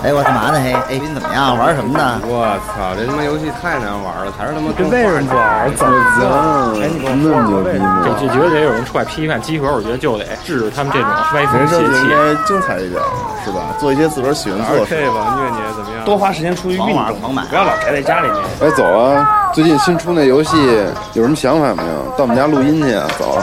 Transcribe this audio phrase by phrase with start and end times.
[0.00, 0.60] 哎，我干嘛呢？
[0.62, 1.58] 嘿，哎，你怎么样？
[1.58, 2.22] 玩什么呢？
[2.24, 5.68] 我操，这他妈游戏太难玩了，还是他妈跟为什么玩？
[5.74, 5.92] 怎么
[6.80, 8.00] 哎，你那么牛逼吗？
[8.06, 12.08] 就就觉得得有人出来批判集合，我觉得就得制止他们这种歪风邪人生应。
[12.08, 13.02] 该精彩一点，
[13.44, 13.74] 是吧？
[13.76, 14.94] 做一些自个儿喜欢做的事。
[14.94, 16.04] 2K 吧，虐你怎么样？
[16.06, 18.38] 多花时间出去运动，狂买不要老宅在家里面。
[18.62, 19.50] 哎，走啊！
[19.52, 20.56] 最近新出那游戏
[21.14, 22.04] 有什么想法没有？
[22.16, 23.04] 到我们家录音去啊！
[23.18, 23.36] 走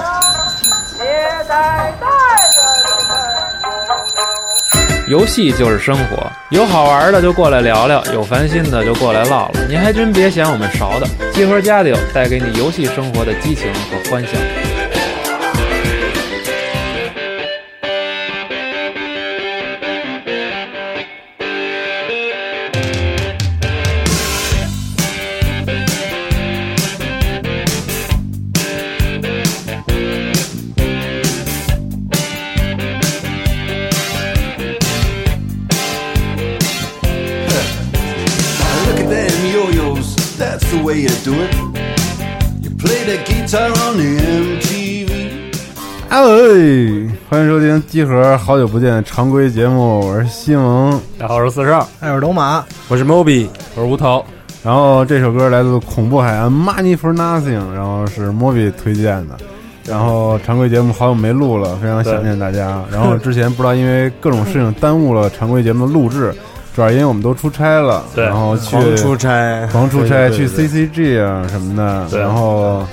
[5.07, 9.51] 游戏就是生活，有好玩的就过来聊聊，有烦心的就过来唠唠。
[9.69, 14.29] 你还真别嫌我们勺的，集合家里有带给你游戏生活的激情和欢笑。
[47.87, 50.91] 集合，好久不见常规节目，我是西蒙。
[51.17, 54.25] 大家好，我是四少，哎，我是龙马，我是 Moby，我是吴涛。
[54.63, 59.37] 然后这首歌来自恐怖海岸《Money for Nothing》，然后是 Moby 推荐的。
[59.85, 62.81] 然后常规节目好久没录了，非常想念大家。
[62.91, 66.33] 然后之前不知道因为各种事情耽误了常规节目的录制，
[66.75, 72.85] 主要因为我们都出差了，对然后去出差，狂出差去 CCG 啊什么的，对然后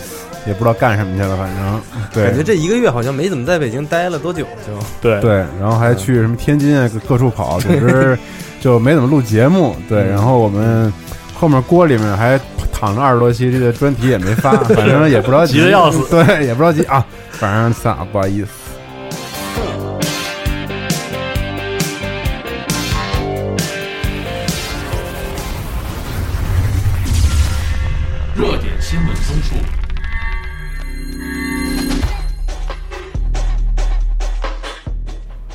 [0.47, 1.81] 也不知道干什么去了，反正
[2.13, 8.19] 对 感觉这一个月好像没怎么在北京待了多久，就对对，然后还去什么天津啊各各处跑，总之
[8.61, 9.77] 就没怎么录节目。
[9.89, 10.93] 对，然后我们
[11.35, 12.39] 后面锅里面还
[12.73, 18.49] 躺着二十多期，这个专题也没发，反正也不着急， 急得要死对，也不着急啊，反正算了，不好意思。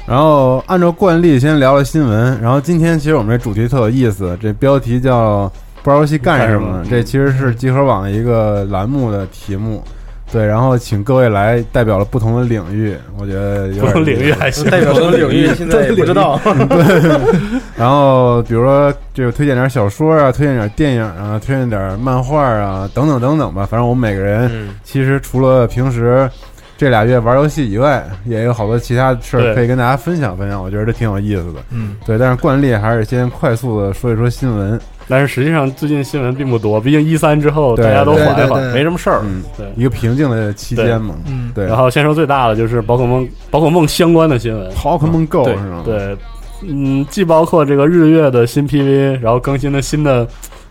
[0.07, 5.51] 然后按照惯例先聊聊新闻，然后今天其实我们这主题特有意思，这标题叫
[5.84, 9.84] “不知道游戏干什么”，这其实是集合网的一个栏目的题目。
[10.29, 14.69] 对，然后请各位来代表了不同的领域，我觉得有点不同领域还行。
[14.69, 16.38] 代表什么领域现在也不知道。
[16.44, 23.66] 对然后比如说这个推荐点小说啊，推荐点电影啊，推荐点漫画啊，等等等等吧。
[23.66, 26.29] 反正我们每个人嗯，其实除了平时
[26.77, 30.61] 这俩月玩游戏以外，也有好多其他事儿可以跟大家分享分享。
[30.61, 31.59] 我觉得这挺有意思的。
[31.71, 34.79] 嗯，对，但是惯例还是先快速的说一说新闻。
[35.09, 38.61] 但是实际上最近新闻并不多，毕竟一三之后大家都缓一缓。
[38.73, 39.21] 没什么事儿。
[39.23, 41.16] 嗯，对一个平静的期间嘛。
[41.25, 44.69] 嗯，对，然后先说最大的就是宝可梦，宝可梦相关的新闻。
[44.83, 46.16] 宝可梦 Go 是吗？，对，
[46.61, 50.27] 嗯，既包括这个日月的新 PV，然后更新的新的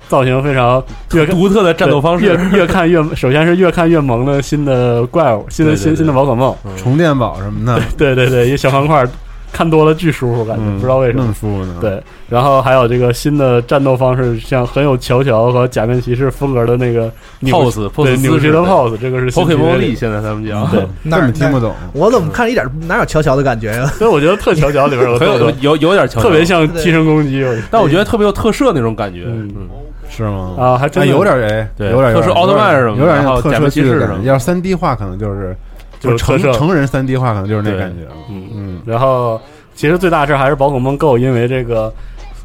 [0.09, 6.55] 造型非常越独特的战斗方式，越越看越，首先是越看越萌的新的怪物，新的新新的宝可梦。
[6.77, 9.05] 充电宝什么的， 对对对，一个小方块，
[9.53, 11.35] 看多了巨舒服，感觉、嗯，不知道为什么那么。
[11.35, 11.77] 舒服呢。
[11.81, 17.11] 对，然后还有这个新的战斗方式，像很有乔乔和假面骑士风格的那个
[17.43, 21.73] pose 对 pose 扭曲的 pose，这个是新 Pokemon 现在他们讲，对，哪根本听不懂。
[21.95, 23.87] 我怎么看着一点哪有乔乔的感觉呀？
[23.97, 29.23] 所以我觉得特乔乔里边有 很有有有点乔，特别，像替身攻击，但我觉得特别有特摄那种感觉。
[29.27, 29.69] 嗯嗯，
[30.17, 30.55] 是吗？
[30.59, 34.01] 啊，还真有点哎，对有点特殊奥特曼什么有点像特摄剧的感觉。
[34.01, 35.57] 士什么的要是三 D 化，可能就是
[36.01, 38.07] 就是成成人三 D 化，可能就是那感觉。
[38.31, 38.49] 嗯。
[38.55, 39.41] 嗯，然后
[39.75, 41.93] 其实最大事儿还是宝可梦 Go，因为这个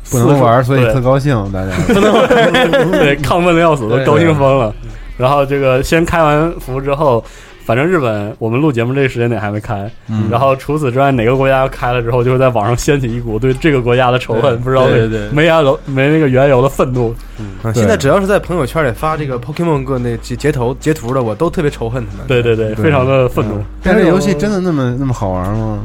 [0.09, 1.71] 不能玩，所以特高兴，大家。
[1.87, 2.27] 不能玩，
[2.91, 4.73] 对，亢奋的要死，都高兴疯了。
[5.17, 7.23] 然后这个先开完服之后，
[7.71, 17.15] 反正日本我们录节目这个时间点还没开，嗯然后除此之外，哪个国家开了之后，就会在网上掀起一股对这个国家的仇恨，不知道为对对对没缘由没那个缘由的愤怒。
[17.39, 22.27] 嗯现在只要是在朋友圈里发这个 Pokemon Go 那截截图截图的，我都特别仇恨他们。
[22.27, 23.63] 对对对，对非常的愤怒。
[23.81, 25.79] 但这游戏真的那么那么好玩吗？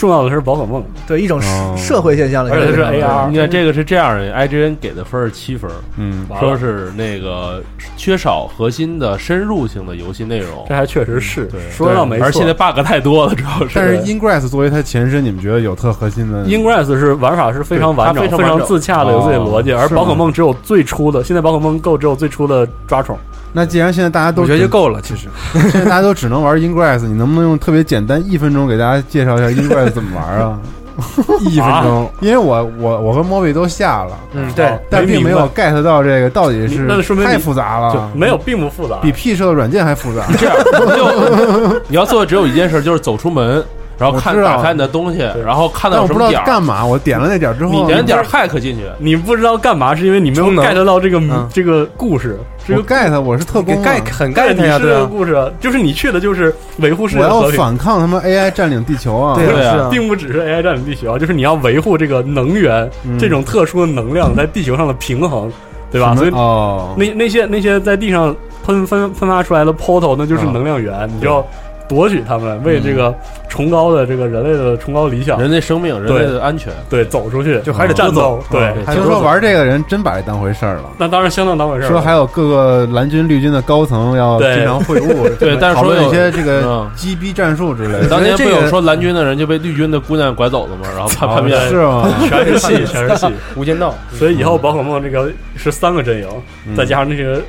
[0.00, 7.62] 重要的是宝可梦，对，一种哦社社会现象了，而且是 AR 你看这个是这样的，IGN 给的分是七分，嗯，完了说是那个
[7.98, 10.74] 缺少核心的深入性的游戏内容这。
[10.74, 12.24] 还确实是对说到没错。
[12.24, 13.72] 而现在 bug 太多了，主要是。
[13.74, 19.70] 但是 Ingress 作为它前身，你们觉得有特核心的 Ingress 是玩法是非常完整、对它非常完整自洽的，有自己的逻辑。
[19.72, 23.18] 而哦是吗宝可梦只有最初的，现在宝可梦 Go 只有最初的抓宠。
[23.52, 25.26] 那既然现在大家都我觉得只就够了，其实。
[25.72, 30.58] 现在大家都只能玩 Ingress，你能不能用特别简单一分钟给大家介绍一下 Ingress 怎么玩啊？
[31.48, 38.96] 一分钟，因为我我我和莫比都下了，嗯，对，但并没有 get 到这个到底是那说明太复杂就了，没有，并不复杂。
[39.00, 40.26] 比 P 社的软件还复杂。
[40.36, 40.56] 这样，
[40.94, 43.64] 就 你要做的只有一件事，就是走出门，
[44.00, 59.34] 然后看打开你的东西，然后看到但我不知道有什么点儿，干嘛，我点了那点儿之后，你点点儿 hack 进去，你不知道干嘛，是因为你没有 get 到这个嗯这个故事，这个 get 我是特工啊，盖很盖他呀，这对啊，个故事啊，就是你去的就是维护世界和平，反抗他们 AI 占领地球啊！
[59.36, 65.52] 对啊，并不只是 AI 占领地球啊，就是你要维护这个能源嗯这种特殊的能量在地球上的平衡，
[65.90, 66.14] 对吧？
[66.16, 71.44] 所以哦，那那些那些在地上喷喷喷发出来的 portal，那就是能量源，你就要
[71.90, 73.12] 夺取他们，为这个
[73.48, 78.72] 崇高的这个人类的崇高理想，人类生命、人类的安全，对走出去，就还得战斗，对。
[78.94, 80.84] 听说玩这个人真把这当回事儿了。
[80.96, 81.88] 那当然相当当回事儿。
[81.88, 88.08] 说还有各个蓝军、绿军的高层要经常会晤， 对但是讨论说有一些这个嗯击逼战术之类的。
[88.08, 90.86] 当年不这个有说蓝军的人就被绿军的姑娘拐走了吗？
[90.94, 92.08] 然后叛叛变哦，是吗？
[92.30, 93.26] 全是戏， 全是戏。
[93.56, 96.28] 无间道，所以以后宝可梦这个是三个阵营，
[96.68, 97.40] 嗯再加上那些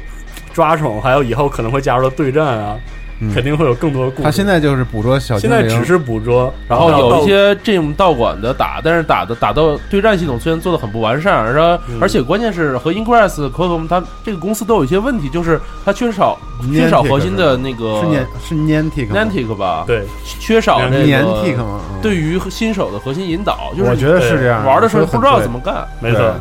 [0.51, 2.79] 抓宠，还有以后可能会加入的对战啊，嗯
[3.33, 4.23] 肯定会有更多的故事。
[4.23, 16.37] 他现在就是捕捉小现精灵，现在只是捕捉，然后有一些这种道馆的打，但是打的打到对战系统虽然做的很不完善，而而且关键是和 Ingress、Qualcomm 它这个公司都有一些问题，就是它缺少
[16.73, 20.03] 缺少核心的那个是是 Niantic Niantic 吧，对。
[20.39, 21.79] 缺少这个 Niantic 吗？
[21.93, 22.01] 嗯。
[22.01, 25.57] 对于新手的核心引导，就是我觉得是这样，玩的时候不知道怎么。
[25.63, 25.87] 干。
[25.99, 26.31] 没错，对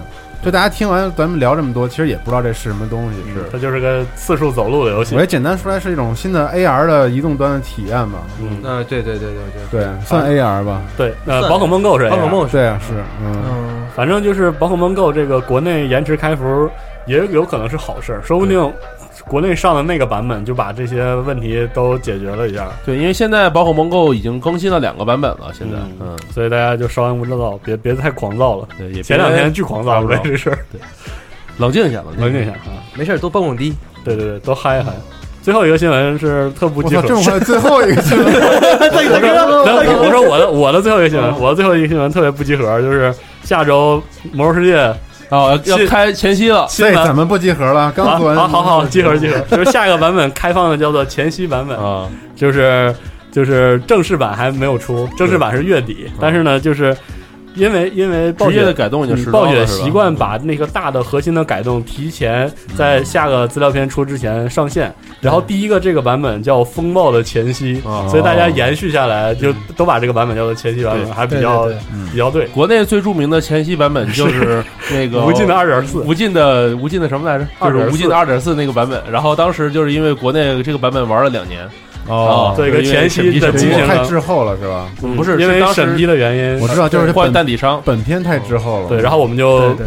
[0.42, 3.18] 就大家听完咱们聊这么多，其实也不知道这是什么东西。
[3.32, 5.20] 是，它就是个次数走路的游戏我。
[5.20, 8.20] 也简单说来是一种新的 AR 的移动端的体验吧。
[8.40, 10.80] 嗯，呃，对对对对对，对，算 AR 吧。
[10.96, 16.70] 对，呃，宝可梦 Go 是宝可梦是，对啊，是，嗯，嗯，反正就是宝可梦 Go 这个国内延迟开服
[17.06, 18.58] 也有可能是好事儿，说不定
[19.28, 22.68] 国内上的那个版本就把这些问题都解决了一下。
[22.84, 28.68] 对，因为现在宝可梦 Go 已经更新了两个版本了，现在，嗯，所以大家就稍安勿躁，别别太狂躁了。
[28.78, 30.58] 对，也前两天巨狂躁别了这事儿，
[31.58, 32.80] 冷静一下，冷静冷静一下啊！
[32.94, 33.74] 没事儿，多蹦蹦迪，
[34.04, 34.92] 对对对，多嗨一嗨。
[35.42, 38.26] 最后一个新闻是特不集合这，么快，最后一个新闻，
[39.64, 44.02] 那 我说我的 我的最后一个新闻，我的最后一个新闻特别不集合，就是下周
[44.32, 44.94] 魔兽世界
[45.30, 47.90] 哦，要开前夕了，新版这怎么不集合了？
[47.92, 52.94] 刚做完，好好好，集合集合， 就是下一个版本开放的叫做前夕版本，啊，就是
[53.30, 56.96] 就是正式版还没有出，正式版是月底，但是呢，就是
[57.60, 72.46] 因为因为暴雪的改动已经实嗯暴雪习惯把那个大的核心的改动提前在下个资料片出之前上线，然后第一个这个版本叫风暴的前夕，哦所以大家延续下来就都把这个版本叫做前夕版本，还比较对对比较对。
[72.46, 77.46] 国内最著名的前夕版本就是 那个无尽的二点四无尽的无尽的什么来着？
[77.60, 79.02] 就是无尽的二点四那个版本。
[79.10, 81.68] 然后当时就是因为国内这个版本玩了两年，
[82.06, 84.86] 哦，做一个前期的进行，太滞后了是吧？
[85.02, 87.80] 嗯不是因为审批的原因我，知道，就是换本代理商。
[87.84, 88.88] 本片太滞后了。
[88.88, 89.86] 对，然后我们就对对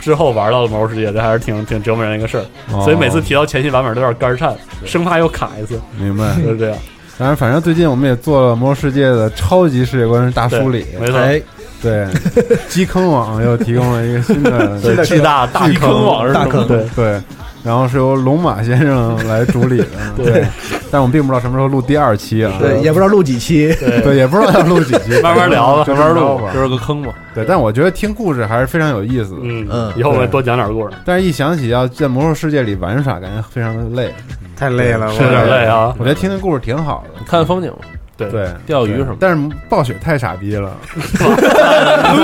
[0.00, 6.24] 之后玩到了魔兽世界，这还是挺挺折磨人的一个事儿，哦所以每次提到前期版本都有点肝儿颤，生怕又卡一次，明白。
[6.42, 6.78] 就是这样。
[7.16, 11.40] 当然，反正最近我们也做了《魔兽世界》的超级世界观大梳理，没错，哎，
[11.80, 12.06] 对，
[12.68, 16.66] 基坑网又提供了一个新的对 巨大大坑网是大坑？
[16.66, 17.20] 对对，
[17.64, 19.86] 然后是由龙马先生来主理的，
[20.22, 20.46] 对，
[20.90, 23.74] 但我们并不知道什么时候录第二期啊，对，也不知道录几期。
[23.80, 26.60] 对对，也不知道要录几期， 慢慢聊吧慢慢录，吧就。
[26.62, 27.12] 是个坑嘛。
[27.34, 29.40] 对，但我觉得听故事还是非常有意思的。
[29.42, 34.12] 嗯嗯以后我们多讲点故事，但是，一想起要在魔兽世界里玩耍，感觉非常的累。
[34.56, 35.94] 太累了，是有点累啊。
[35.98, 37.78] 我觉得听听故事挺好的，看风景嘛，
[38.16, 40.70] 对对，钓鱼什么但是暴雪太傻逼了，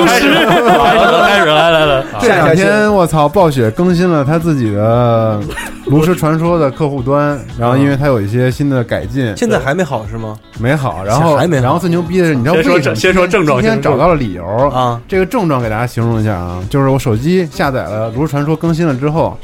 [0.07, 5.41] 开始开始来来来， 这两天我操，暴雪更新了他自己的
[5.87, 10.39] 炉石传说的客户端，然后因为它有一些新的改进，现在还没好是吗？
[10.59, 11.65] 没好，然后还没好。
[11.65, 12.75] 然后最牛逼的是，你知道为什么？
[12.75, 13.61] 先说症先说症状。
[13.61, 14.45] 今天找到了理由。
[14.69, 19.37] 啊，这个症状给大家形容一下啊，就是我手机下载了炉石传说更新了之后。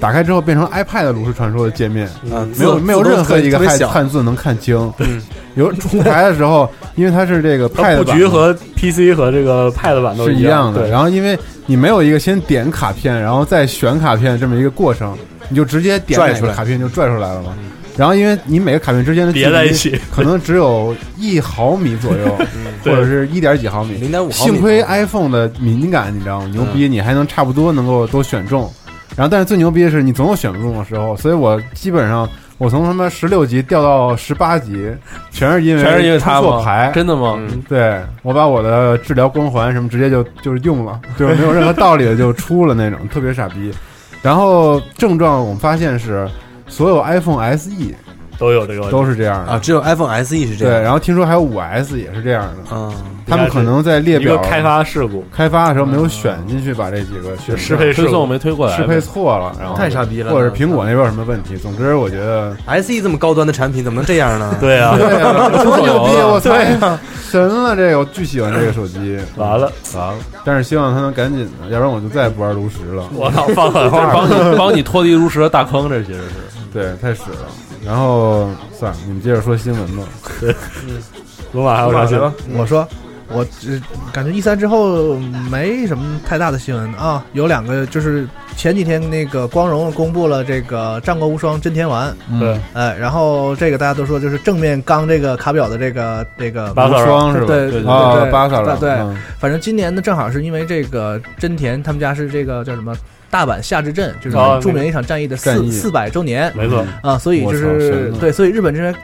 [0.00, 4.76] 打开之后变成 iPad 的炉石传说的界面，啊，没有没有任何一个汉字能看清。
[4.98, 5.20] 嗯，
[5.56, 10.82] 有出牌的时候， 因为它是这个 Pad 布局和 PC 和这个 Pad 版都是一样样的。
[10.82, 11.36] 对，然后因为
[11.66, 15.16] 你没有一个先点卡片，然后再选卡片这么一个过程，
[15.48, 17.52] 你就直接点出来个卡片就拽出来了嘛。
[17.96, 22.38] 然后因为你每个卡片之间的距别在离一起，可能只有一毫米左右，
[22.84, 23.94] 或者是一点几毫米。
[23.94, 24.52] 零点五毫米。
[24.52, 26.46] 幸亏 iPhone 的敏感，你知道吗？
[26.52, 28.72] 牛逼，你还能差不多能够都选中。
[29.18, 34.88] 然后，但是最牛逼的是，你总有选不中的时候，所以我基本上我从他妈十六级掉到十八级，
[35.32, 36.40] 全是因为全是因为他吗？
[36.40, 36.92] 出错牌。
[36.94, 37.34] 真的吗？
[37.36, 43.74] 嗯对我把我的治疗光环什么直接就就是用了，就是没有任何道理的就出了那种，特别傻逼。
[44.22, 46.28] 然后症状我们发现是
[46.68, 47.70] 所有 iPhone SE
[48.38, 50.82] 都有这个问题，都是这样的啊，只有 iPhone SE 是这样对，样。
[50.82, 52.92] 然后听说还有五 S 也是这样的，嗯，
[53.26, 61.56] 他们可能在列表一个开发事故，开发的时候没有选进去，把这几个选适配推送没推过来，适配错了，然后太傻逼了或者是苹果那边有什么问题。
[61.56, 64.56] 总之，我觉得 SE 这么高端的产品怎么能这样呢？
[64.60, 66.10] 对啊， 对啊，多牛逼！
[66.22, 66.54] 我操
[67.30, 67.76] 神了！
[67.76, 70.14] 这个我巨喜欢这个手机，完了完了，
[70.44, 73.04] 但是希望它能赶紧的，要不然我就再也不玩炉石了。
[73.12, 76.34] 我操，放狠这是话， 帮你帮你脱离如石的大坑，这其实是。
[76.72, 77.48] 对，太屎了。
[77.88, 80.04] 然后算了，你们接着说新闻吧。
[81.52, 82.30] 罗马还有啥新闻？
[82.54, 82.86] 我说，
[83.32, 83.80] 我只
[84.12, 85.16] 感觉一三之后
[85.50, 88.28] 没什么太大的新闻啊，有两个就是
[88.58, 97.46] 前几天那个光荣公布了这个《战国无双真田丸》，对，哎，然后这个大家都说就是正面刚这个卡表的这个这个巴萨双是吧？
[97.46, 98.76] 对对啊，对巴萨了。
[98.76, 98.90] 对。
[98.90, 99.16] 嗯。
[99.38, 102.94] 反正今年呢，正好是因为这个真田他们家是这个叫什么
[103.30, 106.50] 大阪夏之阵，就是哦著名一场战役的四四百周年。
[106.56, 108.94] 没错，啊，所以就是对，所以日本这边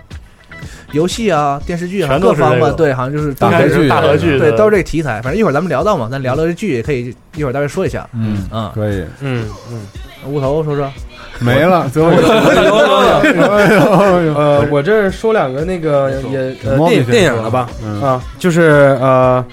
[0.92, 5.20] 游戏啊、电视剧啊全都各方面，是对，好像就是大合剧大合剧对，都是这个题材。
[5.20, 8.08] 反正一会儿咱们聊到嘛，咱聊聊这剧也可以，一会儿大概说一下。
[8.14, 8.70] 嗯嗯。
[8.74, 9.04] 可以。
[9.20, 9.80] 嗯嗯。
[10.26, 10.90] 乌头说说，
[11.40, 12.22] 没了，最后一个。
[14.34, 17.68] 呃，我这说两个那个也呃电电影了吧？
[17.84, 18.00] 嗯。
[18.00, 19.44] 啊，就是呃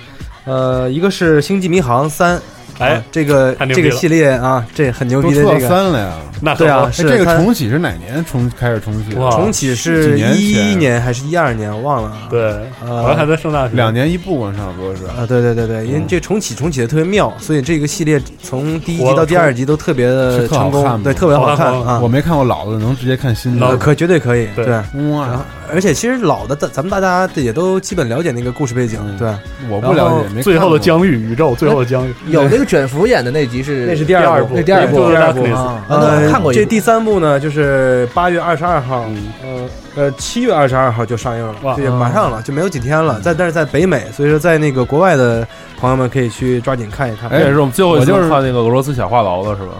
[0.45, 2.37] 呃，一个是《星际迷航三》，
[2.81, 5.67] 哎啊这个这个系列啊，这很牛都出到逼的这个。
[5.69, 6.13] 三了呀！
[6.43, 9.29] 那对啊，哎，是这个重启是哪年重开始重启的？
[9.31, 11.71] 重启是一一年还是一二年？
[11.71, 12.11] 我忘了。
[12.29, 15.05] 对，好像还在圣诞时两年一部啊，差不多是。
[15.05, 22.07] 啊，对对对对，因为这重启重启的特别妙，所以这个系列从第一集到第二集都特别的好成功，看对，特别好看啊我。
[22.07, 23.65] 没看过老的，能直接看新的。
[23.67, 24.75] 呃，可绝对可以，对对。
[25.11, 29.17] 哇，而且其实老的，咱咱们大家也都基本了解那个故事背景，嗯。
[29.17, 29.33] 对。
[29.69, 39.33] 我不了解，最后的疆域宇宙，最后的疆域，有那个卷福演的那集是那是第第二部，那第二部第二部啊，呃，看过这第三部呢，就是八月二十二号，嗯。
[39.43, 41.75] 呃呃，七月二十二号就上映了，哇。
[41.75, 43.19] 对，马上了，就没有几天了。
[43.19, 45.45] 在但是在北美，所以说在那个国外的
[45.77, 47.29] 朋友们可以去抓紧看一看。
[47.29, 49.73] 这也是我们最后一次我就是看那个俄罗斯小话痨了，是吧？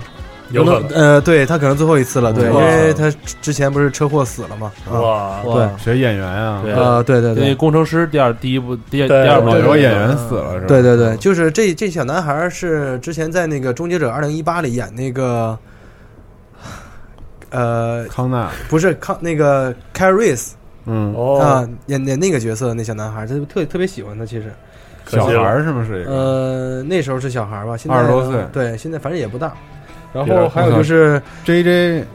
[0.52, 0.90] 有可能。
[0.90, 3.10] 呃，对他可能最后一次了，对，因为他
[3.42, 6.62] 之前不是车祸死了嘛，啊，哇，对，谁演员啊？
[6.64, 6.74] 对。
[6.74, 10.68] 呃，对对那对，工程师第二第一部第第二部哦，对有演员死了是吧？
[10.68, 15.58] 对对对，就是这这小男孩是之前在那个《终结者二零一八》里演那个，
[17.50, 20.56] 呃，康纳，不是康那个 c a r i s
[20.86, 21.40] 嗯，哦。
[21.40, 24.52] 啊，，演演那个角色的那小男孩，他特特别喜欢他，其实。
[25.08, 26.12] 小孩儿是不是一个？
[26.12, 28.46] 呃，那时候是小孩吧，现在二十多岁。
[28.54, 29.52] 对，现在反正也不大。
[30.14, 32.06] 然后还有就是，J J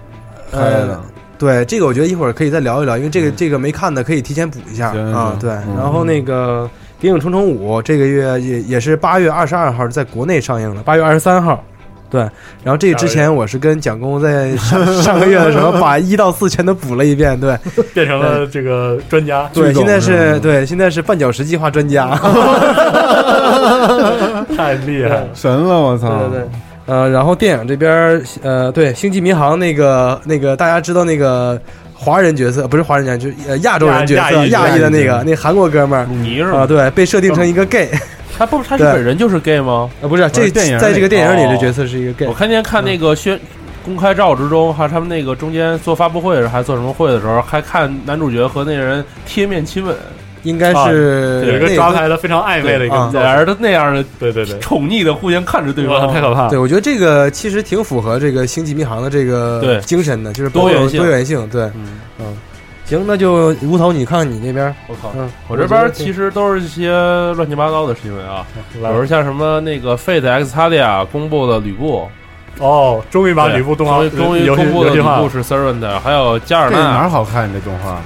[0.53, 1.01] 拍的呃，，
[1.39, 4.89] 对这个我觉得一会儿可以再聊一聊，因为这个这个没看的可以提前补一下。
[4.89, 6.69] 啊对，嗯然后那个
[7.01, 11.63] 《谍影重重五》这个月也也是八月二十二号在国内上映了，八月二十三号。
[12.09, 12.21] 对，
[12.63, 17.59] 然后这个之前我是跟蒋工在上上个月的时候把一到四全都补了一遍，对
[17.93, 22.07] 变成了这个专家，对，现在是对现在是绊脚石计划专家，
[24.57, 26.09] 太厉害了，神了，我操！
[26.09, 26.49] 对对对，
[26.87, 31.61] 呃，然后电影这边儿，呃，对《星际迷航》那个那个，大家知道那个
[31.93, 36.67] 华人角色不是华人角色，就是呃亚洲人角色，亚裔的那个那韩国哥们儿是啊，吗？
[36.67, 37.91] 对，被设定成一个 gay，
[38.39, 39.91] 他不是他是本人就是 gay 吗？
[40.01, 43.39] 啊，不是这电影在这个电影里的角色是一个 gay，我看见看那个宣
[43.85, 49.95] 公开照之中，还有他们那个中间做发布会的时候，还做什么会的时候，还看男主角和那人贴面亲吻，
[50.47, 56.51] 应该是有一个那抓拍的非常暧昧的一个俩人都那样的对对对，宠溺的互相看着对方，太可怕了。
[56.51, 61.01] 对，，我觉得这个其实挺符合这个《星际迷航》的这个精神的，就是多元性。
[61.01, 62.37] 多元性，对，嗯，嗯，
[62.85, 65.13] 行，那就吴头，你看看你那边，我靠。
[65.17, 66.91] 嗯，我这边其实都是一些
[67.35, 72.09] 乱七八糟的新闻啊， 比如像什么那个 Fate X 塔利亚公布的吕布，
[72.61, 77.53] 哦，终于把吕布动画终于公布了，吕布是 Servant，还有加尔曼哪儿，好看？
[77.53, 78.01] 这动画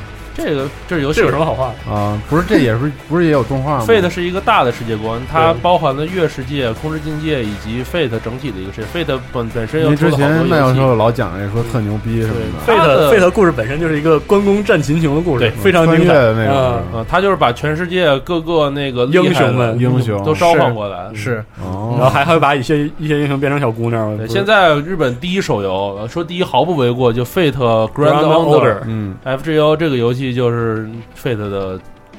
[0.45, 1.73] 这个这是游戏这有什么好话？
[1.91, 8.87] 啊，不是，这也是不是也有动画吗 Fate 是一个大的世界观，它包含了月世界、空之境界以及 Fate 整体的一个世界。
[9.05, 12.35] Fate 本本身又因为之了好前麦教游戏，授老讲这说特牛逼什么
[12.67, 21.11] 的，Fate Fate 故事本身就是一个关公战秦琼的故事对，非常穿越精彩的那个啊嗯，他就是把全世界各个那个厉害的英雄们英雄都召唤过来。
[21.15, 24.17] 是哦，然后还会把一些一些英雄变成小姑娘。
[24.17, 31.79] 对，现在日本第一手游呃说第一毫不为过，就 Fate Grand Grand Order Order 嗯，FGO 这个游戏就是 Fate 的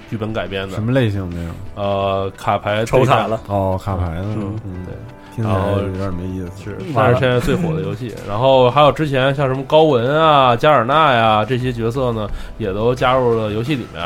[0.10, 1.50] 剧本改编的什，么类型的呀？
[1.76, 4.96] 呃，卡牌抽卡了，哦，卡牌的，嗯嗯，对，
[5.36, 6.64] 听起来然后有点没意思。
[6.64, 8.14] 是，完了这是现在最火的游戏。
[8.28, 14.04] 然后还有之前像什么高文啊、加尔纳呀这些角色呢，也都加入了游戏里面。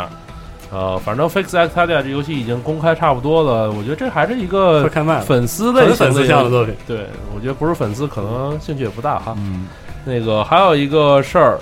[0.71, 6.75] 呃，反正 Fix X Talia 这游戏已经公开差不多了，我觉得这还是一个开卖了，粉丝类型很粉丝向的作品。
[6.85, 9.35] 对，我觉得不是粉丝，可能兴趣也不大哈。
[9.37, 9.67] 嗯，
[10.03, 11.59] 那个还有一个事儿，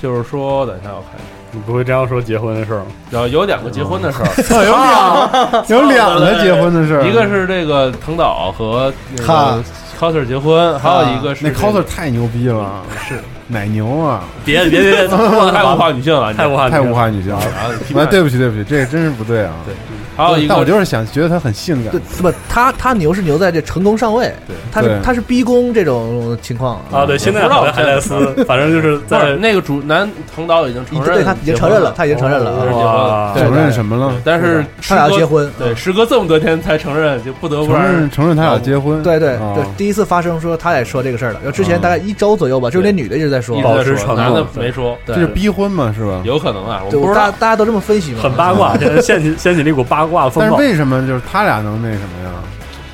[0.00, 2.86] 就是说，等一下我看一下，你不会这样说结婚的事儿吗？
[3.10, 9.56] 然后有两个结婚的事儿，有 两有两个结婚的事儿，一个是这个藤岛和那哈。
[9.56, 9.64] 个
[10.00, 13.20] coser 结婚，还有一个是那这 coser 太牛逼了，是。
[13.46, 15.06] 奶牛啊，别别别，
[15.52, 17.38] 太物化女性了，太物化太物化女性了。
[17.38, 17.70] 啊，
[18.10, 19.52] 对不起对不起，这个真是不对啊。
[19.64, 19.74] 对，
[20.16, 28.14] 还有一个但我就是想觉得他很性感对，，不，他他牛是牛在这成功上位，对他是他是逼宫这种情况啊，对，现在不知道好像还在撕，
[28.44, 34.12] 反正就是在那个主男藤岛已经承认，对他已经承认了，他已经承认了啊，承认什么了？
[34.24, 46.20] 但是他俩要结婚，对，时隔这么多天才承认，就不得不承认承认他俩结婚，对对哦对，第一次发生说他也说这个事儿了，然后之前大概一周左右吧，就是那女的一直在说一，保直在说，持沉默男的没说，这是逼婚嘛，是吧？
[46.24, 47.14] 有可能啊，我不知道。
[47.14, 50.40] 大大家都这么分析嘛，很八卦，现 在掀起掀起了一股八卦风暴。
[50.40, 52.30] 但是为什么就是他俩能那什么呀？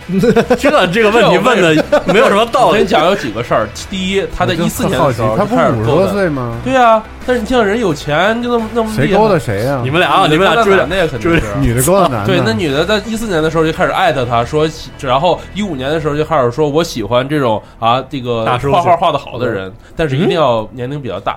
[0.59, 2.87] 这这个问题问的 没有什么道理我跟你。
[2.87, 6.55] 讲有几个事儿，第一，他在一四年的时候，他不开始五十多勾搭岁吗？
[6.65, 9.91] 对啊，但是你像人有钱，就那么那么厉害谁勾搭谁呀你？
[9.91, 11.49] 们俩啊，你们俩追男的也肯定追是。
[11.61, 14.67] 女的勾搭男的，对，那女的在一四年的时候就开始艾特他说，
[14.99, 21.37] 然后一五年的时候就开始说我喜欢这种啊这个大叔画画画的好的人，但是一定要年龄比较大。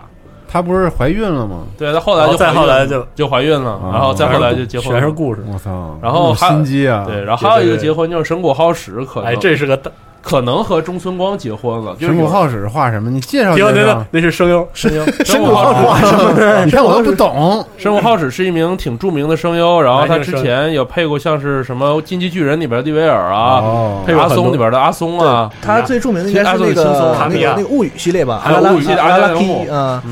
[0.51, 1.59] 她不是怀孕了吗？
[1.77, 5.41] 对，她后来就再就怀孕了后来就就怀孕了，然后再后来就结婚了，全是故事。
[5.51, 5.97] 我操！
[6.01, 7.05] 然后还有心机啊！
[7.07, 9.89] 对，然后还有一个结婚就是神谷浩史，可能哎，这是个大。
[10.21, 13.09] 可能和中村光结婚了，神谷浩史画什么？
[13.09, 14.67] 你介绍介停停停绍。，那是声优。
[14.73, 16.63] 声优，神神谷浩史画什么？
[16.65, 17.65] 你看我都不懂。
[17.77, 30.03] 神谷浩史是一名挺著名的声优，然后他之前有配过像是什么《进击巨人》里边的利维尔啊，配过很多松里边的阿松啊，他最著名的应该是那个那卡米亚个那个物语系列吧，还有阿拉物语系列阿拉阿拉拉木 K 啊，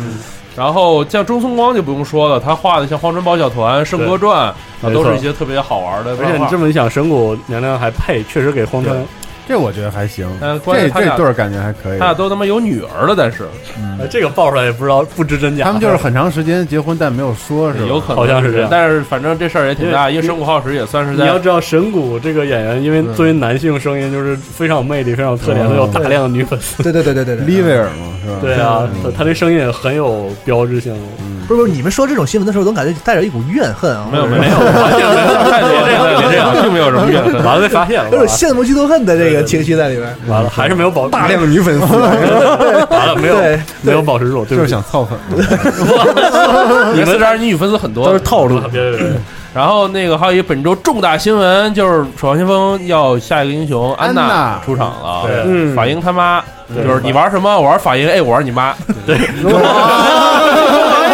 [0.56, 4.54] 然后像中村光就不用说了，他画的像《荒川宝小团》《圣歌传》
[4.88, 6.46] 啊，都是一些特别好玩的而且你。
[6.50, 8.98] 这么一想，神谷娘娘还配，确实给荒川。
[9.50, 12.06] 这我觉得还行，但关这键他俩这对儿感觉还可以他。
[12.06, 13.46] 俩都他妈有女儿了，但是
[14.00, 15.66] 哎这个爆出来也不知道不知真假。
[15.66, 17.86] 他们就是很长时间结婚，但没有说，是吧？
[17.88, 26.84] 有可能好像是这样但是反正这事儿也挺大，因为神谷浩史也算是在你要知道，神谷这个演员，因为作为男性声音，就是非常有魅力、非常有特点，嗯都有大量的女粉丝。
[26.84, 28.38] 对对对对对对，利维尔嘛，是吧？
[28.42, 30.96] 对啊，他他这声音也很有标志性。
[31.50, 37.44] 不是不是，你们说这种新闻的时候，总感觉带着一股怨恨啊，没有没有，完全没有，这样，别 这样，并没有什么怨恨。
[37.44, 40.16] 完了被发现了，有种羡慕嫉妒恨的这个情绪在里边。
[40.28, 41.86] 完了还是没有保大量女粉丝，
[42.92, 43.36] 完了没有
[43.82, 45.18] 没有保持住，对就是想套粉。
[46.94, 48.60] 你们这儿女粉丝很多，都是套路。
[48.72, 49.08] 别别别别，
[49.52, 54.62] 然后那个还有一本周重大新闻，就是《守望先锋》要下一个英雄安安娜。
[54.64, 55.42] 出场了，对。
[55.48, 55.76] 嗯。
[55.76, 56.44] 法英他妈，
[56.76, 57.58] 就是你玩什么？
[57.58, 58.76] 我玩法英，哎，我玩你妈，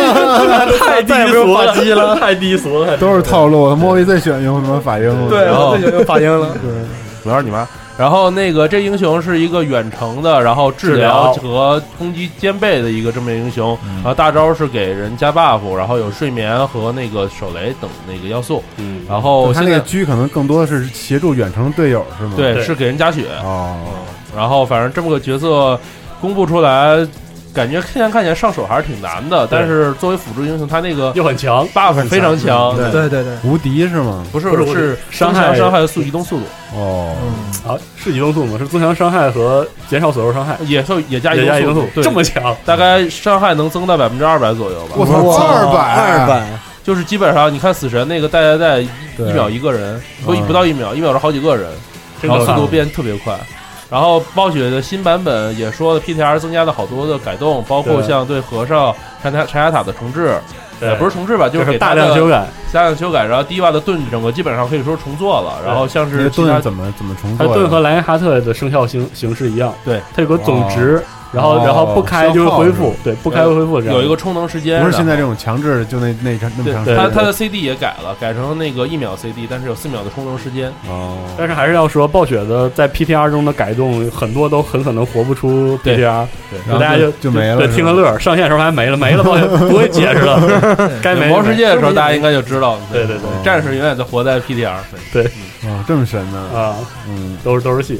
[0.80, 3.76] 太低俗了，太低俗了，都是套路。
[3.76, 5.30] 莫维最喜欢用什么法英了？
[5.30, 6.50] 对，然后我最喜欢用发音了。
[7.24, 7.68] 我玩你妈。
[7.98, 22.34] 然后那个这英雄是一个远程的，然后治疗和攻击兼备的一个这么英雄，然后大招是给人加 buff，然后有睡眠和那个手雷等那个要素，嗯，然后他那个狙可能更多的是协助远程队友，是吗？
[22.36, 22.64] 对对。
[22.64, 23.78] 是给人加血，哦，
[24.36, 25.80] 然后反正这么个角色
[26.20, 26.98] 公布出来，
[27.56, 32.92] 感觉现在看起来上手还是挺难的，但是作为辅助英雄，他那个又很强，buff 非常强，对。
[32.92, 34.26] 对对，无敌是吗？
[34.32, 37.16] 不是不是是伤害增强伤害速移动速度，哦，
[37.66, 38.58] 啊，是移动速度吗？
[38.60, 42.04] 是增强伤害和减少所受伤害，也受也加移也加移动速，度，对。
[42.04, 44.96] 这么强，大概伤害能增到百分之二百左右吧。
[44.98, 46.46] 我操，二百二，百，
[46.84, 48.90] 就是基本上你看死神那个带带带一
[49.34, 51.70] 秒一个人，不嗯不到一秒，一秒是好几个人，
[52.22, 53.34] 然后速度变特别快。
[53.90, 60.40] 然后暴雪的新版本也说了，PTR 增加了好多的改动，包括像对和尚柴塔柴塔塔的重置，
[60.80, 60.90] 对。
[60.90, 62.46] 呃，不是重置吧，就是大量修改。
[62.74, 67.48] 大量修改，然后低洼的盾整个基本上可以说重做了，然后像是盾怎么怎么重做？
[67.48, 71.02] 它盾和莱因哈特的生效形形式一样，对，它有个总值，
[71.36, 73.96] 然后哦然后不开就会恢复，对，不开会恢复这样。
[73.96, 75.26] 有一个充能时间，不是现在这。
[75.26, 77.10] 种强制，就那那长那么长时对间。
[77.10, 80.72] 它它的 CD 也改了，改成那个一秒 CD，但是有四秒的充能时间。
[80.88, 88.20] 哦，但是还是要说，暴雪的在 PTR 中的改动很多都很可能活不出 PTR，对然后大家就就没了听个乐儿。
[88.20, 90.40] 上线的时候还没了，没了，暴雪不会解释了，
[91.02, 94.76] 该没魔世界的时候，大家应该就知道，对对对战士永远在活在 PTR。
[95.64, 96.38] 哦，这么神呢？
[96.54, 96.76] 啊，
[97.10, 98.00] 嗯，都是都是戏。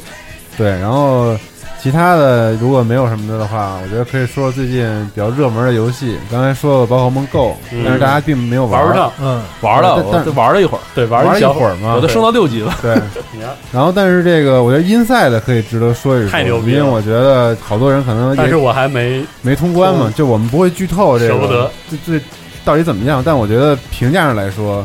[0.56, 1.36] 对，然后
[1.82, 4.84] 其他的如果没有什么的的话，我觉得可以说说最近
[5.14, 6.16] 比较热门的游戏。
[6.30, 12.08] 刚才说了宝可梦 Go，嗯但是大家并没有儿玩不上，嗯，玩了，但玩了一会儿，对，玩玩了一会儿嘛我都。
[12.08, 12.74] 升到六级了。
[12.82, 12.94] 对，
[13.72, 22.24] 然后但是这个我觉得 Inside 可以值得说一说，太牛逼了因为我觉得好多人可能也但是我还没没通关嘛，就我们不会剧透这个，舍不得这这
[22.64, 23.22] 到底怎么样？
[23.24, 24.84] 但我觉得评价上来说，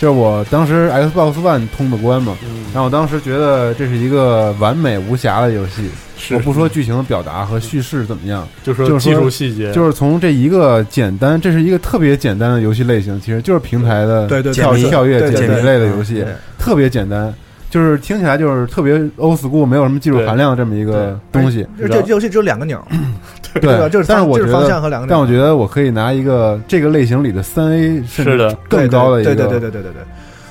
[0.00, 2.34] 就是我当时 Xbox One 通的关嘛，
[2.72, 5.90] 然后我当时觉得这是一个完美无瑕的游戏。
[6.32, 16.24] 我不说剧情的表达和叙事怎么样，就说就是技术细节就是从这一个简单，这是一个特别简单的游戏类型，其实就是平台的对对对跳跳跃对对对解谜类的游戏，
[16.58, 17.32] 特别简单。
[17.70, 21.64] 就是听起来就是特别 old school，没有什么技术含量的这么一个东西。
[21.78, 22.84] 这这游戏只有两个钮，
[23.54, 23.88] 对吧？
[23.88, 30.02] 就是但是我觉得方向得和两个，但我觉得我可以拿一个这个类型里的三 A 甚是的至更高的一个对对对对对对对，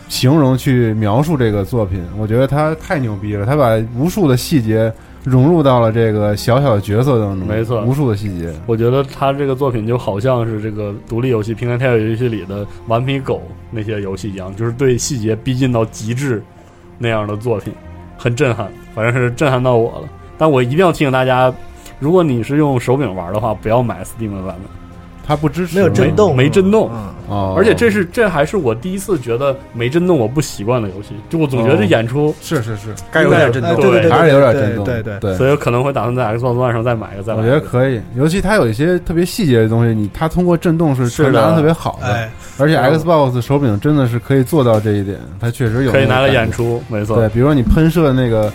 [0.07, 4.91] 形容去描述这个作品，我觉得他太牛逼了，他把无数的细节
[5.23, 8.51] 融入到了这个小小的角色当中，没错无数的细节。
[8.65, 13.35] 我觉得他这个作品就好像是这个独立游戏、平台跳跃游戏里的《顽皮狗》
[13.69, 16.41] 那些游戏一样，就是对细节逼近到极致
[16.97, 17.73] 那样的作品，
[18.17, 20.07] 很震撼，反正是震撼到我了。
[20.37, 21.53] 但我一定要提醒大家，
[21.99, 24.55] 如果你是用手柄玩的话，不要买 Steam 版本，
[25.27, 26.89] 它不支持没有震动，没震动。
[26.93, 27.09] 嗯。
[27.29, 35.35] 哦，而且这是这还是我第一次觉得没震动我不习惯的游戏，就我总觉得这演出是是是，该有点震动，哎对对对，还是有点对震动，对对对。
[35.35, 37.45] 所以可能会打算在 Xbox One 上再买一个，再买我。
[37.45, 46.29] 觉得可以，尤其它有一些特别细节的东西，你它通过震动是传达的特别好的，哎，而且 Xbox 手柄真的是可以做到这一点，它确实有可以拿来。
[46.29, 47.17] 演出，没错。
[47.17, 48.51] 对，比如说你喷射那个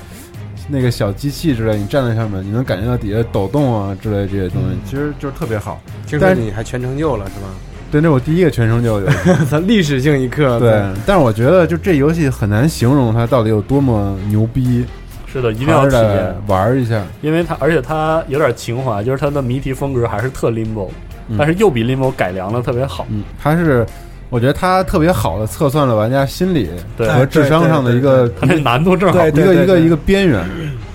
[0.69, 5.81] 那个小机器之类，你站在上面，你能感觉到底下抖动啊之类这些东西，其实就是特别好。
[6.07, 7.47] 听说但是你还全成就了是吧？
[7.91, 9.17] 对，那是我第一个全成就游戏。
[9.51, 14.85] 咱 历史性一刻，对，但是我觉得就这游戏很难形容它到底有多么牛逼，
[15.27, 17.03] 是的，一定要还是得体验，玩一下。
[17.23, 20.89] 因为它而且它有点情怀，就是它的谜题风格还是特 Limbo，、
[21.29, 23.07] 嗯但是又比 Limbo 改良的特别好。
[23.11, 23.87] 嗯，它是
[24.35, 26.69] 我觉得它特别好的测算了玩家心理
[26.99, 30.45] 和智商上的一个它那难度正好，一个一个一个边缘，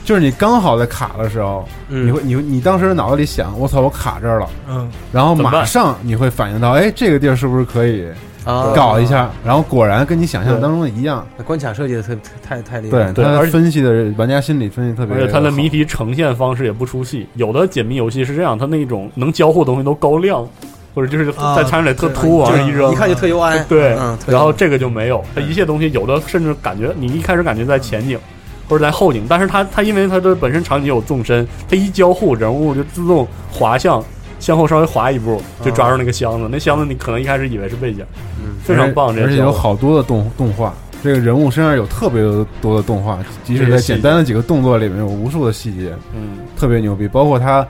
[0.03, 2.05] 就是你刚好在卡的时候，嗯。
[2.05, 8.05] 你会你你当时脑子里想，我操，我卡这儿了，嗯，然后马上你会反应到，哎，这个地儿是不是可以
[8.43, 8.73] 啊。
[8.75, 9.31] 搞一下？
[9.45, 17.25] 然后果然跟你想象当中的一样，那关卡设计的特太太厉害对了，他分析的玩家心理分析特别好，而且它的谜题呈现方式也不出戏。
[17.35, 20.45] 有的解谜游戏是这样，它那种能交互的东西都高亮，
[20.93, 28.19] 或者就是啊在场景里特突往就是上一扔一，看就特 UI，对，嗯，特然后这个就没有，它一切东西有的甚至感觉你一开始感觉在前景
[28.67, 34.03] 或者在后景，但是它它因为它的本身场景有纵深，它一交互人物就自动滑向
[34.39, 38.03] 向后稍微滑一步就抓住那个箱子，那箱子你可能一开始以为是背景，
[38.41, 38.55] 嗯。
[38.63, 42.21] 非常棒，这而且有好多的动动画，这个人物身上有特别
[42.61, 47.65] 多的动画，即使在简单的几个动作里面有无数的细节，嗯，特别牛逼，包括他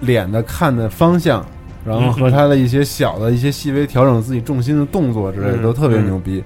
[0.00, 1.44] 脸的看的方向，
[1.84, 6.42] 然后和他的一些小的一些细微调整自己重心的动作之类的嗯都特别牛逼，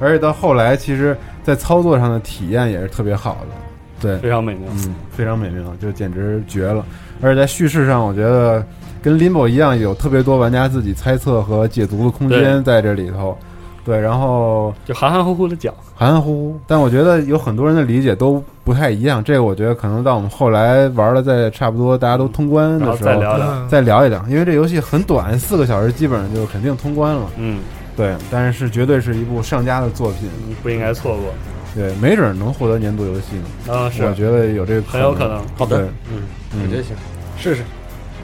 [0.00, 3.54] 而且到后来，其实在操作上的体验也是特别好的，
[4.00, 4.68] 对，非常美妙。
[4.72, 6.84] 嗯，非常美妙，就简直绝了。
[7.22, 8.64] 而且在叙事上，我觉得
[9.02, 13.36] 跟 Limbo 一样，有特别多玩家自己猜测和解读的空间在这里头。
[13.84, 19.22] 对，然后就含含糊糊的讲，含含糊糊，但我觉得有很多人的理解都不太一样。
[19.22, 23.46] 这个我觉得可能到我们后来玩了，在差不多大家都通关的时候再聊聊。
[23.46, 27.26] 嗯再聊一聊，因为这游戏很短，四个小时基本上就肯定通关了。
[27.36, 27.60] 嗯，
[27.98, 30.30] 对，但是绝对是一部上佳的作品。
[30.48, 31.26] 嗯不应该错过。
[31.74, 33.36] 对，没准能获得年度游戏
[33.66, 33.74] 呢。
[33.74, 35.38] 啊，是我觉得有这个很有可能。
[35.54, 36.22] 好的，嗯，
[36.54, 36.96] 嗯我觉得行，
[37.36, 37.62] 试试。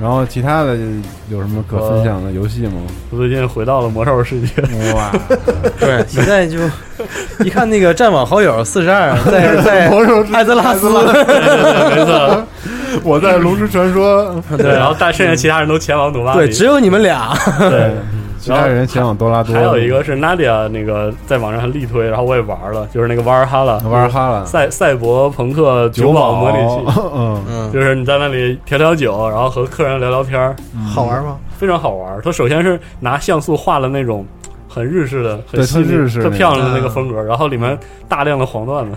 [0.00, 0.76] 然后其他的
[1.30, 2.72] 有什么可分享的游戏吗？
[3.11, 4.48] 我最近回到了魔兽世界，
[4.94, 5.11] 哇，
[5.80, 6.59] 对，现在就
[7.44, 12.44] 一看那个战网好友四十二，在在 魔兽艾泽拉斯，没错。
[13.04, 17.37] 我在龙之传说，对，然后但剩下其他人都前往努拉对，只有你们俩。
[17.59, 17.90] 对，
[18.46, 19.52] 其他人前往多拉多。
[19.54, 30.54] 还有一个是 Nadia 那个在网上还力推，然后我也玩了，就是那个瓦尔哈拉，瓦尔哈拉赛赛博朋克酒保模拟器， 嗯嗯，就是你在那里调调酒，然后和客人聊聊天儿，
[30.94, 31.37] 好玩吗？
[31.59, 32.20] 非常好玩。
[32.22, 34.24] 它首先是拿像素画了那种
[34.68, 37.76] 很日式的、很对细腻特日式那个特漂亮的那个风格，然后里面
[38.09, 38.96] 大量的黄段子，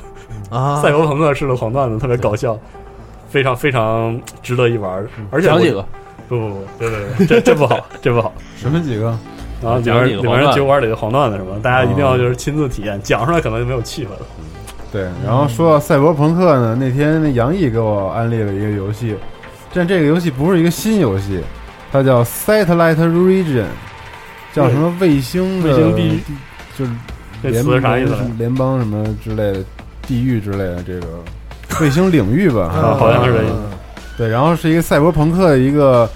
[0.52, 2.56] 啊，赛博朋克式的黄段子，特别搞笑，
[3.30, 5.04] 非常非常值得一玩。
[5.32, 5.84] 而且讲几个，
[6.28, 8.32] 不不不，对对对，这这不好，这不好。
[8.56, 9.18] 什么几个？
[9.62, 14.26] 然后里讲面里面几个黄段酒馆里的黄段子什么，大家一定要就是亲自体验，讲出来可能就没有气氛了。
[14.92, 19.16] 对，然后说到赛博朋克呢，那天那杨毅给我安利了一个游戏，
[19.74, 21.42] 但这个游戏不是一个新游戏，
[21.92, 23.66] 它叫 Satellite Region，
[24.54, 26.20] 叫什么卫星卫星地域，
[26.78, 26.92] 就是
[27.44, 28.16] 这联词啥意思？
[28.38, 29.64] 联邦什么之类的
[30.08, 31.08] 地域之类的这个
[31.82, 33.54] 卫星领域吧， 啊好像是这意思
[34.18, 36.10] 对，然后是一个赛博朋克的一个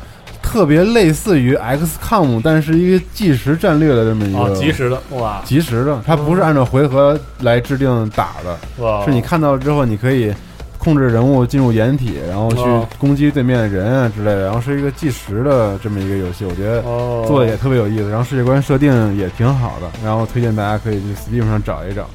[0.53, 5.41] 特别类似于 XCOM，但是一个即时战略的这么一哦，个及时的哇。
[5.43, 10.31] 即时的，它不是按照回合来制定打的，哇，是你看到了之后，你可以
[10.77, 22.07] 控制人物进入掩体，然后去哦攻击对面的人啊之类的，然后是一个计时的这么一个游戏，我觉得哦，做的也特别有意思，然后世界观设定也挺好的，然后推荐大家可以去 Steam 上找一找。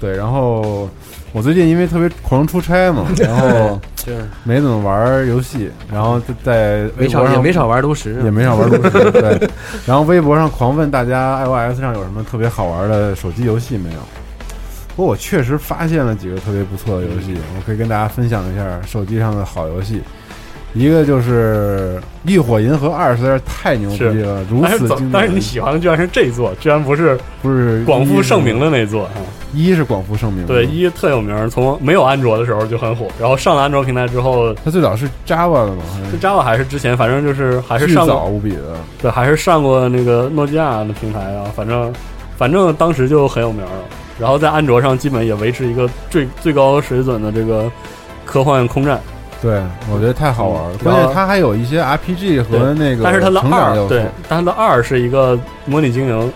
[0.00, 0.88] 对，然后
[1.32, 9.50] 我最近因为特别狂出差嘛， 然后就是没怎么玩游戏，然后就在微没少博上也没少玩炉石，也没少玩炉石， 对。
[9.86, 14.00] 然后微博上狂问大家 iOS 上有什么特别好玩的手机游戏没有？
[14.96, 20.02] 不过我确实发现了几个特别不错的游戏，我可以跟大家分享一下手机上的好游戏。
[20.78, 25.10] 一个就是《浴火银河二》，实在是太牛逼了，如但是此经典。
[25.12, 29.12] 但是你喜欢的居然是这一座，居然不是不是广富盛名的，的那座啊？
[29.52, 38.76] 一是广富盛名，对，一特有名，从没有安卓的时候就很火，然后上了安卓平台之后，它最早是 Java 的嘛，是 Java 还是之前，反正就是还是上过，无比的。
[39.00, 41.92] 对，还是上过那个诺基亚的平台啊，反正
[42.36, 43.70] 反正当时就很有名了。
[44.18, 47.70] 然后在安卓上基本也维持一个最最高水准的这个
[48.26, 49.00] 科幻空战，
[49.40, 50.70] 对，我觉得太好玩了。
[50.72, 50.84] 嗯。
[50.84, 53.40] 关键它还有一些 RPG 和那个但是它的。
[53.40, 56.32] 二对，但它的二是一个模拟经营，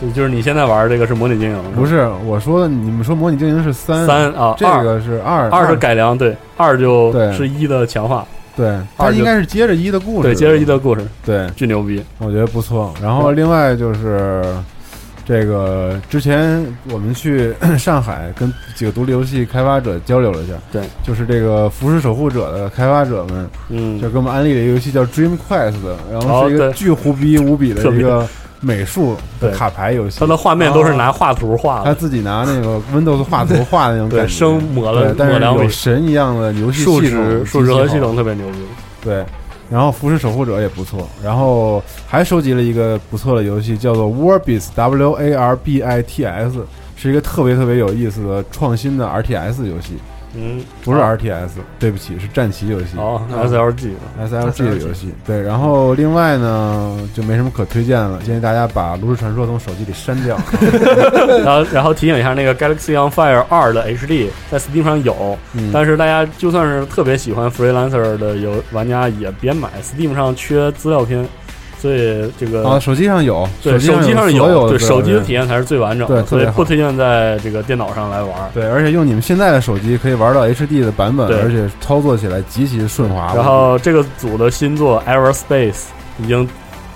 [0.00, 12.04] 对就是你现在玩这个是模拟经营，不是我说的，你们说模拟经营是三三啊，这个是二，二是改良，对，二就是一的强化，对，它二应该是接着一的故事，对，接着一的故事，对，巨牛逼。
[12.18, 12.92] 我觉得不错。
[13.02, 14.42] 然后另外就是
[15.26, 25.74] 这个之前我们去 上海跟几个独立游戏开发者交流了一下，对，就是这个《服饰守护者》的开发者们，嗯，就给我们安利了一个游戏叫 Dream Quest，
[26.12, 28.24] 然后是一个巨胡逼无比的一个
[28.60, 38.58] 美术的卡牌游戏，它的画面都是拿画图画的，他自己拿那个 Windows 画图画的那种对感觉，生抹了但是有神一样的游戏数值数值和系统特别牛逼。
[39.02, 39.24] 对，
[39.70, 49.94] 然后《服饰守护者》也不错，然后还收集了一个不错的游戏，叫做 Warbits W A R B I T S，是一个特别特别有意思的创新的 RTS 游戏，
[50.36, 52.96] 嗯，不是啊 RTS，对不起，是战棋游戏。
[52.98, 60.36] 哦，SLG，SLG 的游戏，对，然后另外呢就没什么可推荐了，建议大家把《炉石传说》从手机里删掉。
[61.44, 65.70] 然后 然后提醒一下，那个 Galaxy on Fire 二的 HD 在 Steam 上有，嗯。
[65.72, 71.26] 但是大家就算是特别喜欢 Freelancer 的游玩家也别买，Steam 上缺资料片，
[71.78, 78.32] 所以这个啊，手机上有，对手机上有对手机的体体验才是最完整的，所以不推荐在这个电脑上来玩。
[78.54, 83.32] 对，而且用你们现在的手机可以玩到 HD 的版本，对而且操作起来极其顺滑。
[83.34, 85.84] 然后这个组的新作 Everspace
[86.18, 86.46] 已经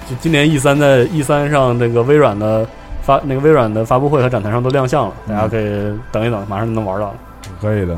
[0.08, 2.66] 就今年 E 三在 E 三上那个微软的
[3.02, 5.64] 发那个微软的发布会和展台上都亮相了，大家可以
[6.10, 7.14] 等一等，马上就能玩到了
[7.60, 7.96] 可以的。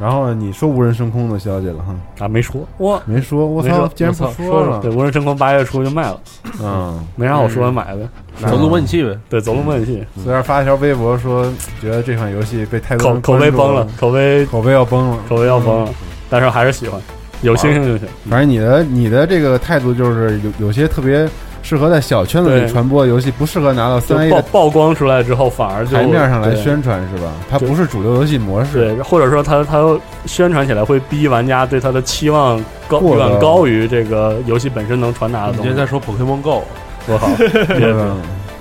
[0.00, 2.24] 然后你说无人升空的消息了哈？
[2.24, 2.26] 啊！
[2.26, 4.80] 没说我，没说，我操没说，竟然不说了。
[4.80, 6.18] 对，无人升空八月初就卖了，
[6.62, 8.08] 嗯，没啥好说买的。
[8.48, 11.44] 走路模拟器呗，对，走路模拟器，虽然发一条微博说，
[11.82, 15.90] 觉得这款游戏被太多人口口碑崩了，口碑口碑要崩了，口碑要崩了，
[16.30, 16.98] 但是还是喜欢，
[17.42, 18.08] 有星星就行。
[18.30, 21.28] 反正你的你的这个态度就是有有些特别
[21.62, 27.30] 适合在小圈子里传播的游戏，不适合拿到就三 A 曝曝光出来之后，反而就台面上来宣传是吧？
[27.50, 28.94] 它不是主流游戏模式。
[28.94, 35.60] 对，或者说它它宣传起来会逼玩家对它的期望高远高于这个游戏本身能传达的东西。
[35.62, 36.62] 你今天在说 Pokemon Go，
[37.06, 37.94] 多好， 别别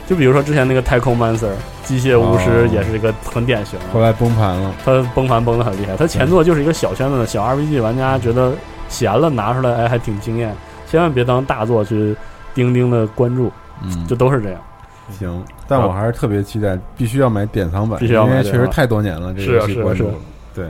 [0.07, 1.51] 就比如说之前那个太空 Mancer
[1.83, 4.73] 机械巫师哦也是一个很典型的，后来崩盘了。
[4.83, 5.95] 它崩盘崩的很厉害。
[5.95, 8.53] 它前作就是一个小圈子的小 RPG，玩家觉得
[8.87, 10.51] 闲了拿出来，哎，还挺惊艳。
[10.89, 12.15] 千万别当大作去
[12.59, 13.49] 钉钉的关注，
[13.81, 14.59] 嗯，就都是这样。
[15.17, 20.11] 行，但我还是特别期待，必须要买典藏版，必须要买因为确实太多年了，这个游戏关注。
[20.53, 20.67] 对，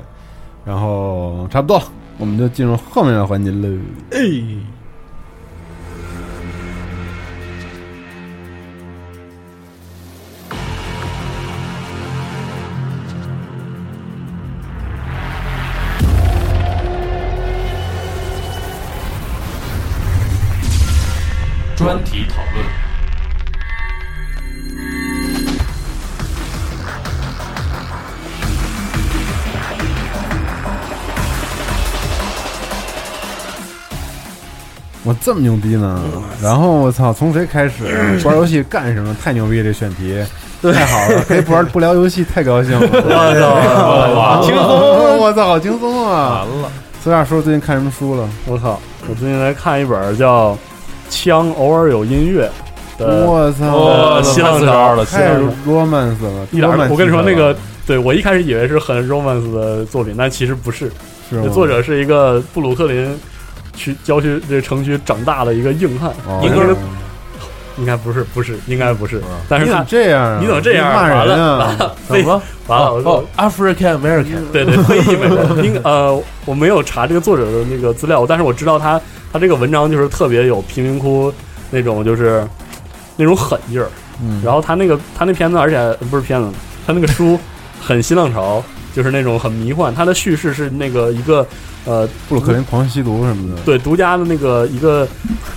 [0.63, 1.85] 然后差不多了，
[2.19, 3.67] 我们就进入后面的环节了。
[4.11, 4.19] 哎，
[21.79, 22.65] 专题讨论。
[35.05, 36.03] 我这么牛逼呢？
[36.43, 37.85] 然后我操，从谁开始
[38.27, 39.15] 玩游戏干什么？
[39.23, 39.63] 太牛逼！
[39.63, 40.21] 这选题
[40.61, 42.81] 太好了，可以不玩 不聊游戏，太高兴了。
[42.91, 45.17] 我操轻松！
[45.17, 46.43] 我操，好轻松啊！
[46.43, 46.69] 完了，
[47.01, 48.27] 孙亚叔最近看什么书了？
[48.45, 48.77] 我操！
[49.07, 50.51] 我最近来看一本叫
[51.09, 52.49] 《枪偶尔有音乐》
[53.03, 57.55] 我操，西浪潮了，太 romance 了，一点儿我跟你说，那个
[57.87, 60.91] 对我一开始以为是很 romance 的作品，但其实不是。
[61.29, 63.15] 是作者是一个布鲁克林
[63.75, 66.75] 区郊区这城区长大的一个硬汉，哦一个
[67.79, 69.21] 应该不是，不是，应该不是。
[69.47, 70.37] 但是他你怎么这样啊？
[70.39, 70.93] 你怎么这样？
[70.93, 71.57] 骂人啊？
[71.57, 72.41] 完了，非怎么？
[72.67, 75.63] 完了，我哦，African American，对对，非裔美国人。
[75.65, 78.99] 应呃，我没有查这个作者的那个资料，但是我知道他
[79.31, 81.33] 他这个文章就是特别有贫民窟
[81.71, 82.45] 那种就是
[83.15, 83.87] 那种狠劲儿。
[84.21, 86.49] 嗯，然后他那个他那片子，而且呃不是片子，
[86.85, 87.39] 他那个书
[87.81, 88.61] 很新浪潮，
[88.99, 89.95] 就是那种很迷幻。
[89.95, 91.47] 他的叙事是那个一个
[91.85, 93.61] 呃布鲁克林狂吸毒什么的。
[93.63, 95.07] 对独家的那个一个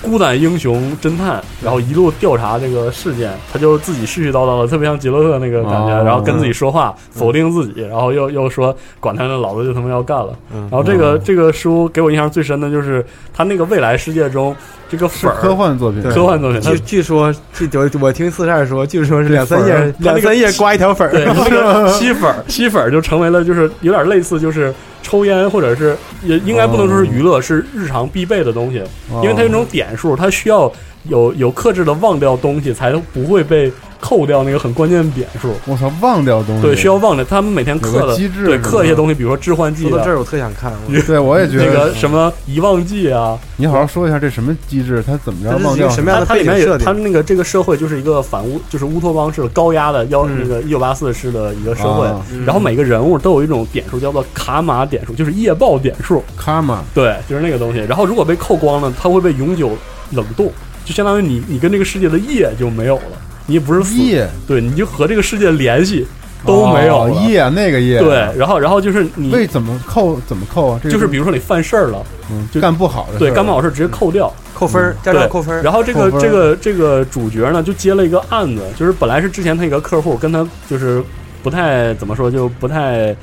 [0.00, 10.32] 孤胆英雄侦探，然后一路调查这个事件，他就自己絮絮叨叨的，特别像杰洛特那个感觉，哦然后跟自己说话，否定自己，然后又又说管他呢，老子就他妈要干了。
[10.54, 14.54] 嗯然后这个、哦这个书给我印象最深的就是他那个未来世界中
[14.92, 24.70] 这个粉儿科幻作品，科幻作品，据据说，据我我听四十二说，据说是两三页两三页刮一条粉儿，对，那个 吸粉儿，吸粉儿就成为了就是有点类似，就是
[25.02, 29.22] 抽烟或者是也应该不能说是娱乐，是日常必备的东西，哦。
[29.22, 30.70] 因为它有那种点数，它需要
[31.04, 35.54] 有有克制的忘掉东西，才不会被扣掉那个很关键的点数。
[35.64, 36.62] 我操，忘掉东西。
[36.62, 37.24] 对，需要忘掉。
[37.24, 39.90] 他们每天刻的机制对刻一些东西，比如说致幻剂啊。
[39.90, 40.72] 说到这，儿，我特想看。
[41.06, 41.64] 对，我也觉得。
[41.64, 45.88] 那个什么遗忘剂啊，你好好说一下这什么机制，它怎么着忘掉？
[45.88, 52.06] 什么样的它它里面有它那个这个社会就是一个反乌，就是乌托邦式的高压的幺嗯那个一九八四式的一个社会。
[52.08, 56.82] 啊，然后每个人物都有一种点数叫做卡玛点数，就是业报点数，卡玛。
[56.92, 57.78] 对，就是那个东西。
[57.88, 59.70] 然后如果被扣光了，它会被永久
[60.10, 60.50] 冷冻，
[60.84, 63.02] 就相当于你你跟这个世界的业就没有了，
[63.46, 66.06] 你也不是死，叶对，你就和这个世界联系
[66.44, 67.14] 都没有哦了。
[67.28, 70.80] 叶那个夜，对，，然后然后就是你为怎么扣怎么扣啊？
[70.82, 74.32] 这个就是比如说你犯事儿了，嗯就干不好的，对，干不好事儿直接扣掉。
[74.54, 75.60] 扣分儿，驾照扣分儿。
[75.62, 81.02] 然后这个这个这个主角呢，就接了一个案子，就是本来是之前他一个客户跟他就是
[81.42, 83.16] 不太怎么说，就不太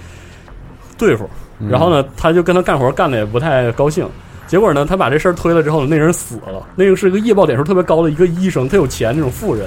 [0.98, 1.30] 对付，
[1.60, 4.06] 嗯然后呢，他就跟他干活干的也不太高兴。
[4.48, 6.68] 结果呢，他把这事儿推了之后，那人死了。
[6.76, 9.66] 那个是一个业报点数特别高的一个医生，他有钱那种富人。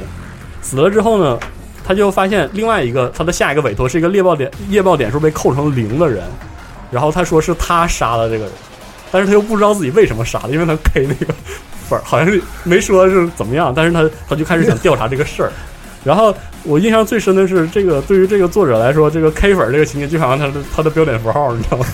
[0.62, 1.38] 死了之后呢，
[1.85, 6.25] 他就发现另外一个他的下一个委托是一个猎豹点猎豹点数被扣成零的人，
[6.90, 8.53] 然后他说是他杀了这个人，
[9.11, 11.35] 但是他又不知道自己为什么杀的，因为他 K 那个
[11.88, 15.53] 粉儿好像是没说是怎么样，但是他他就开始想调查这个事儿。
[16.05, 21.87] 然后我印象最深的是，这个对于这个作者来说，这个 K 粉儿这个情节就好像他的他的标点符号，你知道吗？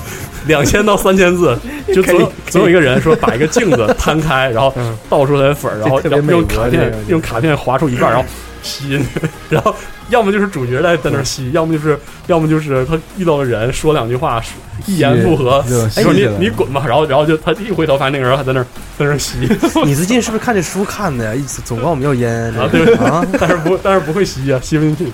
[0.46, 1.54] 两千到三千字，
[1.92, 4.72] 就总总有一个人说把一个镜子摊开，然后
[5.10, 6.00] 倒出来粉儿，然后
[6.30, 8.24] 用卡片用卡片划出一半，然后
[8.62, 9.74] 吸进去， 然后
[10.08, 14.42] 要么就是主角在在那儿吸，要么就是要么就是他遇到的人说两句话，
[14.86, 18.66] 一言不合，就说你你滚吧，然后然后就他一回头发现那个人还在那儿
[18.98, 19.38] 在那儿吸。
[19.84, 21.34] 你最近是不是看这书看的呀？
[21.34, 25.12] 一直总管我们要烟啊，对啊， 但是不，但是不会吸啊，吸不进去。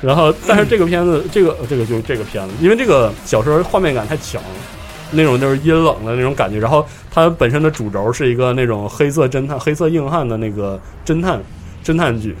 [0.00, 4.48] 然后，但是这个片子，这个这个就这个片子，因为这个小说画面感太强了，
[5.10, 6.58] 那种就是阴冷的那种感觉。
[6.58, 11.38] 然后它本身的主轴是一个那种黑色侦探、黑色硬汉的那个侦探
[11.84, 12.36] 侦探剧，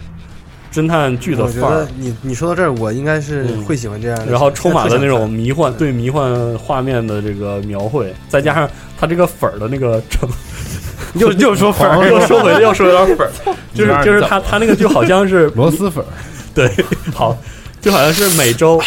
[0.72, 1.86] 侦探剧的范儿。
[1.98, 4.26] 你你说到这儿，我应该是会喜欢这样的。
[4.26, 10.28] 然后充满了那种迷幻，嗯对迷幻画面的这个描绘，再加上它这个粉儿的那个成，
[11.14, 13.30] 又又说粉儿，又说回又说有点粉儿，
[13.74, 16.06] 就是就是他他那个就好像是 螺蛳粉儿，
[16.54, 16.70] 对，
[17.14, 17.36] 好，
[17.80, 18.80] 就好像是每周，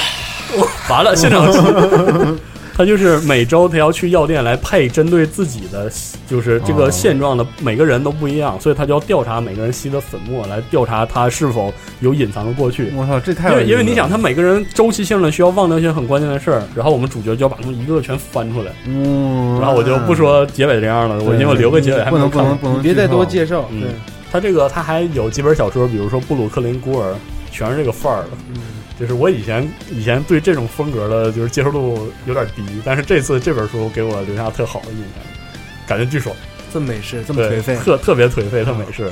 [0.89, 1.57] 完了现场记，
[2.75, 5.91] 他就是每周他要去药店来配针对自己的，
[6.27, 12.91] 就是这个哦现状的每个人都不一样，所以他就要调查每个人吸的粉末，来调查他是否有隐藏的过去。
[12.95, 18.71] 我操，这太因有意思了为因为你想，他每个人周期性的需要忘掉一些很关键的事儿，然后我们主角就要把他们一个个全翻出来。
[18.87, 23.45] 嗯，然后我就不说结尾这样了，我因为我留个结尾还不能没看完不能不能，你别再多介。
[23.45, 23.65] 绍。
[23.71, 23.89] 嗯对，
[24.31, 27.11] 他这个他还有几本小说，比如说《布鲁克林孤儿》，
[27.51, 28.29] 全是这个范儿的。
[28.99, 35.23] 就是我以前以前对这种风格的，就是接受度有点低，但是这次这本书给我留下特好的印象，
[35.87, 36.35] 感觉巨爽，
[36.71, 39.09] 这么美式，这么颓废，特特别颓废，特美式。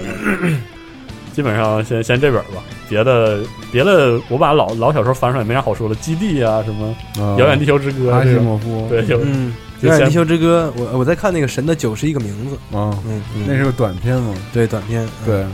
[1.33, 3.39] 基本上先先这本吧，别的
[3.71, 13.45] 别的我把老老小说翻出来没啥好说的，《基地》啊什么啊《遥远地球之歌》阿西这种，莫夫，对，有遥远地球之歌》，我我在看那个《神的九十一个名字》，啊，嗯，嗯。
[13.47, 14.35] 那是个短片嘛？
[14.51, 15.25] 对短片，嗯。
[15.25, 15.45] 对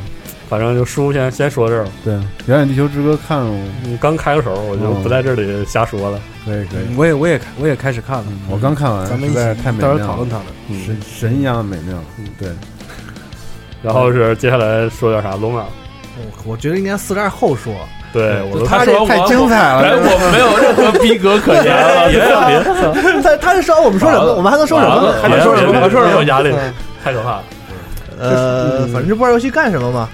[0.50, 1.90] 反正就叔先先说这儿了。
[2.04, 2.14] 对，
[2.48, 3.52] 《遥远地球之歌》看了？
[3.84, 6.20] 你刚开个手，我就不在这里瞎说了。
[6.46, 10.48] 可以可以，我也我也我也开始看了，我刚看完，咱们一起实在太美到时妙了，候讨论讨论。
[10.70, 11.98] 嗯神神一样的美妙。
[12.40, 12.50] 对，
[13.84, 15.36] 然后是接下来说点啥？
[15.36, 15.66] 龙马，
[16.46, 17.74] 我觉得应该四十二后说，
[18.14, 22.08] 对我都他说这太精彩了哎，我没有任何逼格可言 了。
[22.10, 22.20] 别
[23.04, 25.74] 别他他是说我们说什么，我们还能说什么还能说什么？
[25.74, 26.12] 还说什么？
[26.14, 26.54] 有压力，
[27.04, 27.44] 太可怕了。
[28.20, 30.08] 呃，反正就不知道游戏干什么嘛。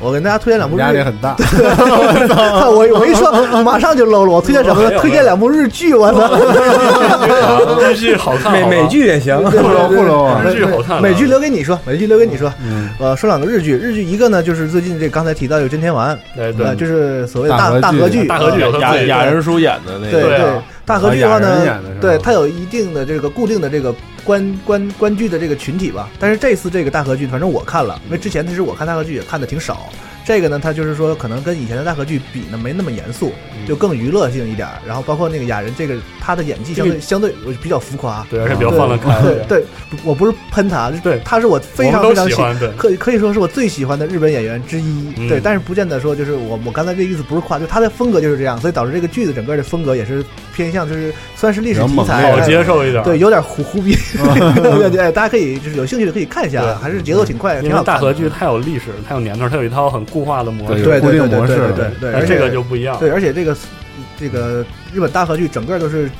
[0.00, 1.34] 我跟大家推荐两部日压力很大。
[2.70, 3.32] 我我一说
[3.62, 4.98] 马上就搂了，我推荐什么呢？
[5.00, 7.80] 推荐两部日剧，我操！
[7.80, 10.42] 日剧好看，美美剧也行，对不搂不搂啊！
[10.44, 12.52] 日剧好看，美剧留给你说，美剧留给你说。
[12.62, 26.08] 嗯，呃，说两个日剧，日剧一个呢就是最近这刚才提到有真田丸，对对呃，就是所谓的大大合剧，大合剧有雅雅人叔演的那对个，对啊大合剧的话呢对它有一定的这个固定的这个观观观剧的这个群体吧。
[26.18, 29.90] 但是这次这个大合剧，反正我看了，因为之前其实我看大合剧也看的挺少。
[30.28, 33.32] 这个呢，它就是说可能跟以前的大合剧比呢，没那么严肃，
[33.66, 34.74] 就更娱乐性一点儿。
[34.86, 39.64] 然后包括那个雅人，这个他的演技相对相对我比较浮夸，对，而且比较放得开，对 对，
[40.04, 41.18] 我不是喷他，对。
[41.24, 45.26] 他是我非常非常喜欢，对，可可以说是我最喜欢的日本演员之一，嗯。
[45.30, 50.22] 对，但是不见得说就是我我刚才这意思不是夸，就他的风格就是这样，所以导致这个剧的整个的风格也是
[50.54, 53.96] 偏向就是算是历史题材，烈好接受一点，对，有点胡胡逼，
[54.60, 57.82] 对对，大家可以就是有兴趣的可以看一下，还是节奏挺快，挺因为好。
[57.82, 61.54] 大合剧太有历史，太有年头，它有一套很固化的模式，对对固定对对模式
[62.00, 63.56] 对对这个就不一样，对，而且这个
[64.18, 66.10] 这个日本大和剧整个都是。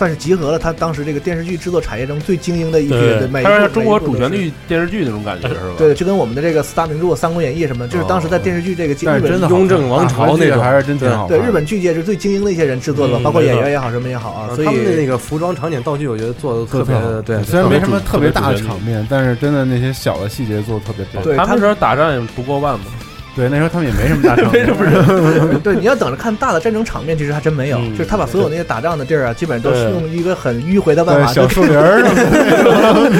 [0.00, 4.32] 算是集合了他当时这个电视剧制作产业中最精英的一批人，对对每一部中国主旋。
[4.32, 5.74] 律电视剧那种感觉是吧？
[5.76, 11.28] 对，就跟我们的这个四大名著《三国演义》什么，就是当时在电视剧这个日本但是真的雍正王朝那个还是真挺好。
[11.28, 17.42] 对日本剧界是最精英的一些人制作的包括演员也好，什么也好啊，所以他们的那个服装、场景、道具，我觉得做的特别的对。
[17.42, 21.22] 虽然没什么特别大的场面，但是真的那些小的细节做的特别棒。
[21.22, 22.86] 对他他们那时候打仗也不过万嘛，
[23.36, 24.66] 对，那时候他们也没什么大场面，
[25.62, 32.02] 对你要等着看大的战争场面，其实还真没有，嗯就是他把所有那些打仗的地儿啊，基本上都是用一个很迂回的办法，小树林儿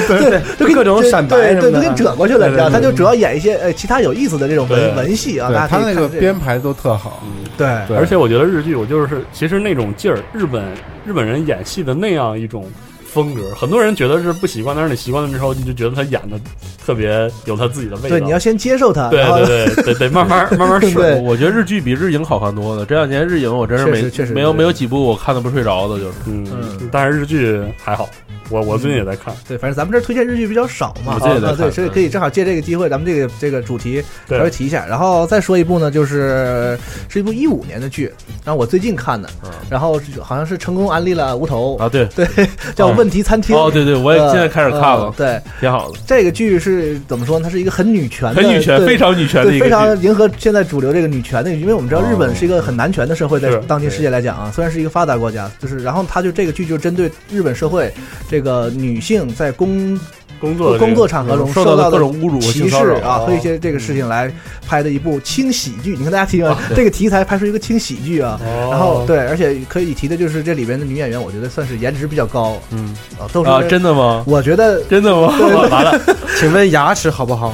[0.07, 7.23] 对，就各种闪白对对，什么的都给你折过去了，你知道，他就主要演一些呃其他有意思的这种文文戏啊，大家他那个编排都特好。
[7.57, 10.63] 对对而且我觉得日剧，我就是其实那种劲儿，日本
[11.05, 12.65] 日本人演戏的那样一种
[13.11, 16.39] 风格，很多人觉得是不习惯，但是你习惯了之后，你就觉得他演的
[16.85, 18.09] 特别有他自己的味道。
[18.09, 20.95] 对，你要先接受他，对对对 得得慢慢慢慢适应。
[20.97, 22.85] 我我觉得日剧比日影好看多了。
[22.85, 28.09] 这两年日影我真是没确实没有没有几部我看的不睡着的，就是嗯嗯，但是日剧还好，
[28.51, 29.33] 我我最近也在看。
[29.47, 36.77] 对，反正咱们这儿推荐日剧比较少嘛，啊，对，所以可以正好借这个机会，咱们这个这个主题稍微，提一下，然后再说一部呢，就是
[37.07, 38.11] 是一部一五年的剧，
[38.43, 39.29] 然后我最近看的，
[39.69, 42.27] 然后好像是成功安利了无头，啊， 对，对，
[42.75, 43.55] 叫《问题餐厅》。
[43.59, 47.45] 哦，对对，我也现在开始看了呃，对，挺好的，这个剧是怎么说呢？
[47.45, 49.69] 它是一个很女权的， 很女权，对非常女权的对，一个剧。
[49.69, 57.91] 非常迎合现在主流这个女权的，因为我们知道日本是一个很男权的社会，在当今世界来讲啊，虽然是一个发达国家，就是然后它就这个剧就针对日本社会
[58.29, 59.99] 这个女性在工
[60.39, 64.31] 工作工作场合中受到的各种侮辱歧视啊和一些这个事情来
[64.67, 65.91] 拍的一部轻喜剧。
[65.95, 74.23] 你看大家听啊，这个题材拍出一个轻喜剧啊，哦然后对，而且可以提的就是这里边的女演员，我觉得算是颜值比较高嗯啊，都是啊，真的吗？
[74.25, 75.27] 我觉得真的吗？
[75.69, 75.99] 完了，
[76.39, 77.53] 请问牙齿好不好？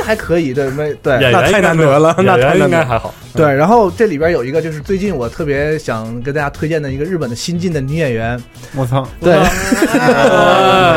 [0.00, 1.12] 应还可以，对没对？
[1.20, 2.48] 演员那太难得了那太难得了。
[2.48, 3.14] 演员应该还好。
[3.32, 8.40] 对，然后这里边有一个就是最近我特别想跟大家推荐的一个日本的新晋的女演员，
[8.74, 9.34] 我操，对，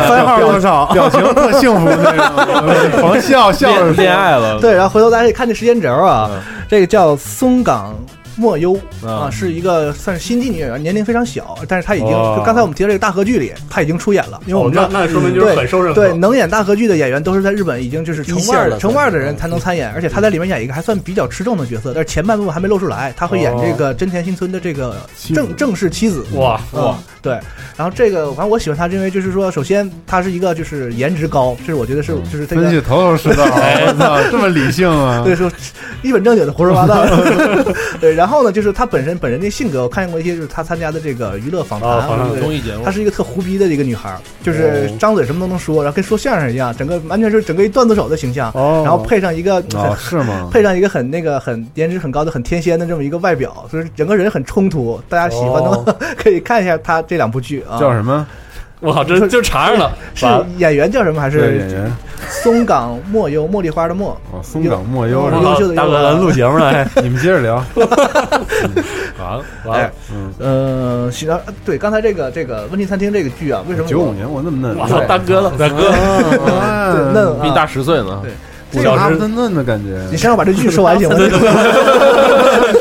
[0.08, 0.86] 番 号多少？
[0.94, 2.12] 表情特幸福那
[2.90, 6.30] 种， 狂笑笑恋爱了，对，然后回头大家可以看这时间轴啊，
[6.68, 7.94] 这个叫松冈
[8.36, 8.74] 莫忧
[9.06, 16.02] 啊，嗯是一个算是新晋女演员，年龄非常小，但是她已经哦就刚才我们提到这个大合剧里，她已经出演了，因为我们知道哦那那说明就是很受认可。
[16.02, 24.96] 对，能演大合剧的演员都是在日本已经就是成腕儿成腕儿的人才能参演，而且她在里面演一个还算比较吃重的角色，但是前半部分还没露出来，她会演这个真田新村的这个
[25.34, 26.26] 正正式妻子。
[26.34, 27.34] 哇哇，对，
[27.76, 33.44] 然后这个反正我喜欢她，是因为就是说，首先她是一个就是颜值高，这是我觉得是就是这个分析头头是道，
[33.88, 35.22] 我操，这么理性啊！
[35.24, 35.52] 对，说
[36.02, 37.06] 一本正经的胡说八道。
[38.00, 50.50] 对，然后呢，就是他本身本人的性格，我看见过一些就是他参加的这个娱乐访谈，啊综艺节目她是一个特胡逼的一个女孩，就是哦张嘴什么都能说，然后跟说相声一样，整个完全是整个一段子手的形象，哦然后配上一个哦，是吗？
[50.52, 55.00] 配上一个很那个很颜值很高的很天仙的这么一个外表，所以整个人很冲突。
[55.10, 57.80] 大家喜欢的话、 可以看一下他这两部剧啊。
[57.80, 58.26] 叫什么？
[58.84, 60.26] 我靠，这就查上了， 是
[60.58, 61.22] 演员叫什么？
[61.22, 61.92] 还是，演是员
[62.30, 63.48] 松冈莫优？
[63.48, 64.10] 茉莉花的茉。
[64.32, 65.42] 哦，松冈莫优优是吧？
[65.44, 67.56] 优秀的大哥，咱录节目了，哎你们接着聊。
[69.20, 75.92] 完了完了，嗯，呃，行啊，对，刚才这个这个温馨餐厅这个剧啊，为什么九五年我那么嫩，我操，大哥了，大哥，
[76.92, 78.20] 对嫩啊比你大十岁呢。
[78.22, 78.32] 对
[78.82, 80.02] 这个哈不嫩嫩的感觉。
[80.12, 81.16] 你先让我把这剧说完行吗？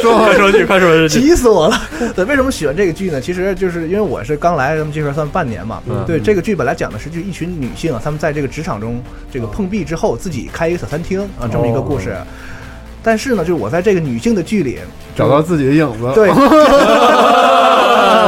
[0.02, 1.80] 快说句，快说句，急死我了！
[2.14, 3.20] 对，为什么喜欢这个剧呢？
[3.20, 5.80] 其实就是因为我是刚来咱们这边算半年嘛。
[5.88, 9.00] 嗯对，这个剧本来讲的是就一群女性啊，她们在这个职场中
[9.32, 12.16] 这个碰壁之后，自己开一个小餐厅啊，这么一个故事。
[13.04, 14.78] 但是呢，就是我在这个女性的剧里
[15.14, 16.10] 找到自己的影子。
[16.14, 16.28] 对，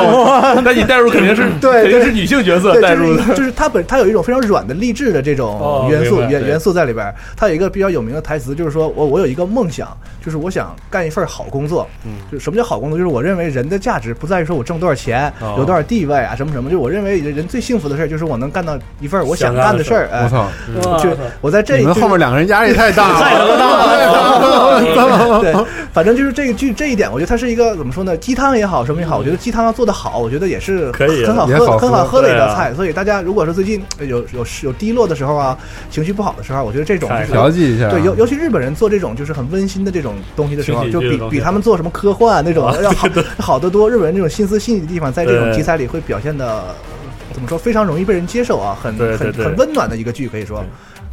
[0.07, 7.15] 我那你带入肯定是对肯定是女性角色对，带入的，就是就是它本它有一种非常软的励志的这种哦元素元元素在里边儿。
[7.37, 9.89] 它有一个比较有名的台词，就是说我我有一个梦想，
[10.25, 11.87] 就是我想干一份好工作。
[12.05, 12.99] 嗯，就什么叫好工作？
[12.99, 16.71] 就是我认为人的价值不在于说我挣多少钱哦，有多少地位啊，什么什么。
[16.71, 20.09] 就我认为人最幸福的事儿，就是我能干到一份我想干的事儿。
[20.13, 20.49] 哎我操！
[20.99, 21.11] 就
[21.41, 25.55] 我在这你们后面两个人压力太大了， 太大了 对，
[25.93, 28.17] 反正就是这个剧这一点，我觉得它是一个怎么说呢？
[28.17, 32.75] 鸡汤也好，什么也好，我觉得鸡汤要做得好，我觉得也是可以很好喝喝很好喝的一道菜。
[32.75, 35.57] 所以大家如果说最近有有有低落的时候啊，
[35.91, 37.89] 情绪不好的时候，我觉得这种就是调剂一下。
[37.89, 43.09] 对，尤尤其日本人做这种就是很温馨的这种东西的时候，就比比他们做什么科幻那种要好
[43.39, 43.89] 好得多。
[43.91, 46.65] 日本人这种心思细腻的地方，在这种题材里会表现的
[47.33, 50.65] 怎么说，非常容易被人接受啊，很很很温暖的一个剧，可以说。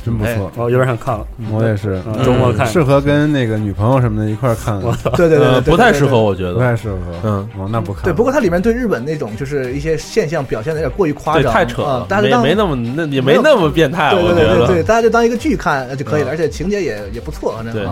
[0.03, 0.51] 真不错。
[0.57, 1.25] 哦，有点想看了。
[1.51, 6.97] 我也是，嗯周末看适合跟那个女朋友什么的一块儿看的，对对对对，不太适合，我觉得，不太适合。
[7.23, 8.03] 嗯，哦，那不看。
[8.03, 17.85] 对，不过它里面对日本那种就是一些现象表现的有点过于夸对，张，太扯了，大家就没那么那也没那么变态，对我觉得，对对对对，大家就当一个剧看就可以了，嗯而且情节也也不错，反正对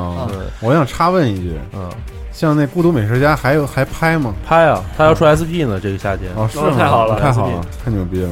[0.61, 1.89] 我想插问一句，嗯，
[2.31, 4.33] 像那《孤独美食家》还有还拍吗？
[4.47, 6.31] 拍啊，他要出 SP 呢，这个夏天。
[6.35, 6.65] 哦，是吗？
[6.69, 8.29] 哦太好了太好了，太牛逼了！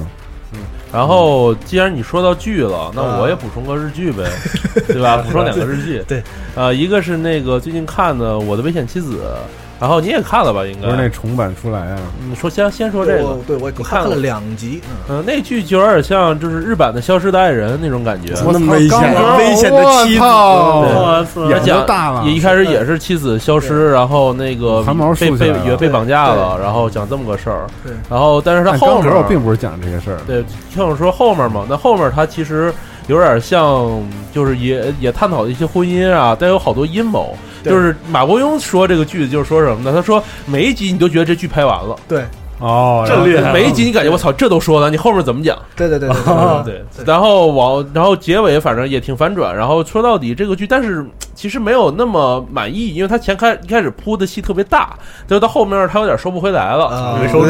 [0.91, 4.23] 然后，既然你说到剧了，那啊我也补充个日剧呗，
[4.88, 5.17] 对吧？
[5.17, 6.01] 补充两个日剧。
[6.07, 6.23] 对，
[6.55, 9.17] 呃，一个是那个最近看的《我的危险妻子》，
[9.80, 10.65] 然后你也看了吧？
[10.65, 10.88] 应该。
[10.88, 11.97] 不是那重版出来啊？
[12.28, 13.17] 你说先先说这个。
[13.17, 14.15] 对我，对我看了看了。
[14.17, 15.17] 两集，嗯。
[15.17, 18.34] 嗯，那剧就有点像就是日版的《消失的爱人》那种感觉。
[18.51, 22.23] 那么危险危险的妻子，我操我操眼讲大了。
[22.25, 27.67] 也一开始也是妻子消失，然后那个汗毛被被也被绑架了，然后讲这么个事儿。
[27.84, 27.93] 对。
[28.09, 32.73] 然后，但是他后面我并不是讲这些事儿，对，听我说后面嘛，那后面他其实
[33.07, 34.01] 有点像，
[34.34, 37.38] 就是也也探讨一些婚姻啊，但有好多阴谋。
[37.64, 37.72] 对。
[37.72, 39.91] 就是马伯庸说这个剧就是说什么呢？
[39.93, 42.26] 他说每一集你都觉得这剧拍完了，对
[42.60, 45.58] 哦，这厉害啊每一集你感觉我操这都说了，你后面怎么讲？
[45.76, 51.05] 对对对对对 然后往然后结尾反正也挺反转，然后说到底这个剧，但是
[51.36, 54.97] 其实没有那么满意，因为他前开一开始铺的戏特别大，
[55.28, 57.47] 就到后面他有点收不回来了，啊没收住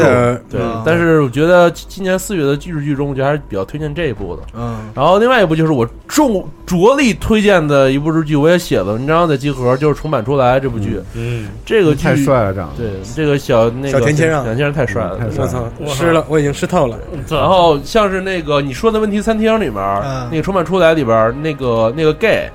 [0.49, 4.41] 对啊，但是我觉得今年四月的日剧中，我觉得还是比较推荐这一部的。
[4.55, 10.99] 嗯然后另外一部就是我重着力推荐的一部日剧，我也写了文章在集合，就是重版出来这部剧。
[11.13, 12.83] 嗯，这个剧太帅了，长得。
[12.83, 16.97] 对这个小那个小田切让小田切让太帅了，嗯太帅我操，湿了，我已经湿透了。
[17.29, 22.49] 然后像是那个你说的问题餐厅里面，嗯那个重版出来里边，那个那个 gay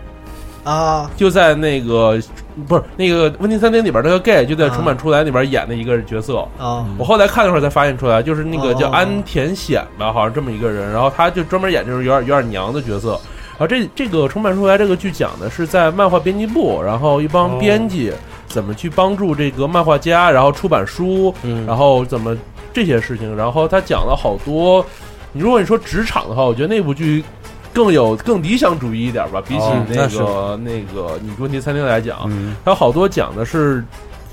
[0.65, 1.11] 啊。
[1.17, 2.21] 就在那个
[2.69, 6.39] 不是那个问题餐厅里边那个 gay 就在啊重版出来里边演的一个角色。
[6.59, 6.85] 啊。
[6.99, 13.19] 我后来看的时候才发现出来，就是那个叫哦安田显吧，好像这么一个人，然后他就专门演就是有点有点娘的角色。
[13.53, 18.13] 然后这这个重版出来这个剧讲的是在漫画编辑部，然后一帮哦编辑
[18.47, 21.65] 怎么去帮助这个漫画家，然后出版书，嗯。
[21.67, 22.37] 然后怎么
[22.73, 24.85] 这些事情，然后他讲了好多。
[25.33, 27.25] 你如果你说职场的话，我觉得那部剧
[27.73, 33.83] 更有更理想主义一点吧，比起那哦那个、那个你问题餐厅来讲，嗯，还有好多讲的是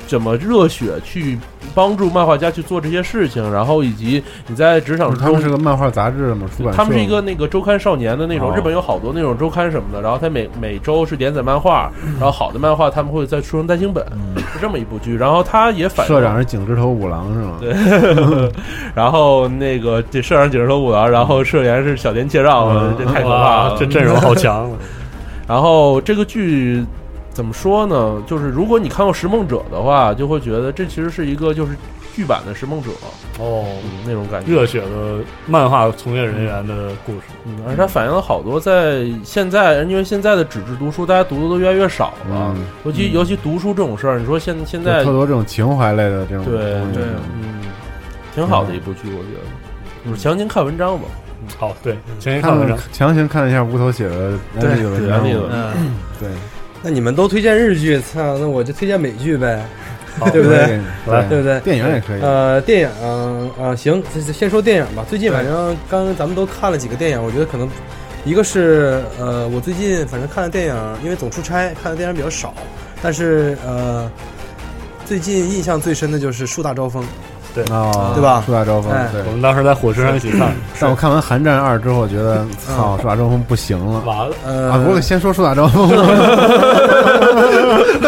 [0.10, 1.38] 怎么热血去
[1.76, 5.50] 帮助漫画家去做这些事情，然后以及你在职场中他们是。
[5.50, 14.06] 个漫画杂志嘛，出版社他们是一个那个周刊少年的那种，哦日本有好多那种周刊什么的，然后他每每周是连载漫画，然后好的漫画他们会再出成单行本，
[14.54, 15.18] 是这么一部剧。
[15.18, 17.58] 然后他也反社长是井之头五郎是吗？
[17.60, 18.52] 对，
[18.94, 24.70] 然后那个这社长井之头五郎，然后社员是小田切让，嗯这太可怕了，这阵容好强。
[25.48, 26.86] 然后这个剧
[27.32, 28.22] 怎么说呢？
[28.28, 31.74] 就是如果你看过《拾梦者》的话，就会觉得这其实是一个就是
[32.14, 32.90] 剧版的《拾梦者》
[33.42, 34.52] 哦，嗯那种感觉。
[34.52, 37.22] 热血的漫画从业人员的故事。
[37.46, 42.66] 嗯，而且它反映了好多在现在，因为现在的纸质读书，大家读的都越来越少了，嗯。
[42.84, 46.96] 尤其尤其读书这种事儿，你说现现在特多这种情怀类的这种对东西。
[46.96, 47.04] 对，
[47.36, 47.62] 嗯，
[48.36, 49.46] 挺好的一部剧，我觉得。
[50.06, 51.06] 就是强行看文章吧，
[51.58, 52.78] 好，对，强行看文章。
[52.92, 55.22] 强行看了一下无头写的安利的文章。
[56.20, 56.30] 对，
[56.82, 59.66] 那你们都推荐日剧，操，那我就推荐美剧呗，
[60.32, 60.80] 对不对？
[61.06, 61.60] 对对不对？
[61.60, 65.06] 电影也可以，呃，电影，嗯呃，行，先先说电影吧。
[65.10, 67.70] 最近反正刚刚咱们都看了几个电影，我觉得可能
[68.26, 72.54] 一个是呃，我最近反正看的电影，因为总出差，看的电影比较少，
[73.02, 74.10] 但是呃，
[75.06, 77.04] 最近印象最深的就是《树大招风》，
[77.66, 78.44] 啊，对吧？
[78.46, 79.22] 树大招风哎，对。
[79.28, 79.32] 我。
[79.32, 84.02] 们当时在火车上一起看，但我看完《寒战二》之后，我觉得操，树大招风不行了。
[84.02, 84.84] 完了，呃，啊！
[84.88, 85.88] 我得先说树大招风，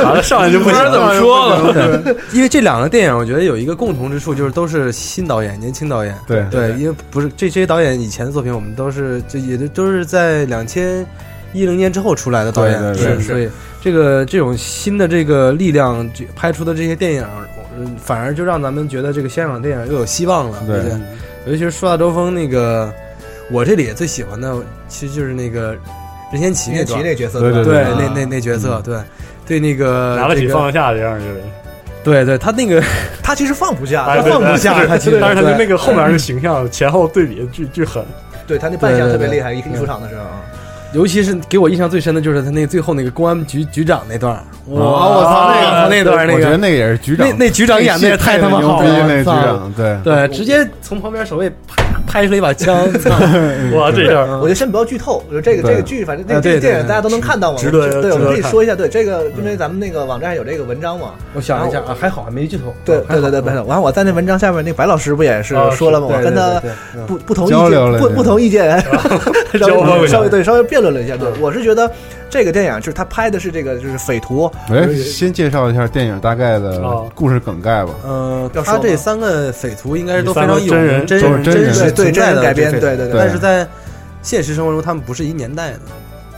[0.04, 1.74] 完了，上来就不知道怎么说了。
[1.74, 6.14] 对，因为这两个电影，我觉得有一个共同之处，就是都是新导演、年轻导演。
[6.28, 6.44] 对。
[6.52, 11.06] 对，因为不是这这些导演以前的作品，我们都是这也都都是在两千
[11.54, 13.24] 一零年之后出来的导演，对对是对。
[13.24, 13.50] 所以
[13.82, 17.26] 这个这种新的这个力量这拍出的这些电影，
[17.78, 20.58] 嗯，反而就让咱们觉得这个香港电影又有希望了。
[20.68, 20.78] 对。
[20.78, 20.92] 不对，
[21.48, 22.94] 尤其是说到周峰那个，
[23.52, 24.56] 我这里最喜欢的，
[24.88, 25.76] 其实就是那个
[26.32, 26.88] 任贤齐那段。
[26.88, 27.64] 任贤齐那角色对对。
[27.64, 29.00] 对，啊那那那角色，对
[29.48, 31.42] 对那个拿得起放得下这样一个人，
[32.04, 32.82] 对对，他那个
[33.24, 38.04] 他其实放不下，哎他放不下，他其实但是他对的那个后面的形象前后对比巨巨狠，
[38.48, 40.42] 对他那扮相特别厉害，一一出场的时候啊，
[40.94, 46.40] 尤其是给我印象最深的就是他那最后那个公安局局长那段儿，哇，哦我操，那啊个那段儿那个。
[46.40, 52.76] 我觉得那个也是局长，那那局长演的也太他妈好了，牛逼那局长，对对，直接从旁边守卫拍拍出来一把枪，
[53.74, 57.58] 哇，这下我觉得先不要剧透，我觉得这个这个剧，反正这啊对对这个电影大家都能看到嘛。
[57.58, 61.12] 值得对，我们可以说一下，对这个，因为咱们那个网站上有这个文章嘛。
[61.34, 62.74] 我想了一下啊，还好还没剧透。
[62.84, 63.62] 对对对对，对。
[63.62, 66.08] 完，我在那文章下面，那白老师不也是啊说了吗？
[66.10, 68.78] 我跟他对对对嗯不不同意见，不不同意见，
[69.58, 71.16] 稍微稍微对稍微辩论了一下。
[71.16, 71.90] 对，我是觉得
[72.30, 77.10] 这个电影就是他拍的是这个就是匪徒，哎，先介绍一下电影大概的哦。
[77.16, 77.94] 故事梗概吧。
[78.04, 81.08] 呃，他这三个匪徒应该是都非常有真人。
[81.08, 81.74] 真都是真人。
[81.74, 83.68] 实对对存在的真人改编对对对但是在
[84.22, 85.80] 现实生活中他们不是一年代的，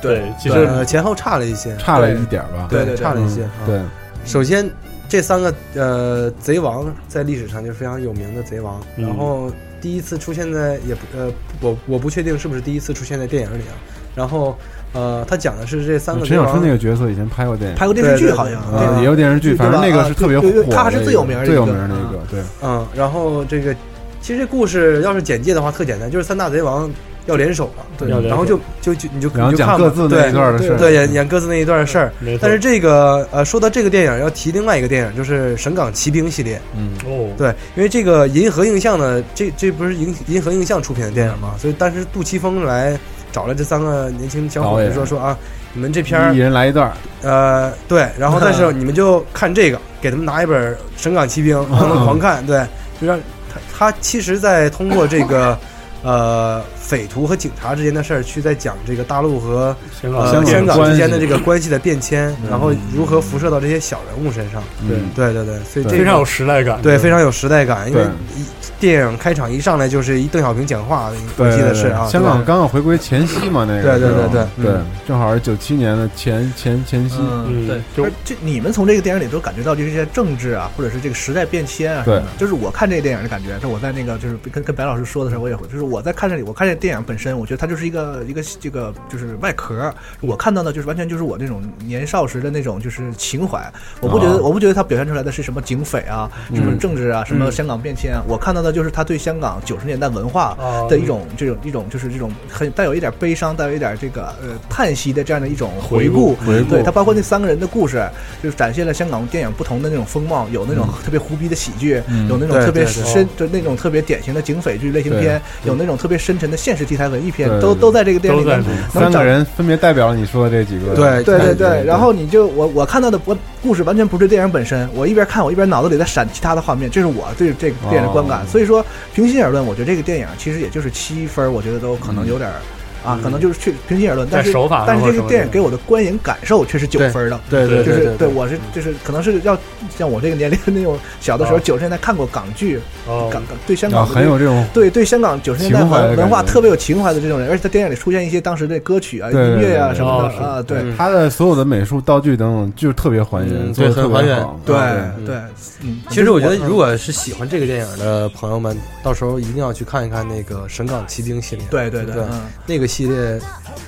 [0.02, 3.42] 对，其实呃，前后差了一些，差了一点吧，对对对差了一些。
[3.66, 3.80] 对，
[4.26, 4.70] 首先
[5.10, 9.06] 这三个呃贼王在历史上就是非常有名的贼王，嗯。
[9.06, 11.30] 然后第一次出现在也不呃
[11.60, 13.76] 我我不确定是不是第一次出现在电影里啊，
[14.16, 14.58] 然后
[14.94, 23.74] 呃他讲的是这三个陈小春那个角色以前拍过电影，拍过电视剧好像对呃，也有电视剧，反正那个啊是特别火他还是最有名的一个最有名的那个，对，嗯，然后这个
[24.22, 26.90] 其实这故事要是简介的话特简单，就是三大贼王
[27.26, 29.78] 要联手了，对然后就就就你就然后你就看吧。
[29.78, 32.12] 讲各自那一段的事儿，对演演各自那一段的事儿。
[32.42, 36.60] 但是这个呃，说到这个电影，要提另外一个电影，就是《神港奇兵》系列。
[36.78, 43.00] 嗯，哦，对，因为这个银河映像呢，这这不是银银河映像出品的电影嘛，所以当时杜琪峰来
[43.34, 45.38] 找了这三个年轻小伙子说说啊，
[45.74, 52.66] 你们这片儿一人来一段儿，呃对，然后但是你们就看这个， 给他们拿一本《神港奇兵》，让他们狂看，对，
[53.02, 53.20] 就让
[53.52, 53.60] 他
[53.92, 55.58] 他其实在通过这个
[56.04, 64.62] 呃匪徒和警察之间的事儿，去在讲这个大陆和香港之间的这个关系的变迁，然后如何辐射到这些小人物身上。
[64.88, 65.10] 对嗯。
[65.16, 68.04] 对对对，所以非常有时代感，对非常有时代感，因为
[68.36, 68.44] 一
[68.80, 74.28] 电影开场一上来就是一邓小平讲话，我，记得是啊，香港刚刚回归前夕嘛，那个对对时候。
[74.28, 82.28] 对对对嗯，正好是九七年的前前前夕，嗯对，就而这你们从这个电影里都感觉到这些政治啊，或者是这个时代变迁啊什么的。
[82.38, 93.62] 就是我看这个电影的感觉，就我在那个就是跟跟白老师说的时候，我也会，就是我在看这里，我看这个电影本身，我觉得它就是一个一个这个就是外壳，我看到的就是完全就是我那种年少时的那种就是情怀。
[94.02, 94.42] 我不觉得，哦。
[94.44, 106.36] 我不觉得它表现出来的是什么警匪啊，什么嗯政治啊，什么嗯香港变迁啊，我看到的就是他对香港九十年代文化啊的一种这种一种就是这种很带有一点悲伤，带有一点这个呃叹息的这样的一种回顾。
[106.36, 108.06] 回顾对，他包括那三个人的故事，
[108.42, 112.28] 就是展现了香港电影不同的那种风貌，有那种特别胡逼的喜剧，嗯。
[112.28, 128.40] 有那种特别深，就那种特别典型的警匪剧类型片，有那种特别深沉的现实题材文艺片，都都在这个电影里面三个人分别代表了你说的这几个，对对对对对，然后你就我我看到的不故事完全不是电影本身，我一边看我一边脑子里在闪其他的画面，这是我对这个电影的观感。
[128.40, 132.56] 哦所以说，平心而论，我觉得这个电影其实也就是七分，我觉得都可能有点儿。
[133.04, 139.58] 啊，可能就是去平心而论，但是手法但是这个电影给我的观影感受却是九分的，对对就是对对，我是就是可能是要
[139.98, 155.36] 像我这个年龄那种小的时候哦九十年代看过港剧，哦港港对香啊，港很有这种对对香港九十年代文文化特别有情怀的这种人，而且在电影里出现一些当时的歌曲啊、音乐啊什么的啊，对嗯他的所有的美术道具等等，就是特别还原，嗯做的特别对很还原好对啊对，
[155.82, 161.66] 嗯，其实我觉得，如果是喜欢这个电影的朋友们，到时候一定要去看一看那个《神港奇兵》系列。
[161.70, 162.24] 对对对
[162.66, 163.42] 那个系列，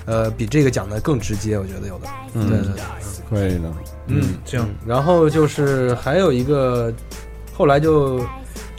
[0.06, 2.08] 呃，比这个讲的更直接，我觉得有的。
[2.34, 2.84] 嗯对对对，
[3.30, 3.72] 可以的，
[4.08, 6.92] 嗯，行，嗯然后就是还有一个，
[7.54, 8.20] 后来就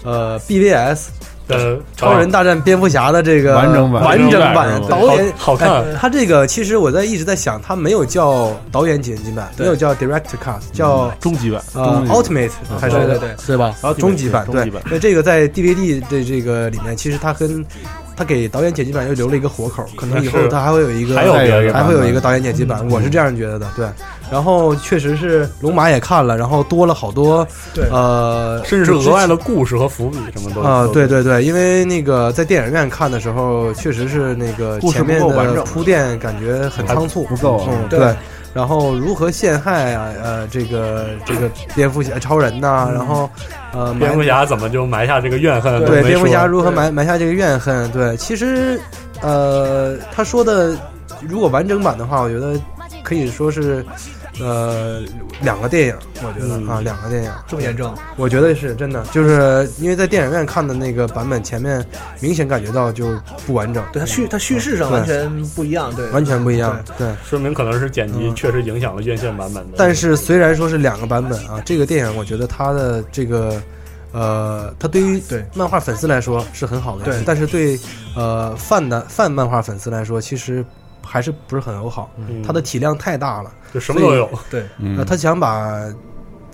[0.02, 1.06] 呃 BVS
[1.48, 4.02] 的，超人大战蝙蝠侠的这个完整版。
[4.02, 5.70] 完整版导演好好看。
[5.84, 12.50] 哎他这个其实我在一直在想，他没有叫导演剪辑版，没有叫 Director Cut，叫终极版，呃终极 Ultimate
[12.80, 13.34] 还是对对对。
[13.46, 14.54] 对吧？Ultimate，终极版对。
[14.54, 14.82] 终极版。
[14.90, 17.64] 那这个在 DVD 的这个里面，其实它跟
[18.16, 21.34] 他给导演剪辑版又留了一个活口，可能以后他还会有一个还有
[21.72, 23.66] 还会有一个导演剪辑版，我是这样觉得的。
[23.76, 23.86] 对，
[24.30, 27.84] 然后确实是龙马也看了，然后多了好多对。
[27.90, 37.68] 呃，甚至是额外的故事和伏笔什么都啊，都对对对，因为那个在电影院看的时候，确实是那个故事前面的铺垫感觉很仓促，不够啊。
[37.70, 37.98] 嗯，对。
[37.98, 38.16] 对。
[38.56, 40.08] 然后如何陷害啊？
[40.22, 43.28] 呃，这个这个蝙蝠侠、超人呐、然后
[43.74, 45.84] 呃，蝙蝠侠怎么就埋下这个怨恨？
[45.84, 47.92] 对蝙蝠侠如何埋埋下这个怨恨？
[47.92, 48.80] 对，其实
[49.20, 50.74] 呃，他说的
[51.20, 52.58] 如果完整版的话，我觉得
[53.02, 53.84] 可以说是，
[54.40, 55.02] 呃，
[55.42, 56.68] 两个电影，我觉得、嗯。
[56.68, 57.32] 啊，两个电影。
[57.46, 61.84] 这么严重，我觉得是真的，就是因为在电影院看的那个版本，前面
[62.20, 67.08] 明显感觉到就不完整，对它叙它叙事上完全不一样，对，完全不一样，对。
[67.24, 69.76] 说明可能是剪辑确实影响了院线版本的。
[69.76, 73.60] 但是虽然说是两个版本啊，这个电影我觉得它的这个
[74.12, 75.44] 呃，它对于对。
[75.54, 77.22] 漫画粉丝来说是很好的，对。
[77.24, 77.78] 但是对
[78.14, 80.64] 呃泛的泛漫画粉丝来说，其实
[81.06, 82.10] 还是不是很友好。
[82.16, 82.42] 嗯。
[82.42, 84.28] 它的体量太大了，就什么都有。
[84.50, 84.66] 对，
[85.06, 85.80] 他想把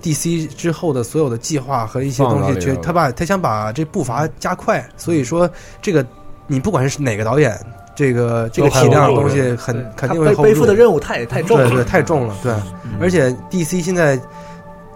[0.03, 5.49] DC 之后的所有的计划和一些东西，他把他想把这步伐加快，所以说
[5.81, 6.05] 这个
[6.47, 7.59] 你不管是哪个导演，
[7.95, 12.53] 这个这个体量的东西很肯定会背负的任务太太重了，对对，太重了，对。
[13.01, 14.21] 而且 DC 现在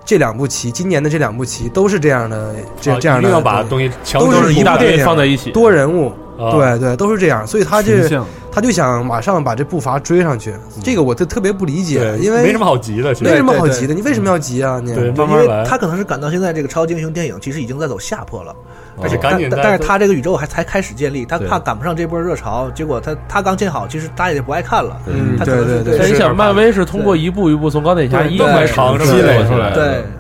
[0.07, 5.51] 这两部棋，今年的这两部棋都是这样的，这啊这样的，一定要把东西全都是都是一大堆放在一起。
[5.51, 8.09] 多人物，啊对对，都是这样，所以他这
[8.53, 13.31] 他就想马上把这步伐追上去，这个我就特别不理解，因为没什么好急的，其实。
[13.31, 14.81] 没什么好急的，你为什么要急啊？
[14.83, 15.65] 你对对，因为慢慢来。
[15.65, 18.55] 他可能是感到现在这个超级英雄电影其实已经在走下坡了，
[19.03, 25.01] 而且哦赶紧但但是他这个宇宙还才开始建立，他怕赶不上这波热潮，结果他他刚建好，其实大家也不爱看了。
[25.07, 29.75] 嗯对对对但你想，漫威是通过一步一步从钢铁侠一对开始长这么积累出来的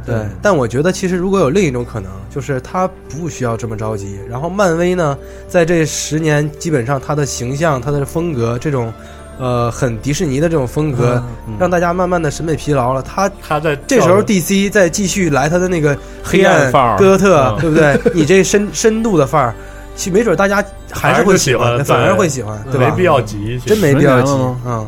[0.04, 4.20] 对对，但我觉得其实如果有另一种可能，就是他不需要这么着急。
[4.28, 5.16] 然后漫威呢，
[5.48, 8.92] 在这十年，基本上他的形象、他的风格这种，
[9.38, 11.22] 呃，很迪士尼的这种风格，
[11.58, 13.02] 让大家慢慢的审美疲劳了。
[13.02, 17.60] 他他在这时候 DC 再继续来他的那个黑黑暗哥特，嗯。
[17.60, 18.00] 对不对？
[18.14, 19.54] 你这深深度的范儿，
[19.94, 22.88] 其没准大家还是会喜欢的，反反而会喜欢，对吧？
[22.90, 24.32] 没必要急，真没必要急
[24.64, 24.86] 嗯，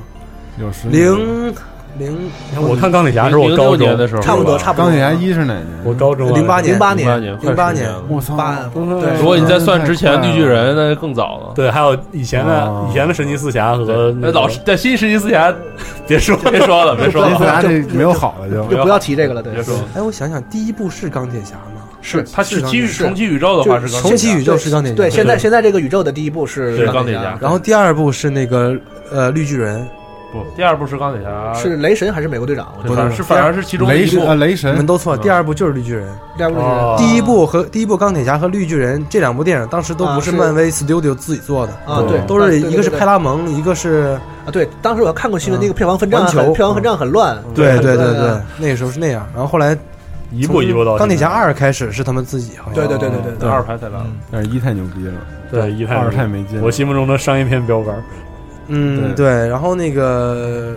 [0.90, 1.54] 零
[1.98, 2.30] 零
[2.60, 4.84] 我看钢铁侠是我高中年的时候，差不多差不多。
[4.84, 5.66] 钢铁侠一是哪年？
[5.84, 8.36] 我高中啊零八年零八年，年，零八年我操！
[8.36, 11.52] 八对如果你再算之前绿巨人，那就更早了。
[11.54, 15.52] 对，还有以前的哦以前的神奇四侠和那老在新神奇四侠，
[16.06, 19.42] 别说别说了，别说神奇四侠了，这没有好的就就不要提这个了。
[19.42, 19.84] 对别，说了。
[19.94, 21.82] 哎，我想想，第一部是钢铁侠吗？
[22.00, 28.74] 是，它是基于是重启宇宙的话是钢铁侠重启宇宙是钢铁侠，对，现在现在这个宇宙的第一部是钢铁侠，然后第二部是那个
[29.10, 29.86] 呃绿巨人，
[30.30, 32.72] 不，第二部是钢铁侠，是雷神还是美国队长？
[32.76, 34.04] 我对觉得反正是反正是其中的一部。
[34.04, 35.20] 雷神啊，雷你们都错，嗯。
[35.20, 36.06] 第二部就是绿巨人。
[36.36, 36.96] 第二部是哦。
[36.98, 45.62] 第一部和第一部钢铁侠和绿巨人这两部电影当时都不是漫威 Studio 自己做的，啊，对，都是一个是派拉蒙，一个是啊，对，当时我看过新闻，嗯。
[45.62, 49.26] 那个票房分账票房分账很乱，对对对对，那个时候是那样。
[49.32, 49.74] 然后后来
[50.30, 52.74] 一步一步到钢铁侠二开始是他们自己好像。
[52.74, 53.48] 对对对对对对。
[53.48, 54.06] 二排太烂了。
[54.30, 55.14] 但是一太牛逼了，
[55.50, 56.64] 对一太二太没劲了。
[56.64, 57.94] 我心目中的商业片标杆。
[58.68, 59.26] 嗯，对。
[59.48, 60.76] 然后那个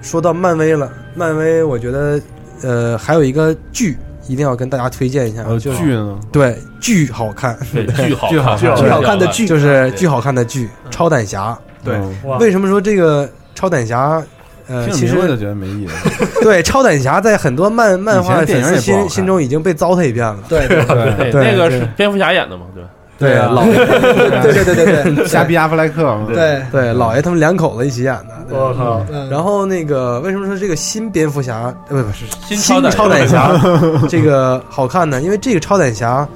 [0.00, 2.20] 说到漫威了，漫威我觉得
[2.62, 3.96] 呃还有一个剧
[4.28, 11.52] 一定要跟大家推荐一下，就是剧呢，对巨好看，对，巨 好巨好看 巨好看的剧就是巨好看的剧《超胆侠》。
[11.84, 11.98] 对
[12.38, 14.22] 为什么说这个超胆侠？
[14.68, 16.24] 呃，其听名字就实觉得没意思。
[16.40, 20.38] 对超胆侠在很多漫漫画粉丝心影也不好看心中已经被糟蹋一遍了。
[20.48, 22.66] 对对对对，那个是蝙蝠侠演的嘛？
[22.72, 22.84] 对，
[23.22, 23.64] 对啊，老
[24.42, 28.42] 对对对对对 瞎逼阿弗莱克嘛，对，对老爷他们两口子一起演的。
[28.50, 29.04] 我靠！
[29.10, 33.50] 嗯然后那个为什么说这个新蝙蝠侠呃不不是新新超超胆侠
[34.08, 35.22] 这个好看呢？
[35.22, 36.26] 因为这个超胆侠，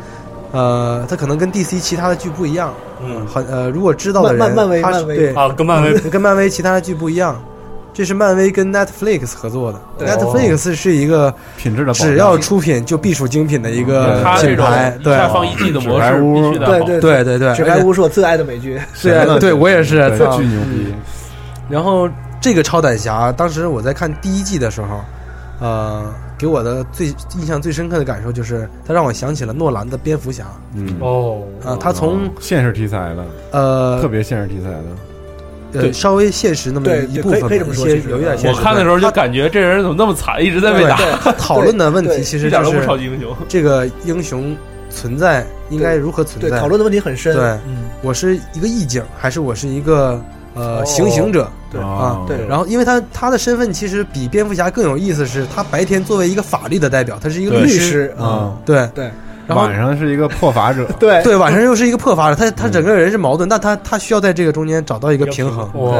[0.52, 2.72] 呃，它可能跟 DC 其他的剧不一样。
[3.04, 7.36] 嗯很呃，如果知道的人，漫漫威他是漫威对啊，跟漫威跟漫威其他的剧不一样。
[7.96, 14.98] 这是漫威跟 Netflix 合作的，Netflix 是一个品质的只要出品就必属精品的一个品牌。
[15.02, 15.14] 对。
[15.14, 16.58] 一下放一季的模式。
[16.58, 17.24] 对对对。
[17.24, 20.10] 对对，纸牌屋是我最爱的美剧，对对，我也是。
[20.36, 20.94] 巨牛逼，
[21.70, 22.06] 然后
[22.38, 25.00] 这个超胆侠，当时我在看第一季的时候，
[25.60, 26.04] 呃，
[26.36, 27.06] 给我的最
[27.38, 30.44] 印象最深刻的感受就是，它让我想起了诺兰的蝙蝠侠。
[30.74, 31.40] 嗯，哦。
[31.64, 34.84] 啊、他从现实题材的，呃特别现实题材的，
[35.78, 38.58] 呃稍微现实那么对对一部分吧，可以这有一点现实。
[38.58, 43.34] 我看的时候就感觉这人怎么那么惨，一直在被打，他讨论的问题其实一点都不就是超级英雄。
[43.48, 44.56] 这个英雄
[44.90, 46.58] 存在应该如何存对，在。
[46.58, 47.34] 讨论的问题很深。
[47.34, 50.20] 对嗯，我是一个意境，还是我是一个
[50.54, 51.48] 呃哦行刑者？
[51.70, 59.10] 对啊哦，对然后，因为他他的身份其实比蝙蝠侠更有意思，是他白天作为一个法律的代表，他是一个律师，啊，对对
[59.46, 61.22] 然后晚上是一个破法者， 对。
[61.22, 65.64] 对，晚上又是一个破法者，他他整个人是矛盾，但他他需要在这个中间找到一个平衡。
[65.74, 65.90] 哇！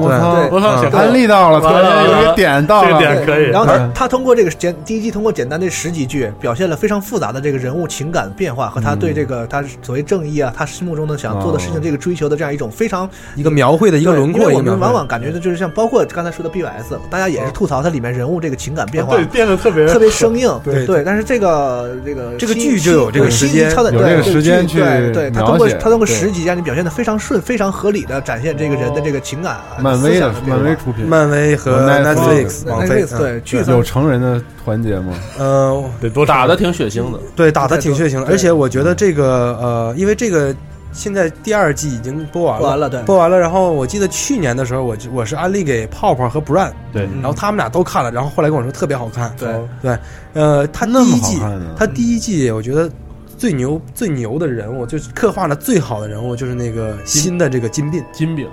[0.00, 3.44] 我操对，我操，安利到了，突然有一个点到这个了，点可以。
[3.44, 3.90] 然后他嗯。
[3.94, 21.04] 他通过这个简第一季通过简单的十几句，表现了非常复杂的这个人物情感变化和他对这个他所谓正义啊，他心目中的想做的事情这个追求的这样一种非常一个描绘的一个轮廓，因为我们往往感觉的就是像包括刚才说的 BOS，大家也是吐槽它里面人物这个情感变化对变得特别特别生硬，对对。
[21.04, 29.78] 但是这个这个这个剧就就有这个时间，有这个时间去对对，他通过他通过十集让你表现的非常顺、非常合理的展现这个人的这个情感啊。
[29.80, 35.14] 漫威的思想这种漫威出品，漫威和和 Netflix 网飞 Netflix 对剧有成人的环节吗？
[35.38, 40.54] 呃，得多打的挺血腥的，对，打的挺血腥的，而且我觉得这个呃，因为这个
[40.92, 43.02] 现在第二季已经播完了，播完了对。
[43.02, 43.38] 播完了。
[43.38, 47.02] 然后我记得去年的时候，我就我是安利给泡泡和 Brand，对。
[47.20, 49.48] 然后他们俩都看了，然后后来跟我说特别好看，对。
[49.82, 49.98] 对，
[50.34, 51.40] 呃，他第那一季
[51.76, 52.90] 他第一季我觉得
[53.36, 58.48] 最牛最牛的人物就是刻画的最好的人物就是那个新的这个金并，金饼。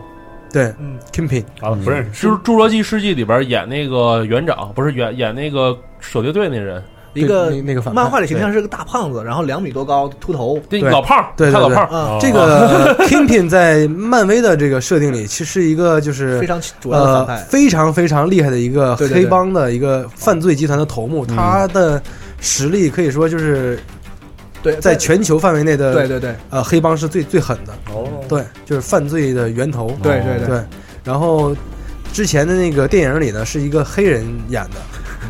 [0.50, 2.26] 对嗯，Kingpin，啊，不认识。
[2.32, 6.82] 《侏侏罗纪世纪》里边演那个园长，不是演演那个守猎队那人，
[7.14, 10.60] 一个那那个漫画里形象是个大胖子，然后两米多高，秃头。
[10.70, 17.44] 对老胖儿，对他老胖这个 Kingpin 在漫威的这个设定里，其实是一个就是非常主要的呃反派。
[17.46, 22.02] 非常非常厉害的一个黑帮的一个犯罪集团的头目，他的
[22.40, 23.80] 实力可以说就是
[24.62, 30.64] 对，在全球范围内的对对对呃黑帮是最最狠的，哦，对，就是犯罪的源头，对对对。
[31.04, 31.56] 然后
[32.14, 34.76] 之前的那个电影里呢，是一个黑人演的。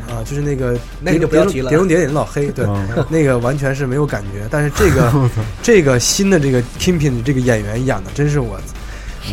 [0.08, 4.48] 啊，就是那个那个就不要提了碟中谍里的老黑，对，嗯那个完全是没有感觉。
[4.50, 5.12] 但是这个
[5.64, 8.58] 这个新的这个 Kingpin 这个演员演的，真是我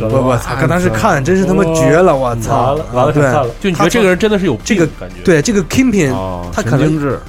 [0.01, 0.55] 我我操！
[0.59, 2.73] 搁当时看真是他妈绝了，我操！
[2.91, 3.23] 完了，对。
[3.61, 7.19] 就你觉得这个人真的是有这个感觉，对这个 Kingpin，哦，他可能神经质，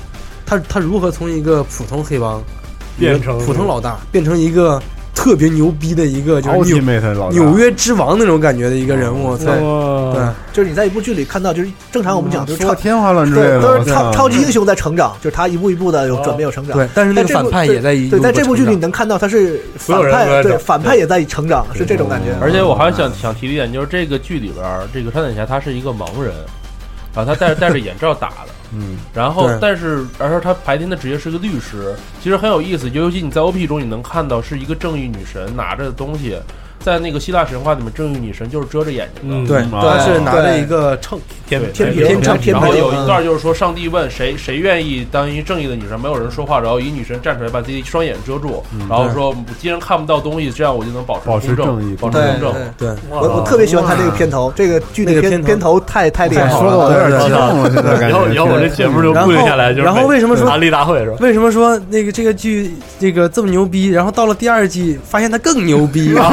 [0.44, 2.42] 他他如何从一个普通黑帮
[2.98, 4.82] 变成普通老大，变成一个
[5.16, 16.76] 特别牛逼的一个就是纽纽约之王那种感觉的一个人物，对对，就是你在一部剧里看到，就是正常我们讲就是超天花乱坠都是超超级英雄在成长，就是他一步一步的有转变有成长。
[16.76, 22.36] 对，但是那个在这部反派也在一对，在这部剧里你能看到他是反派，对反派也在成长，是这种感觉。
[22.40, 26.32] 而且我还想想提一点，就是这个剧里边，这个闪电侠他是一个盲人，
[27.14, 29.58] 然后，他戴着戴着眼罩打的，嗯，然后对。
[29.60, 36.38] 但是而且他白天的职业是个律师，其实很有意思，尤其你在 OP 中你能看到是一个正义女神拿着的东西，
[36.86, 41.18] 在那个希腊神话里面，正义女神就是遮着眼睛的，嗯对，她是拿着一个秤，
[41.48, 52.54] 天对天对平对然后有一段就是说，上帝问谁谁愿意当一正义的女神，没有人说话，然后一女神站出来把自己双眼遮住，然后说既然看不到东西，这样我就能保持保持公正义保持公正。
[52.78, 56.86] 对，我我特别喜欢他这个片头，这个剧的那个片头片片头太太厉害说的了。
[56.86, 58.08] 我有点激动了，现在。
[58.10, 61.16] 以后以后我这节目就固定下来，就是然后然后为什么说安利大会是吧？
[61.18, 63.88] 为什么说那个这个剧这个这么牛逼？
[63.88, 66.14] 然后到了第二季，发现它更牛逼。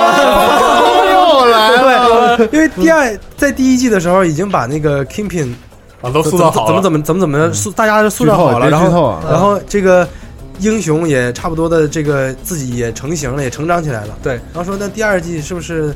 [1.12, 5.52] 又来了，对，因为第二在第一季的时候已经把那个 Kingpin
[6.02, 10.08] 啊，都怎塑造好了，怎么怎么怎么怎么塑，大家都塑造好了，然后然后这个
[10.60, 14.16] 英雄也差不多的这个自己也成型了，也成长起来了。
[14.22, 15.94] 对，然后说那第二季是不是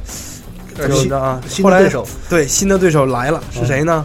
[0.75, 1.41] 怎么新着啊？
[1.63, 4.05] 后来新的对手，对新的对手来了，是谁呢？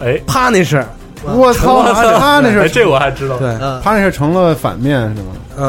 [0.00, 0.84] 哎，？Punisher，
[1.36, 5.28] 我操，他那哎，是这我还知道，对，嗯，他那是成了反面是吗？
[5.56, 5.64] 呃，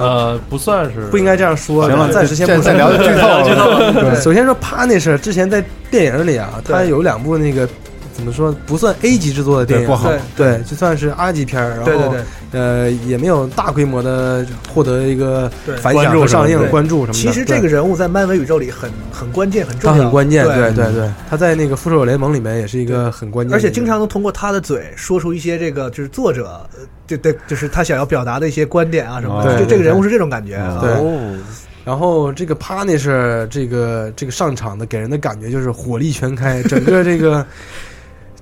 [0.00, 4.20] 呃，不算是不应该这样说，行了，暂时先不说再再聊就剧透了。
[4.20, 7.68] 首先说 Punisher 之前在电影里啊，他有两部那个
[8.14, 10.10] 怎么说不算 A 级制作的电影，对不好。
[10.36, 10.56] 对。
[10.56, 12.20] 对，就算是 R 级片儿，然后对对对。
[12.52, 17.18] 呃也没有大规模的获得一个对反响和上映关注什么的。
[17.18, 29.58] 其实这个人物在漫威宇宙里很很关键，很重他要，很关键，对对对对，他在那个复仇者联盟里面也是一个很关键而且经常能通过他的嘴说出一些这个就是作者，呃对对，就是他想要表达的一些观点啊什么的。
[29.58, 30.78] 就这这个人物是这种感觉啊。
[30.80, 31.36] 对哦，
[31.84, 37.44] 然后这个 Punisher 这个这个上场的给人的感觉就是火力全开，整个这个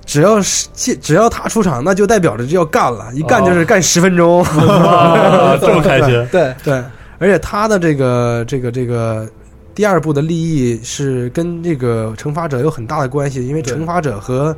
[0.09, 4.41] 只要是只要他出场，那就代表着就要干了，一干就是干十分钟。
[4.41, 6.83] 哇 这么开心，对对，
[7.19, 9.29] 而且他的这个这个这个
[9.75, 14.55] 第二部的利益是跟这个惩罚者有很大的关系，因为惩罚者和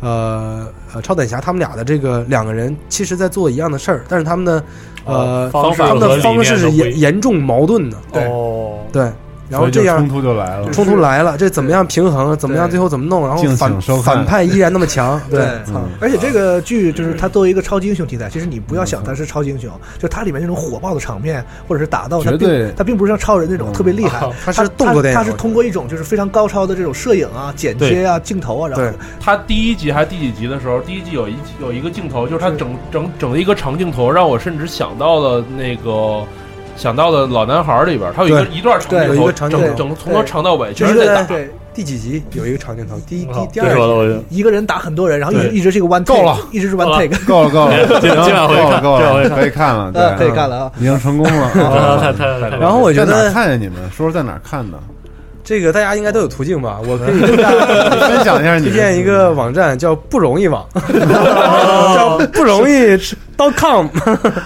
[0.00, 4.64] 呃呃超胆侠他们俩的这个两个人，其实在做一样的事儿，但是他们的
[5.04, 9.12] 呃、他们的方式是严严重矛盾的，对哦，对，
[9.48, 10.70] 然后这样冲突就来了。
[10.70, 12.36] 冲突来了，这怎么样平衡？
[12.36, 13.26] 怎么样最后怎么弄？
[13.26, 15.46] 然后反反派依然那么强，对，
[16.00, 36.24] 而且这个剧就是它作为一个超级英雄题材，其实你不要想它是超级英雄，就它里面那种火爆的场面或者是打斗，它绝对并它并不是像超人那种特别厉害嗯，它是动作电影它是通过一种就是非常高超的这种摄影啊、剪接啊、镜头啊，然后对他第一集还是第几集的时候，第一集有一有一个镜头，就是它整整整了一个长镜头，让我甚至想到了那个
[36.76, 41.22] 想到的老男孩里边，他有一个一段长对镜头，有一个长镜头整整从头长到尾，就是在全是在打。
[41.24, 42.96] 对第几集有一个长镜头？
[43.00, 50.72] 第一第第二集一个人打很多人，然后一直一直是一个 one 够 take，了一直是 one 够了 take，够了 够了，今今晚回够了看够了，可以看了，对，可，以看了啊。
[50.78, 51.46] 已经成功了。
[51.58, 53.76] 啊啊太太太然后我觉得看见你们？
[53.90, 54.78] 说说在哪儿看的？
[55.42, 56.78] 这个大家应该都有途径吧？
[56.86, 60.64] 我可以 跟大家分享一下你推荐一个网站，叫不容易网，
[61.94, 62.96] 叫不容易
[63.36, 63.88] .com。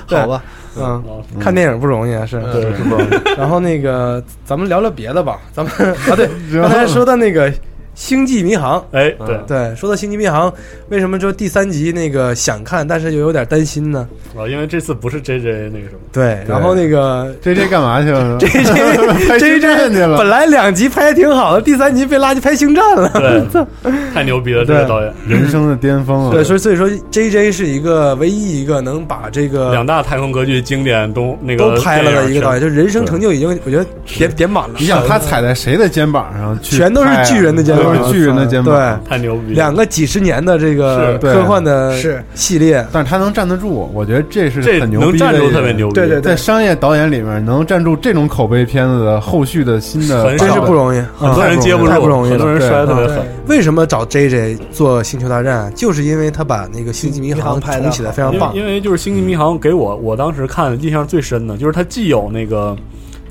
[0.07, 0.43] 好吧，
[0.81, 1.03] 嗯，
[1.41, 2.41] 看电影不容易啊，是。
[2.53, 3.39] 对，是不容易。
[3.39, 5.39] 然后那个，咱们聊聊别的吧。
[5.53, 5.73] 咱们
[6.11, 6.29] 啊，对，
[6.61, 7.51] 刚才说的那个
[7.99, 10.49] 《星际迷航》，哎，对对，说到《星际迷航》，
[10.89, 14.07] 为什么说第三集那个想看，但是又有点担心呢？
[14.39, 18.39] 啊，因为这次不是 J J 那个什么，对，然后那个 J J 干嘛去了？
[18.39, 18.63] J J
[19.29, 23.11] 拍 J 星战 J 去了本来两集拍的挺好的，第三集被拉去拍星战了。
[23.15, 23.65] 对，
[24.15, 26.31] 太牛逼了，这个导演，人生的巅峰啊！
[26.33, 34.77] 对，所以所以说 J J 是一个唯一一个能把这个两大太空格局经典都那个都拍了的一个导演，就人生成就已经我觉得点点满了。
[34.79, 36.79] 你想他踩在谁的肩膀上去啊？
[36.79, 42.23] 全都是巨人的肩膀，都是巨人的肩膀，对，太牛逼了，两个几十年的这个科幻的是。
[42.35, 46.33] 系列，但是他能站得住，我觉得这是这很牛能站住特别牛逼，对对对。
[46.33, 50.47] 在商业导演里面能站住这种口碑片子的后续的新的，很少。
[50.47, 52.39] 真是不容易，很多人接不住，太不容易了。
[52.39, 53.19] 很多人摔得特别狠。
[53.49, 58.81] 为什么找 J J 做《星球大战》，就是因为他把那个《星际迷航》拍得重启的非常棒因为。
[58.81, 62.77] 就是《星际迷航》给我我当时看印象最深的就是它既有那个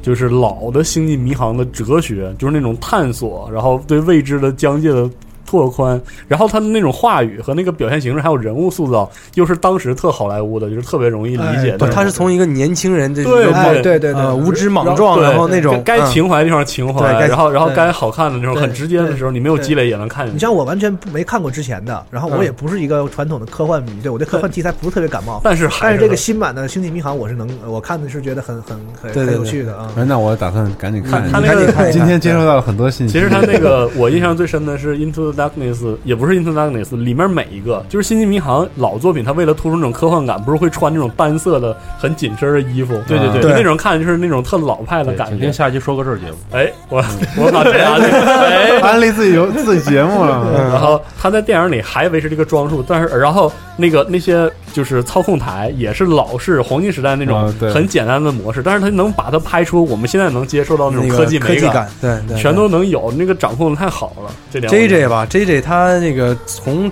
[0.01, 5.09] 就是老的《星际迷航》的哲学，就是那种探索，然后对未知的疆界的。
[5.47, 11.77] 拓宽，然后他的那种话语和那个表现形式，还有人物塑造，又是当时特好莱坞的，就是特别容易理解的。
[11.79, 20.27] 不，他是从一个年轻人这对对对对呃无知莽撞，然后那种该嗯情怀的地方情怀，然后然后该好看的那种很直接的时候，你没有积累也能看。
[20.33, 25.39] 你像我完全不没看过之前的，然后我嗯也不是一个传统的科幻迷，对我对科幻题材不是特别感冒。
[25.43, 29.89] 但是还但是这个新版的《星际迷航》，我是能，我看的是觉得很很很很有趣的啊。
[29.95, 31.39] 哎，那我打算赶紧看一下。
[31.39, 33.13] 他那个看今天接收到了很多信息。
[33.13, 45.51] 其实他那个 我印象最深的是《Into the Darkness》，也不是《Into Darkness》，里面每一个就是《星际迷航》老作品，他为了突出那种科幻感，不是会穿那种单色的很紧身的衣服，对对对就那种看就是那种特老派的，感觉。
[45.51, 46.37] 下期说个事儿节目。
[46.51, 46.97] 哎，我
[47.37, 48.79] 我把这样哎。
[48.81, 64.31] 安利自己有自己节目了， 然后他在电影里还维持这个装束，但是然后那个那些就是操控台也是老式黄金时代那种很简单的模式，但是他能把它拍出我们现在能接受到那种科技美科技感，对对，全都能有，那个掌控的太好了。
[64.51, 66.91] 这点我 J J 吧，J J 他那个从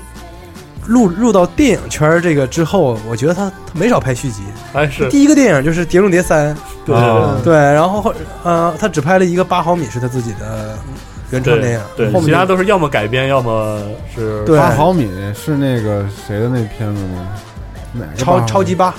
[0.86, 4.44] 入入到电影圈这个之后，我觉得他他没少拍续集。
[4.74, 5.10] 哎是。
[5.10, 6.56] 第一个电影就是《碟中谍三》，
[6.86, 8.14] 对啊对，然后后
[8.44, 10.78] 呃，他只拍了一个八毫米是他自己的
[11.32, 13.82] 原创电影，对，后面其他都是要么改编，要么
[14.14, 14.60] 是对。
[14.60, 17.28] 八毫米是那个谁的那片子吗？
[17.94, 18.94] 哪个超超级八，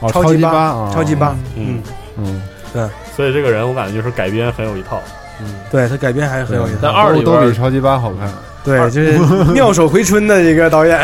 [0.00, 1.82] 哦超级八啊，超级八，嗯。
[2.16, 2.40] 嗯，
[2.72, 5.00] 对，所以这个人我感觉就是改编很有一套。
[5.40, 6.78] 嗯对他改编还是很有意思。
[6.80, 8.32] 但二里边都都比超级八好看。
[8.64, 9.18] 对，就是
[9.52, 11.00] 妙手回春的一个导演。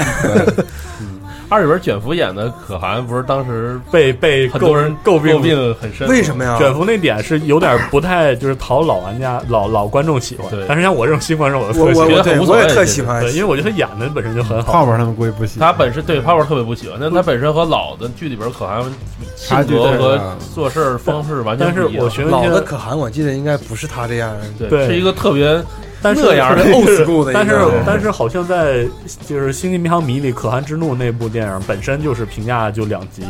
[1.48, 6.56] 二里边卷福演的可汗不是当时被被很多人诟病诟病很深，为什么呀？
[6.56, 14.72] 卷福那点是有点不太就是讨老玩家老老观众喜欢，但是像我这种新观众，我我我我对觉得很无所谓我也特喜欢对，，因为我觉得他演的本身就很好。
[14.72, 15.66] 泡泡他们估计不喜欢。
[15.66, 18.92] 他本身对泡泡特别不喜欢，但他本身和老的剧里边可汗性
[19.36, 25.60] 差距格和做事方式完全但是我学了一些老的可汗，我记得应该不是他这样对是一个特别
[26.02, 28.86] 但是那样的特 别 old school 的但是但是好像在
[29.26, 33.22] 就是《星际迷航迷》里，《可汗之怒》那部电影本身就是评价就两极，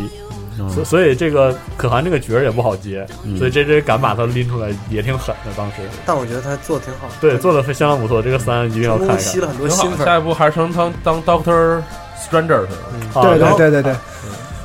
[0.59, 5.51] 嗯所所以这个可汗这个角儿也不好接，嗯所以这这敢把他拎出来也挺狠的。
[5.57, 9.19] 当时但我觉得他做的挺好，对做的相当不错，这个三一定要看一下。
[9.19, 9.83] 吸了很多挺好。
[9.83, 10.07] 新粉。
[10.07, 11.83] 下一步还是成当当 Doctor
[12.21, 12.79] Stranger 去了。
[13.15, 13.95] 啊对对对对对，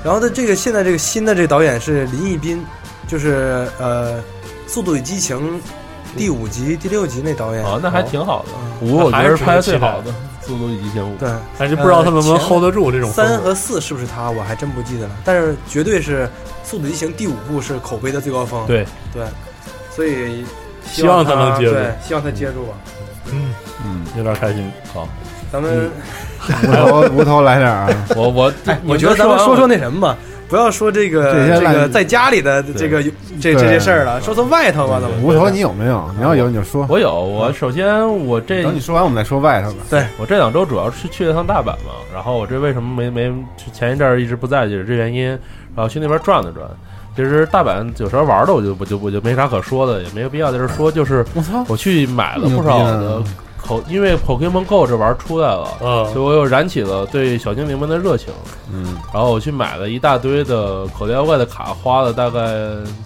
[0.04, 2.64] 然后他这个现在这个新的这个导演是林奕斌，
[3.08, 4.20] 就是呃
[4.68, 5.38] 《速度与激情》
[6.18, 7.64] 第五集、第六集那导演。
[7.64, 8.50] 啊，那还挺好的。
[8.54, 10.12] 嗯五我觉得是拍的最好的，
[10.42, 11.16] 《速度与激情五》。
[11.18, 14.30] 对，但是不知道他能不能 hold 得住这种三和四是不是他？
[14.30, 16.26] 我还真不记得了，但是绝对是
[16.62, 18.68] 《速度与激情》第五部是口碑的最高峰。
[18.68, 19.24] 对对，
[19.96, 20.46] 所以
[20.84, 22.74] 希望他能接住对，希望他接住吧。
[23.32, 23.56] 嗯
[23.86, 24.70] 嗯，有点开心。
[24.94, 25.08] 好，
[25.50, 25.90] 咱们，
[26.68, 33.02] 无头无头来点儿啊，我我哎，我觉得咱们说说那什么吧，不要说这个这这个在家里的这个
[33.42, 35.16] 这这些事儿了，说说外头吧，怎么？
[35.22, 36.10] 无头你有没有？
[36.18, 36.86] 你要有你就说。
[36.90, 40.08] 我有，我首先我这等你说完，我们再说外头的。
[40.18, 43.34] 我这两周主要是去了趟大阪嘛，然后我这为什么没没
[43.74, 46.66] 前一阵儿一直不在，就是这原因，然后去那边转了转。
[47.16, 50.92] 其实大阪有时候玩的，我就我就我就没啥可说的，也没有必要在这说。
[50.92, 53.24] 就是我操，我去买了不少的
[53.66, 58.34] 口，因为 Pokemon Go 这玩意儿出来了，嗯所以我又燃起了对小精灵们的热情。
[58.72, 62.40] 嗯，然后我去买了一大堆的口袋妖怪的卡，花了大概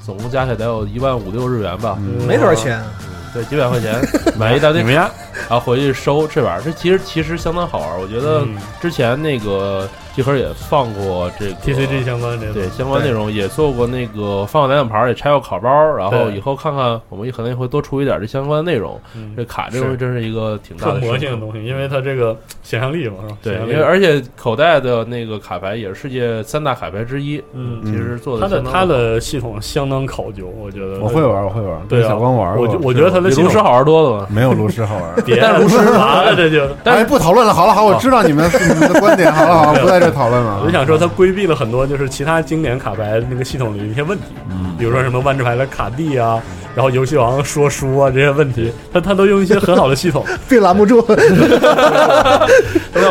[0.05, 2.84] 总共加起来得有一万五六日元吧，嗯没多少钱。
[3.32, 3.93] 对，几百块钱
[4.39, 5.07] 买一大堆你们呀
[5.47, 7.99] 然后回去收这玩意儿，这其实其实相当好玩儿。
[7.99, 18.99] 我觉得嗯之前那个集合也放过这个 TCG 相关这个对相关内容，也做过那个放过两两牌，也拆过卡包，然后以后看看我们也可能也会多出一点这相关的内容。
[19.16, 23.38] 嗯这卡这东西真是一个挺大的魔性的东西，因为它这个想象力嘛，是吧？
[23.41, 32.57] 对，因为而且口袋的那个卡牌也是世界三大卡牌之一，嗯其实做的它的它的系统相当考究，我觉得我会玩，我会玩，对啊跟小光玩。
[32.57, 34.28] 我觉我觉得它的炉石好玩多了嘛。
[34.30, 35.24] 没有炉石好玩。
[35.26, 40.60] 别但是炉石完了，这就哎，不讨论了，好了好，我知道你们你们的观点，好了好，不在这讨论了。
[40.62, 46.41] 我就想说，它规避了很多就是其他经典卡牌那个系统里的一些问题，嗯比如说什么万智牌的卡地啊，
[46.76, 51.03] 然后游戏王说书啊这些问题，他他都用一些很好的系统， 并拦不住。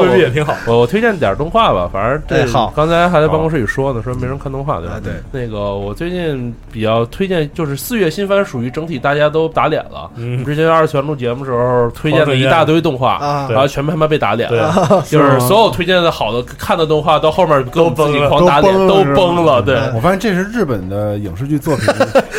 [0.00, 0.54] 未必也挺好。
[0.66, 2.72] 我我推荐点动画吧，反正这哎好。
[2.76, 4.94] 刚才还在办公室里说呢，说没人看动画对吧？
[4.96, 10.08] 哎对，那个我最近比较推荐，就是四月新番属于整体大家都打脸了。
[10.14, 10.44] 嗯。
[10.44, 13.48] 之前二次元录节目时候推荐了一大堆动画，啊。
[13.50, 15.02] 然后全部他妈被打脸了。
[15.02, 15.18] 对。
[15.18, 19.14] 就是所有推荐的好的看的动画，到后面跟我们自己狂打脸，都都崩了。
[19.16, 19.62] 崩了。
[19.62, 19.76] 对。
[19.96, 21.86] 我发现这是日本的影视剧作品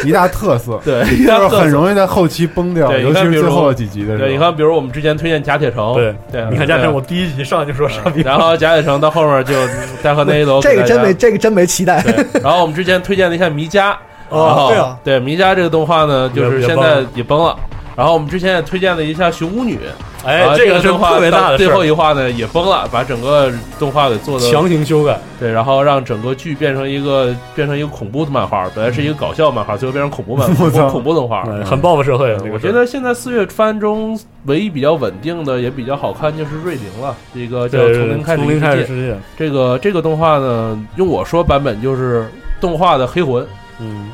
[0.06, 4.18] 一大特色， 对， 就是很容易在后期崩掉，对尤其比如是最后几集的时候。
[4.20, 9.54] 对，你看，比如我们之前推荐贾铁城，对对，你看贾铁城我第一集上就说傻逼，然后贾铁城到后面就
[10.04, 12.04] 戴和那一楼，这个真没，这个真没期待。
[12.42, 13.98] 然后我们之前推荐了一下迷家，
[14.30, 17.56] 哦然后对啊对迷家这个动画呢，就是现在也崩了。
[18.00, 19.78] 然后我们之前也推荐了一下熊巫女，
[20.26, 30.88] 哎啊，这个是动画特别大的最后一话呢也崩了，把整个动画给做的强行修改，对，然后让整个剧变成一个变成一个恐怖的漫画，本来是一个搞笑漫画，最后变成恐怖漫 我操。
[30.88, 32.34] 恐怖动画，嗯很报复社会。
[32.54, 38.68] 我觉得现在四月番中唯一比较稳定的，也比较好看，就是《瑞灵》了，这个叫对《从零开始从零一世界》。
[38.72, 42.26] 开始世界，这个这个动画呢，用我说版本就是
[42.62, 43.46] 动画的黑魂，
[43.80, 44.10] 嗯，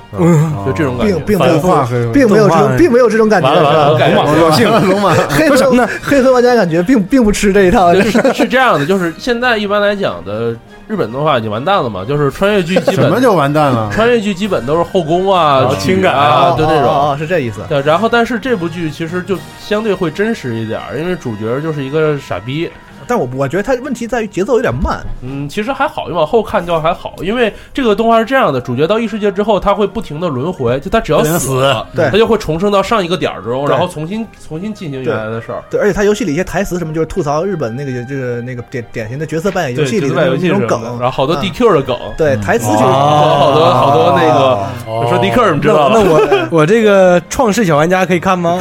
[0.66, 1.36] 就这种感觉并。
[1.36, 5.88] 并没有动画黑并没有这种并没有这种感觉，完了龙马龙马 黑说什么呢？
[6.01, 10.55] 黑河玩家感觉并并不吃这一套， 是是这样的，就是现在一般来讲的
[10.88, 13.89] 日本动画已经完蛋了嘛，就是穿越剧基本什么就完蛋了？
[13.91, 17.18] 穿越剧基本都是后宫啊、情情感啊，就这种。
[17.18, 17.61] 是这意思。
[17.68, 22.70] 对，然后但是这部剧其实就相对会真实一点，因为主角就是一个傻逼。
[23.08, 32.10] 但我我觉得它问题在于节奏有点慢，嗯，其实还好，你往后看就还好，因为这个动画是这样的：主角到异世界之后，他会不停的轮回，就他只要死了，对。
[32.10, 33.72] 他就会重生到上一个点儿中，对。
[33.72, 35.64] 然后重新重新进行原来的事儿。
[35.70, 40.82] 对，而且他游戏里一些台词什么，就是吐槽日本那个就是那个典典型的角色扮演游，戏里那种梗。
[40.99, 44.39] 然后好多啊 DQ 的梗，对台词就是好好多好多那个
[44.88, 46.10] 哦说 DQ 你知道那吗？
[46.10, 48.60] 我 我这个创世小玩家可以看吗？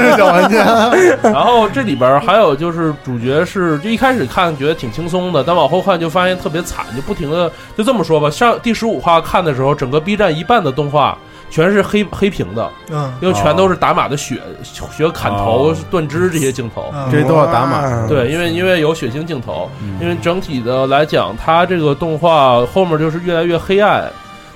[0.00, 0.90] 是小玩家，
[1.22, 8.28] 然后这里边还有就是主角是就一开始看觉得挺轻松的，但往后看就发现特别惨，就不停的就这么说吧。
[8.28, 11.16] 上第十五话看的时候，整个 B 站一半的动画
[11.50, 16.90] 全是黑黑屏的，嗯因为全都是打码的血、血砍头、断肢这些镜头。
[16.94, 18.06] 嗯这都要打码。
[18.06, 24.10] 对，因为因为有血腥镜头，嗯因为整体的来讲，它这个动画后面就是越来越黑暗，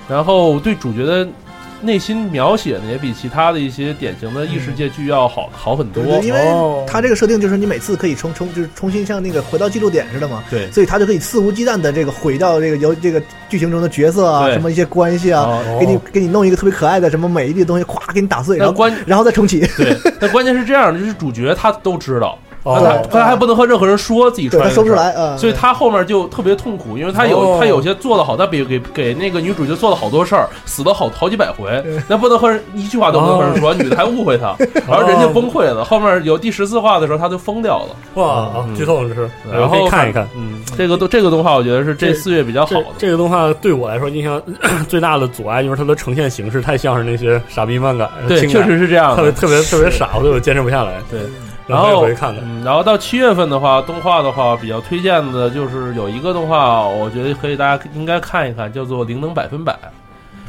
[0.09, 1.27] 然后对主角的
[1.81, 6.03] 内心描写呢，也比其他的一些典型的异世界剧要好好很多。
[6.03, 6.83] 对因为哦。
[6.87, 10.71] 它这个设定就是你每次可以重重就是重新像那个回到记录点似的嘛，对。
[10.71, 19.59] 所以它就可以肆无忌惮的这个毁掉这个游这个剧情中的角色啊，什么一些关系啊，哦给你给你弄一个特别可爱的什么美丽的东西，咵给你打碎，然后关然后再重启。
[19.77, 22.37] 对，但关键是这样的，就是主角他都知道，
[22.67, 34.55] 哦他他还不能和任何人说自己穿说不出来，嗯，所以他后面就特别痛苦，因为他有、哦他有些做的好，他比给给那个女主角做了好多事儿，死了好好几百回，那不能和人一句话都不能和人说，女的还误会他，
[34.87, 35.83] 然后人家崩溃了。
[35.83, 37.95] 后面有第十四话的时候，他就疯掉了。
[38.15, 40.27] 哇，嗯剧透了这是，然后看一看。
[40.35, 42.85] 嗯，这个都这个动画我觉得是这这四月比较好的。
[42.97, 44.41] 这个动画对我来说印象
[44.87, 50.93] 最大的阻碍就是它的呈现形式太像是那些傻逼漫改，对，确实是这样，特别特别特别傻，所以我坚持不下来。
[51.09, 51.21] 对。
[51.67, 59.73] 然然后回去看看，嗯，然后到七月份的话，动画的话比较推荐的就是有一个动画，我觉得可以大家应该看一看，叫做《灵能百分百》。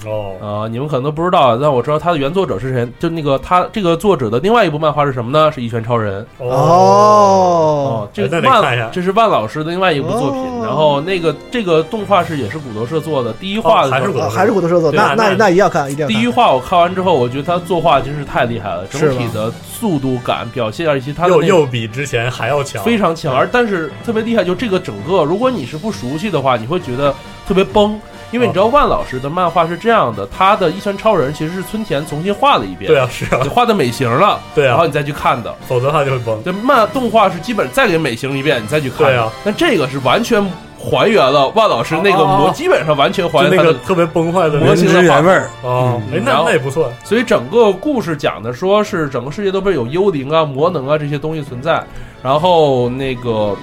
[0.07, 2.89] 哦，呃，你们可能都不知道，但我知道他的原作者是谁。
[2.99, 5.51] 就那个他这个作者的另外一部漫画是什么呢？
[5.53, 10.41] 是《一拳超人》哦，这个万这是万老师的另外一部作品。
[10.41, 10.65] 哦。
[10.65, 13.99] 然后那个这个动画是也是骨头社做的，第一话的时候。
[13.99, 16.17] 哦还是骨头啊还是骨头社做，对那那那那一定要看，一定要看。
[16.17, 27.15] 第一话我看完之后，我觉得他作画真是太厉害了，整体的速度感、表现以及他的又又比之前还要强，非常强，而但是特别厉害，就这个整个，如果你是不熟悉的话，你会觉得
[27.47, 27.99] 特别崩，
[28.31, 35.55] 因为你知道万老师的漫画是这样的，他的一拳超人其实是村田重新画了一遍，对啊，是啊就，画的美型了，对啊然后你再去看的。
[35.67, 36.43] 否则它就会崩。
[36.45, 39.07] 这漫动画是基本再给美型一遍，你再去看。
[39.07, 40.45] 对啊，但这个是完全
[40.79, 43.57] 还原了万老师那个模，哦基本上完全还原。
[43.57, 45.51] 那个特别崩坏的模型的画原味儿。
[45.65, 46.93] 啊，哎，那然后那也不错。
[47.03, 51.83] 所以整个故事讲的说是整个世界都被有幽灵啊、魔能啊这些东西存在，
[52.23, 53.57] 然后那个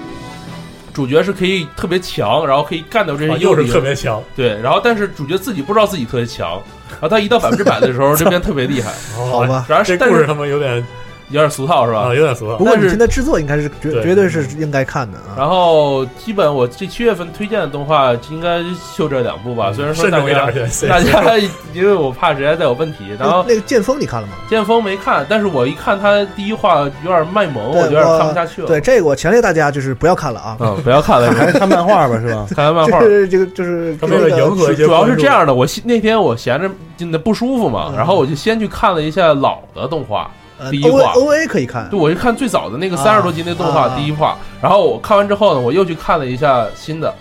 [0.96, 6.52] 主角是可以特别强，然后可以干掉这些啊又是特别强，对，然后但是主角自己不知道自己特别强，
[6.90, 10.82] 然后他一到百分之百的时候， 这边特别厉害，好吧然后但是这故事他妈有点
[11.30, 12.00] 有点俗套是吧？
[12.02, 12.64] 啊，有点俗套不。
[12.64, 15.36] 过是你现在制作应该是绝对绝对是应该看的啊。
[15.38, 18.62] 然后基本我这七月份推荐的动画应该
[18.96, 21.38] 就这两部吧，虽然说大慎重一家点大家
[21.74, 24.34] 因为我怕实在再有问题，然后那那个剑锋你看了吗？
[24.50, 28.68] 剑锋没看，但是我一看他第一话有点卖萌，我有点看不下去了。
[28.68, 30.58] 对这个我强烈大家就是不要看了啊。
[30.60, 32.46] 嗯，不要看了，还是看漫画吧，是吧？
[32.56, 33.08] 看完漫画 就。
[33.10, 40.30] 是这个就是他为了迎合一些主要是这样的，我那天我闲着真的不舒服嘛，嗯然后我就先去看了一下老的动画，呃
[40.72, 47.14] 第一话 O A 可以看对，，我就看最早的那个啊三十多集那动画啊第一话，然后我看完之后呢，我又去看了一下新的，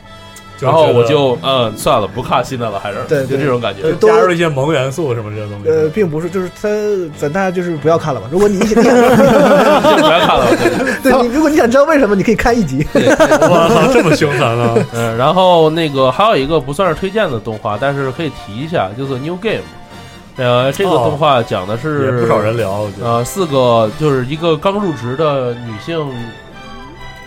[0.60, 5.68] 然后我就嗯算了，不看新的了，还是对对就这种感觉加入一些萌元素什么这些东西。
[5.68, 6.68] 呃，并不是，就是他，
[7.18, 8.28] 咱大家就是不要看了吧。
[8.30, 10.46] 如果你你想， 就不要看了，
[11.02, 12.86] 对你，如果你想知道为什么，你可以看一集。
[12.94, 14.74] 我操，这么凶残啊！
[14.94, 19.62] 嗯，然后那个还有一个不算是推荐的动画，但是可以提一下，就是 New Game。
[20.36, 23.06] 呃，这个哦动画讲的也是不少人聊，我觉得。
[23.06, 26.04] 呃，四个就是一个刚入职的女性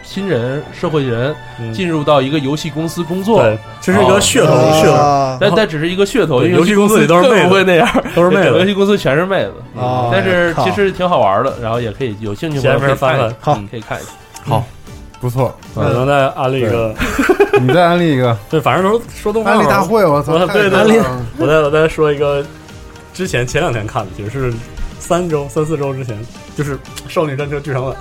[0.03, 3.41] 新人社会人，嗯进入到一个游戏公司工作。
[3.43, 4.93] 对，这是一个噱头，哦噱头。
[4.93, 9.53] 啊但但只是一个噱头，因为游戏公司都是妹子不会那样，都是妹子 游戏公司全是妹子。
[9.75, 14.09] 哦但是其实挺好玩的，然后也可以有兴趣可以闲着没事翻看一下，翻好嗯可以看一下。
[14.45, 14.63] 好，
[15.21, 15.53] 不错。
[15.75, 16.93] 我能再安利一个，
[17.61, 19.57] 你再安利一个对，反正都是说动画嘛。
[19.57, 20.38] 安利大会，我操！
[20.47, 22.43] 对对棒了我再我再说一个，
[23.18, 24.53] 之前前两天看的，也是
[24.99, 26.15] 三周三四周之前，
[26.56, 26.76] 就是
[27.10, 27.95] 《少女战车剧场版》，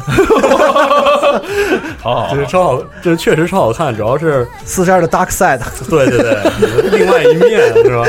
[1.98, 2.34] 好好好。
[2.34, 8.04] 就是超好，就是确实超好看，主要是四十二的 Dark Side，对对对， 另外一面是吧？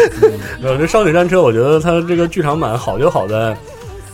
[0.60, 3.56] 没有这《少女战车》，我觉得它这个剧场版好就好在，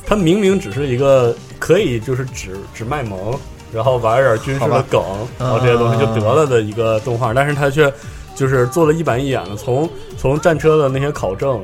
[0.06, 3.36] 它明明只是一个可以就是只只卖萌，
[3.74, 5.02] 然后玩点军事的梗，
[5.40, 7.92] 然后这些东西就得了的一个动画，但是它却
[8.36, 11.64] 就是做了一板一眼的，从从战车的那些考证，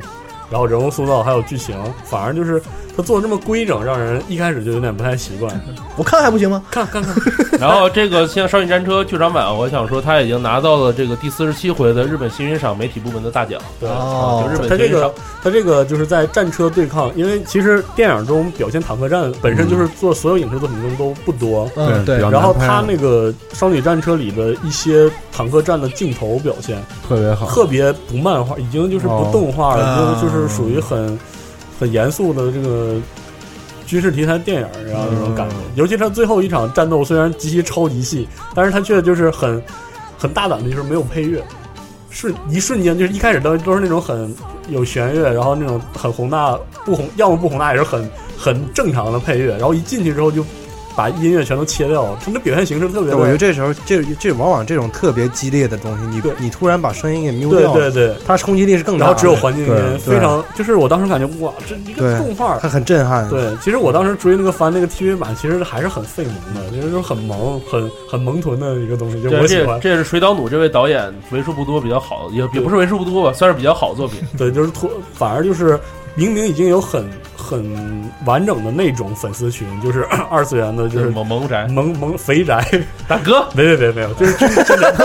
[0.49, 2.61] 然后人物塑造还有剧情，反而就是
[2.99, 5.49] 它做的这么规整，让人一开始就有点不太习惯。
[5.95, 6.61] 我看还不行吗？
[6.69, 7.15] 看看看，
[7.57, 13.57] 然后这个 像《少女战车》剧场版，我想说，他已经拿到了这个第四十七回的日本新人赏媒体部门的大奖。
[13.80, 15.11] 对哦就日本它这个新人赏。
[15.41, 21.69] 它这个就是在战车对抗，因为其实电影中表现坦克战本身就是做所有影视作品中都不多。
[21.77, 26.77] 嗯，对然后他那个《少女战车》里的一些坦克战的镜头表现
[27.07, 31.17] 特别好，特别不漫画，已经就是不动画了，哦就就是属于很
[31.80, 32.97] 很严肃的这个
[33.85, 35.56] 军事题材电影，然后那种感觉。
[35.76, 39.64] 尤其他最后一场战斗虽然极其超级细，但是他却就是很
[40.18, 41.43] 很大胆的，就是没有配乐，
[42.10, 44.35] 瞬一瞬间就是一开始都都是那种很
[44.68, 50.43] 有弦乐，然后那种很宏大不宏，要么不宏大也是很很正常的配乐，然后一进去之后就
[50.99, 53.15] 把音乐全都切掉了，它的表现形式特别。
[53.15, 63.30] 我觉得这时候这这往往这种特别激烈的东西，你对你突然把声音给瞄对掉了，对对，它冲击力是更大的，然后只有环境音，非常就是我当时感觉哇，这一个动画它很震撼。
[63.30, 69.80] 对，其实我当时追那个翻那个 TV 版，其实还是很费萌的，就是说很萌、很很萌豚的一个东西，就这我喜欢。
[69.80, 74.19] 这这是水岛努这位导演为数不多比较好，也也不是为数不多吧，算是比较好的作品。
[74.38, 75.80] 对，就是突反而就是
[76.19, 77.63] 明明已经有很很
[78.25, 82.61] 完整的那种粉丝群，就是 二次元的，就是萌萌宅萌萌肥宅。
[83.07, 84.93] 大哥， 没没没没有，就是真真的。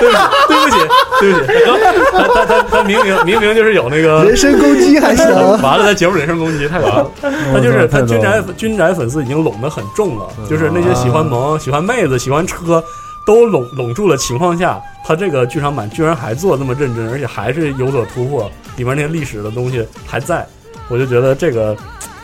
[0.00, 0.76] 对不起，
[1.20, 5.24] 对不起，对不起，他他他他明明明明就是有那个 人身攻击还行。
[5.62, 7.08] 完了，在节目人身攻击太完了。
[7.22, 12.82] 他就是他军宅军宅粉丝已经拢得很重了，就是那些喜欢萌、喜欢妹子、喜欢车
[13.26, 20.46] 都拢拢住的情况下，他这个剧场版居然还做那么认真，而且还是有所突破，里面那些历史的东西还在，
[20.88, 21.76] 我就觉得这个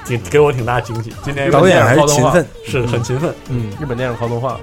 [0.05, 1.13] 挺给我挺大惊喜。
[1.23, 4.59] 今天导演还是勤奋，是很勤奋，嗯，日本电影靠动画，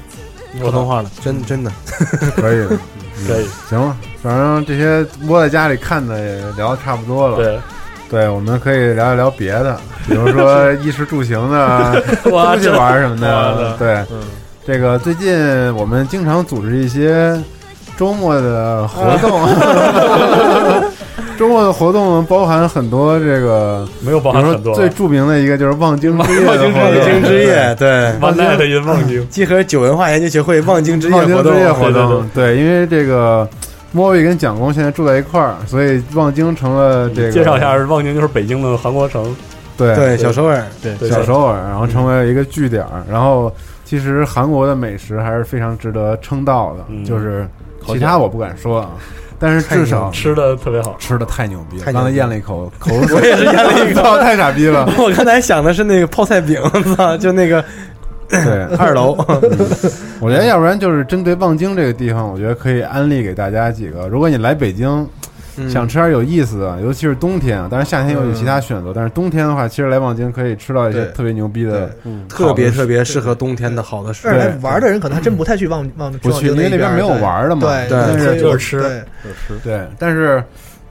[0.61, 1.71] 靠动画了，真真的。
[2.35, 2.77] 可以的，
[3.27, 3.47] 可以。
[3.69, 7.37] 行了，反正这些窝在家里看的也聊的差不多了。
[7.37, 7.59] 对，
[8.09, 13.27] 对，我们可以聊一聊别的，比如说 衣食住行的，哇出去玩什么的。
[13.27, 13.77] 的。
[13.77, 14.21] 对，嗯，
[14.67, 15.33] 这个最近
[15.75, 17.41] 我们经常组织一些
[17.95, 19.47] 周末的活动，
[21.39, 24.75] 周末的活动包含很多这个，没有包含很多。
[24.75, 33.47] 最著名的一个就是望京之夜的望京之夜望京之夜，对，万代的音望京，集合酒文化研究协会望京之夜望京活动之夜活对对动，对，因为这个
[33.93, 39.33] 莫维跟蒋工现在住在一块儿，所以望京成了这个介绍一下，望京就是北京的韩国城，
[39.77, 39.95] 对。
[39.95, 43.01] 对小首尔，对对小首尔，然后成为了一个据点儿。
[43.09, 43.49] 然后
[43.87, 47.47] 其实韩国的美食还是非常值得称道的，嗯就是
[47.85, 48.91] 其他我不敢说啊，
[49.39, 50.93] 但是至少吃的特别好。
[50.99, 51.85] 吃的太牛逼了。
[51.85, 54.85] 太牛逼刚才咽了一口口水，我也是咽了一口 操太傻逼了。
[54.99, 56.61] 我刚才想的是那个泡菜饼，
[56.97, 57.63] 操，就那个
[58.27, 59.15] 对， 二楼。
[60.19, 64.09] 我觉得要不然就是针对望京这个地方，我觉得可以安利给大家几个。
[64.09, 65.07] 如果你来北京，
[65.57, 65.69] 嗯。
[65.69, 71.89] 想吃点有意思的，尤其是冬天啊，当然夏天又有其他选择，但是冬天的话，其实来望京可以吃到一些特别牛逼的，
[72.29, 77.67] 特别特别适合冬天的好的食是来玩的人可能还真不太去望望不去，因为那边没有玩的嘛。
[77.67, 78.79] 对但是就是吃。
[79.23, 80.43] 就吃，对，但是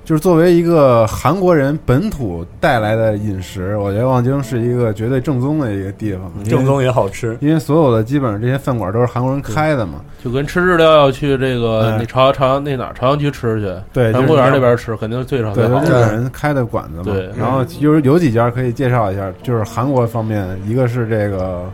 [0.07, 7.37] 就是作为一个韩国人本土带来的饮食，我觉得望京是一个绝对正宗的一个地方，正宗也好吃。
[7.41, 9.95] 因为所有的基本上这些饭馆都是韩国人开的嘛。
[10.23, 17.03] 就跟吃日料要去这个哎那朝阳朝阳那哪儿朝阳区吃去，对朝阳公园那边吃，肯定是最少对，日本人开的馆子嘛。
[17.13, 21.65] 对然后有有几家可以介绍一下，就是韩国方面，一个是这个，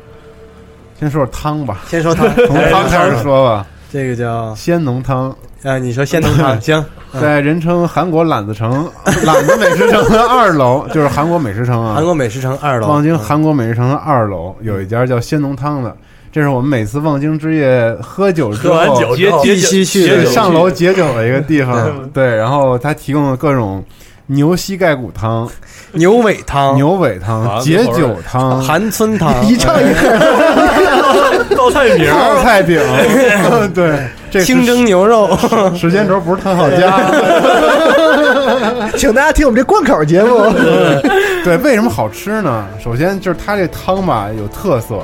[0.98, 3.66] 先说说汤吧，先说汤，从汤开始说吧。
[3.90, 6.84] 这个叫鲜浓汤，啊，你说鲜浓汤行，
[7.20, 8.90] 在人称韩国懒子城、
[9.24, 15.96] 懒子美食城的二楼，就是韩国美食城啊，韩国美食城二楼，望京韩国美食城的二楼有一家叫鲜浓汤的，
[16.32, 21.92] 这是我们每次望京之夜喝酒之喝完后酒之后必须去上楼解酒的一个地方。
[22.12, 23.84] 对，然后他提供了各种
[24.26, 25.48] 牛膝盖骨汤、
[25.92, 32.80] 牛尾汤、牛尾汤、啊解酒汤、韩村汤， 一唱一和，报菜名泡菜饼，
[33.74, 33.98] 对，
[34.32, 35.28] 这清蒸牛肉，
[35.76, 36.98] 时间轴不是太好加。
[38.96, 40.38] 请大家听我们这贯口节目。
[41.44, 42.66] 对，为什么好吃呢？
[42.82, 45.00] 首先就是它这汤吧有特色，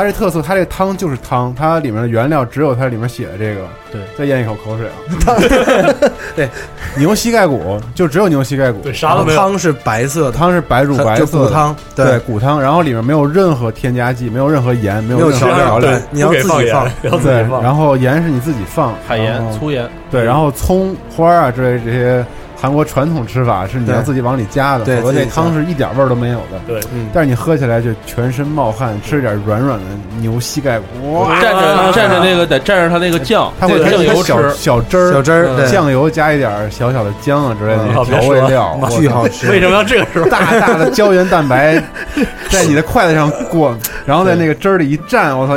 [0.00, 3.60] 它这特色，它这汤就是汤，它里面的原料只有它里面写的这个。
[3.92, 6.10] 对，再咽一口口水啊。
[6.34, 6.48] 对，
[6.96, 9.38] 牛膝盖骨就只有牛膝盖骨，对，啥都没有。
[9.38, 17.62] 汤是白色的，汤是白乳白色的骨汤，对，骨汤，然后里面没有任何添加剂，没有任何盐，没没有任何调料，对，，你要自己放，，对要自己，放。
[17.62, 22.24] 然后盐是你自己放，海盐粗盐，对，然后葱花啊之类这些
[22.60, 25.42] 韩国传统吃法是你要自己往里加的，对否则这自己加。
[25.42, 26.60] 汤是一点味儿都没有的。
[26.66, 29.84] 对，嗯，但是你喝起来就全身冒汗，吃点软软的
[30.20, 40.28] 牛膝盖骨，哇，蘸着蘸着那个得蘸着它那个酱，它会这个酱油吃，小汁儿，小汁儿，酱油加一点小小的姜啊之类的调味料， 巨好吃，为什么要这个时候？
[40.28, 41.82] 大大的胶原蛋白
[42.50, 43.74] 在你的筷子上过，
[44.04, 45.54] 然后在那个汁儿里一蘸，我操，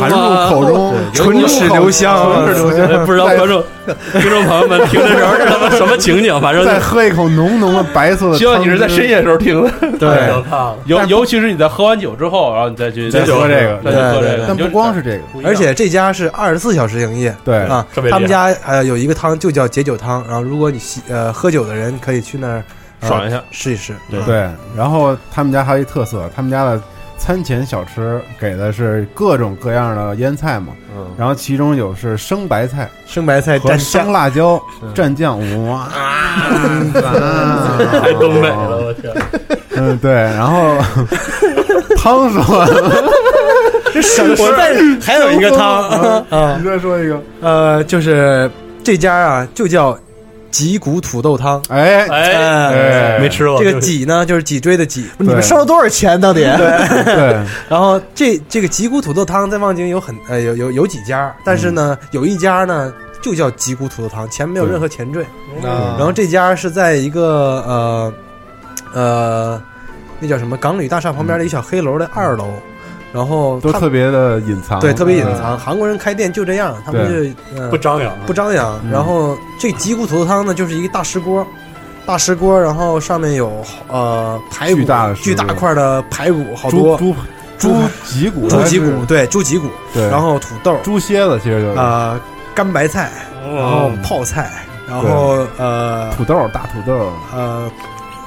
[0.00, 0.16] 含入
[0.48, 3.04] 口中，唇齿留香，唇齿留香。
[3.04, 3.62] 不知道观众、
[4.12, 6.37] 观众朋友们听的时候是他妈什么情景？
[6.40, 10.08] 反正再喝一口浓浓的白色的汤，希望你是在深夜的时候听的，对。
[10.86, 22.62] 尤尤其是你在喝完酒之后，然后你再去再喝这个再去喝这对个，但不光是这个，而且这家是二十四小时营业对啊他们家呃有一个汤就叫解酒汤，然后如果你喜呃喝酒的人可以去那儿
[23.00, 24.48] 呃爽一下试一试，对对。
[24.76, 26.80] 然后他们家还有一特色，他们家的
[27.18, 34.60] 餐前小吃给的是各种各样的腌菜嘛，嗯，然后其中有是生白菜生白菜和蘸，生辣椒
[34.94, 35.88] 蘸酱，哇，
[38.00, 39.12] 太东北了，我天！
[39.76, 40.76] 嗯，对，然后
[41.96, 43.04] 汤说完了，
[43.92, 44.74] 这省我再
[45.04, 45.84] 还有一个汤
[46.30, 48.50] 啊你，再说一个，呃，就是
[48.82, 49.96] 这家啊就叫
[50.50, 56.20] 脊骨土豆汤，哎哎，哎，没吃过这个脊呢就是脊椎的脊，你们收了多少钱？
[56.20, 56.40] 到底？
[56.56, 56.66] 对，
[57.68, 65.22] 然后这这个脊骨土豆汤在望京有很呃有有有几家，但是呢、有一家呢就叫脊骨土豆汤，前面没有任何前缀。
[65.62, 65.96] 啊。
[65.98, 68.12] 然后这家是在一个呃
[68.94, 69.62] 呃
[70.20, 72.52] 那叫什么港旅大厦旁边的一小黑楼的二楼，
[73.12, 75.58] 然后都特别的隐藏，对特别隐嗯藏。
[75.58, 78.78] 韩国人开店就这样，他们就呃不张扬，不张扬。
[78.84, 78.90] 嗯。
[78.90, 81.46] 然后这脊骨土豆汤呢，就是一个大石锅。
[82.06, 87.14] 大石锅，然后上面有呃排骨，巨大的巨大块的排骨，好多猪
[87.58, 87.74] 猪
[88.06, 91.78] 脊骨，猪脊骨，对，猪脊骨，对，然后土豆，猪蝎子其实就是。
[91.78, 92.18] 呃，
[92.54, 93.10] 干白菜，
[93.54, 93.92] 然后哦。
[94.02, 94.50] 泡菜，
[94.88, 97.70] 然后呃土豆大土豆，呃，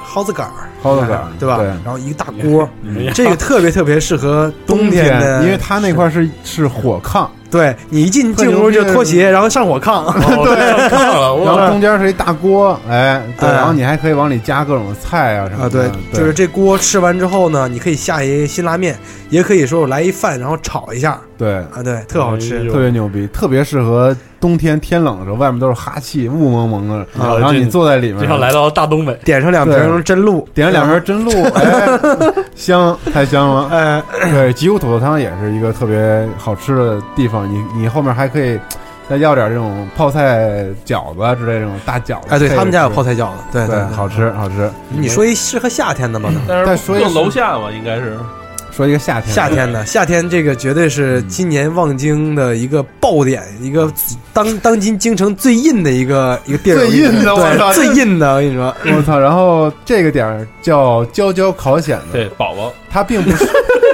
[0.06, 1.56] 蒿子杆儿，蒿子杆儿对吧？
[1.58, 1.66] 对。
[1.66, 10.04] 然后一个大锅，嗯这个特别特别适合冬天的，因为它那块是是火炕，对你一进进屋就脱鞋，然后上火炕，
[10.44, 10.56] 对，
[10.90, 18.96] 然后中间是一大锅，哎，对，哎然后你还可以往里加各种菜啊什么啊，的，对，就是这锅吃完之后呢，你可以下一辛拉面，
[19.30, 33.68] 也可以说我来一饭，然后炒一下对，啊，对，特好吃特别牛逼，特别适合冬天天冷的时候，外面都是哈气，雾蒙蒙的，啊然后你坐在里面就，像来到大东北，点上两瓶真露，点上两瓶真露，哎，香，太香了。
[33.70, 38.58] 哎，对，吉屋土豆汤也是一个特别好吃的地方，你你后面还可以
[39.08, 42.28] 再要点这种泡菜饺子啊之类这种大饺子。
[42.30, 44.70] 哎，对他们家有泡菜，饺子，对对，好吃好吃。
[44.88, 46.30] 你说一适合夏天的吗？
[46.48, 48.16] 但是再说楼下吧，应该是
[48.74, 53.92] 说一个夏天，夏天的夏天，这个绝对是今年望京的一个爆点，一个
[54.32, 59.18] 当当今京城最硬的一个一个地儿，最硬的我操，最硬的，我跟你说，我操！
[59.18, 63.46] 然后这个点儿叫娇娇烤蚬子，对宝宝，它并不是，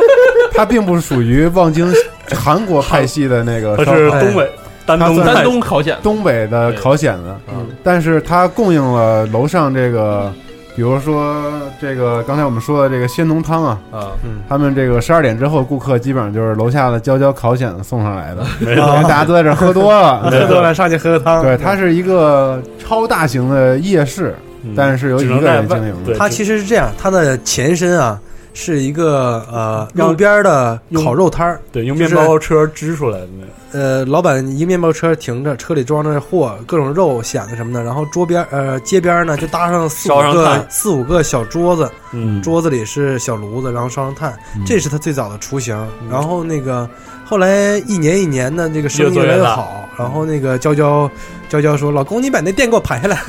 [0.54, 1.92] 它并不属于望京
[2.32, 4.48] 韩国派系的那个它，是东北
[4.86, 7.34] 丹东丹东烤蚬，东北的烤蚬子，
[7.82, 10.32] 但是它供应了楼上这个，
[10.78, 11.42] 比如说
[11.80, 14.12] 这个刚才我们说的这个鲜浓汤啊，啊，
[14.48, 21.42] 他们这个十二点之后，顾客基本上就是楼下的焦焦烤蚬子送上来的， 因为大家都在这儿喝多了，喝多了上去喝个汤。
[21.42, 24.32] 对，它是一个超大型的夜市，
[24.62, 24.72] 嗯。
[24.76, 26.14] 但是由一个人经营的。
[26.16, 28.16] 它其实是这样，它的前身啊
[28.54, 33.48] 是一个呃路边的烤肉摊儿，对，用面包车支出来的那个。
[33.72, 45.76] 呃，老板一个面包车停着，车里装着货，各种肉、蚬子什么的，然后桌边呃街边呢就搭上四五个烧上四五个小桌子，嗯，桌子里是小炉子，然后烧上炭，嗯这是他最早的雏形。
[46.10, 46.88] 然后那个
[47.24, 51.10] 后来一年一年的这个生意越来越做越越好，然后那个娇娇
[51.48, 53.18] 娇娇说：“老公，你把那店给我排下来。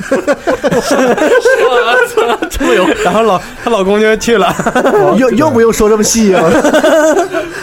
[2.50, 4.54] 这么有， ”然后老她老公就去了。
[5.18, 6.42] 用用不用说这么细啊？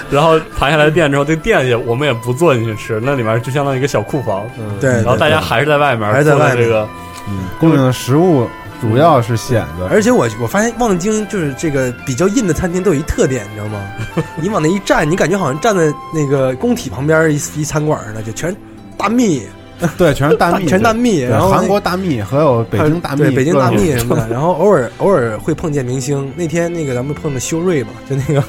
[0.09, 4.45] 然后盘下来的店之后，这店也我们也不坐进去吃，那里面就相当于一个小库房，
[4.79, 6.63] 对，然后大家还是在外面，还是在外面。
[6.63, 6.87] 这个，
[7.27, 8.47] 嗯，供应的食物
[8.79, 13.81] 主要是蚬子，而且我我发现望京就是这个比较硬的餐厅都有一特点，你知道吗？
[14.41, 18.55] 你往那一站，你感觉好像站在那个工体旁边一一餐馆似的，就全
[18.95, 19.41] 大蜜，
[19.97, 26.31] 对，全是大蜜， 全大蜜，然后韩国大蜜还有北京大蜜，对北京大蜜什么的，然后偶尔偶尔会碰见明星。
[26.35, 28.43] 那天那个咱们碰的修睿嘛，就那个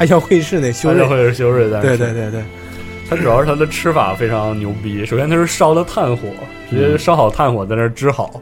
[0.00, 2.42] 爱笑会试那修睿，修会是修睿在，对对，对对，
[3.06, 5.04] 它主要是它的吃法非常牛逼。
[5.04, 6.26] 首先它是烧的炭火，
[6.70, 8.40] 直接烧好炭火在那儿支好，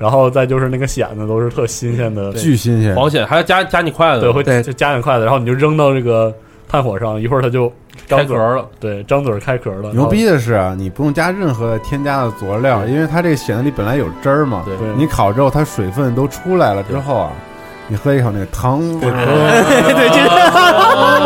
[0.00, 4.60] 然后再就是那个蚬子都是特新鲜的，巨新鲜，保险还要加加你筷子，对，会对。
[4.64, 6.34] 就加点筷子，然后你就扔到这个
[6.68, 7.68] 炭火上，一会儿它就
[8.08, 9.92] 开张嘴了，对，张嘴儿开壳了。
[9.92, 14.88] 牛逼的是啊，你不用加任何添加的佐料，因为它这个蚬子里本来有汁儿嘛，对对。
[14.96, 17.32] 你烤之后它水分都出来了之后啊，
[17.88, 20.20] 你喝一口那个汤，对对，这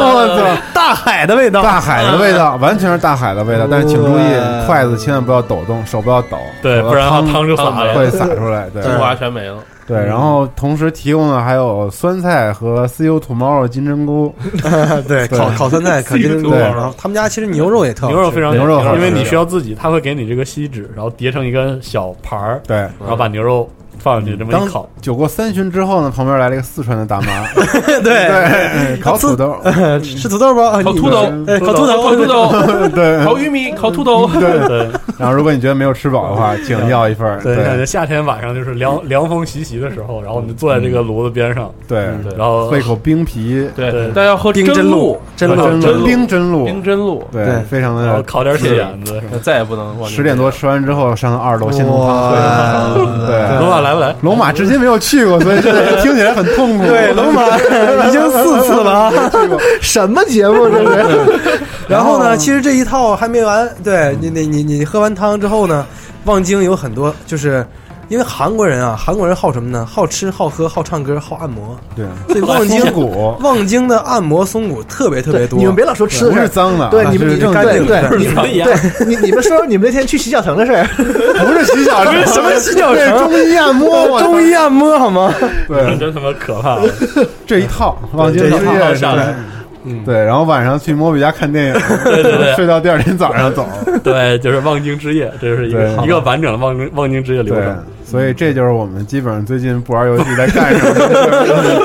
[0.03, 3.67] 我操，大海的味道，大海的味道，完全是大海的味道。
[3.71, 7.95] 但是请注意，筷子千万不要抖动，手不要抖，对，不然它汤汤就洒了。
[7.95, 8.69] 会洒出来。
[8.71, 8.83] 对。
[8.83, 9.59] 精华全没了。
[9.87, 14.33] 对，然后同时提供的还有酸菜和 See You Tomorrow 金针菇，
[15.09, 18.15] 对烤烤酸菜、烤金针菇，对然后他们家其实牛肉也特好吃。
[18.15, 18.79] 牛肉非常牛肉。
[18.81, 22.77] 好吃因为你需要自己，他会给你这个锡纸，然后叠成一个小盘儿，对。
[22.77, 23.69] 然后把牛肉
[24.01, 24.89] 放进去，这么一烤。
[25.01, 27.27] 酒过三巡之后呢，旁边来了一个四川的大妈，
[28.03, 28.29] 对。
[28.29, 29.57] 对， 烤土豆，
[30.03, 30.61] 吃土豆不？
[30.83, 32.53] 烤土豆哎烤土豆，烤土豆，
[32.95, 33.25] 对。
[33.25, 34.67] 烤玉米，烤土豆，对。
[34.67, 34.89] 对。
[35.19, 37.41] 然后如果你觉得没有吃饱的话，请要一份儿。
[37.43, 42.05] 对，感觉夏天晚上就是凉凉风习习的时候，然后你就坐在这个炉子边上，对，
[42.37, 45.21] 然后喝一口冰啤，对对，但要喝冰真露。
[45.37, 48.07] 真露，真冰真露，冰真露，对对，非常的。
[48.07, 49.15] 然后烤点铁眼子。
[49.15, 49.39] 什么。
[49.43, 53.27] 再也不能十点多吃完之后，上二楼鲜浓汤喝汤。
[53.27, 54.15] 对，龙马来不来？
[54.23, 56.87] 龙马至今没有去过，所以现在听起来很痛苦。
[56.87, 57.43] 对，龙马
[58.07, 59.13] 已经四次了啊。
[59.81, 61.61] 什么节目这是？
[61.89, 63.69] 然后呢，其实这一套还没完。
[63.83, 65.85] 对你，你你你喝完汤之后呢，
[66.25, 67.67] 望京有很多，就是
[68.11, 69.87] 因为韩国人啊，韩国人好什么呢？
[69.91, 71.79] 好吃、好喝、好唱歌、好按摩。
[71.95, 75.57] 对，所以望京松骨望京的按摩松骨特别特别多。
[75.59, 76.49] 你们别老说吃不是的事儿。
[76.49, 80.85] 脏的啊，对，你们你干净对对，你可以啊对你你们说说你们那天去洗脚城的事儿。
[81.47, 85.33] 不是洗脚城，什么洗脚城是中医按摩，中医按摩好吗？
[85.69, 86.79] 对 真他妈可怕！
[87.47, 89.35] 这一套望京这一套下来
[89.85, 91.73] 嗯，对，然后晚上去摩比家看电影，
[92.05, 93.67] 对对对 睡到第二天早上走。
[94.05, 100.95] 对，就是望京之夜，这是一个一个完整的望京望京之夜流程。，所以这就是我们基本上最近不玩游戏在干什么。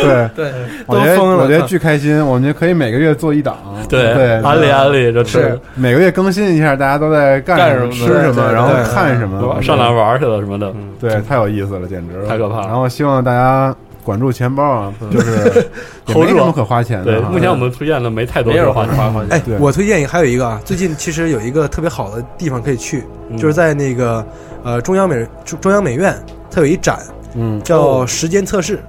[0.01, 0.53] 对，对，
[0.88, 3.55] 我觉得我觉得巨开心，我们就可以每个月做一档。
[3.88, 10.73] 对，对，安利安利，就是是每个月更新一下，大家都在干什么、吃什么，然后看什么，上哪玩去了什么的。
[10.99, 13.76] 对，太有意思了，简直了太可怕了然后希望大家
[14.06, 15.34] 管住钱包啊，就是
[16.07, 18.95] 也没什么可花钱的对，目前我们推荐的没太多花这花钱。
[18.95, 23.38] 花花哎对，我推荐还有一个啊，最近其实有一个特别好的地方可以去，嗯。
[23.38, 24.26] 就是在那个
[24.64, 26.15] 呃中央美中中央美院，
[26.52, 26.99] 它有一展
[27.34, 28.80] 嗯，叫时间测试，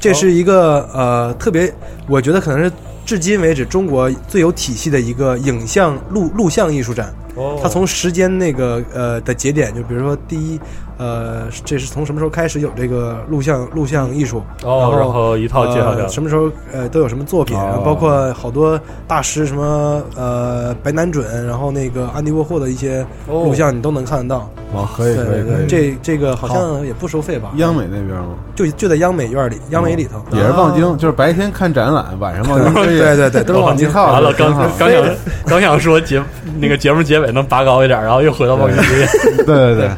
[0.00, 1.72] 这是一个呃特别，
[2.08, 2.72] 我觉得可能是
[3.04, 7.14] 至今为止中国最有体系的一个影像录录像艺术展。
[7.36, 7.60] 哦。
[7.62, 10.58] 它从时间那个呃的节点，就比如说第一
[10.96, 14.42] 呃，这是从什么时候开始有这个录像录像艺术？
[14.62, 15.94] 哦，然后一套介绍。
[16.08, 24.48] 什么时候呃都有什么作品，哦包括好多大师，什么呃白南准，然后那个安迪沃霍的一些哦录像，你都能看得到。
[24.72, 25.66] 哦，可以对对对，可以可以。
[25.66, 27.50] 这这个好像也不收费吧？
[27.56, 28.34] 央美那边吗？
[28.54, 30.20] 就就在央美院里，央美里头。
[30.36, 32.84] 也是望京，就是白天看展览，晚上望京。
[32.98, 33.90] 对对对，都是望京。
[33.90, 35.02] 套完了，刚挺好刚想
[35.46, 36.20] 刚想说节
[36.58, 39.06] 那个节目结尾能拔高一点，然后又回到望京之夜。
[39.44, 39.90] 对对对，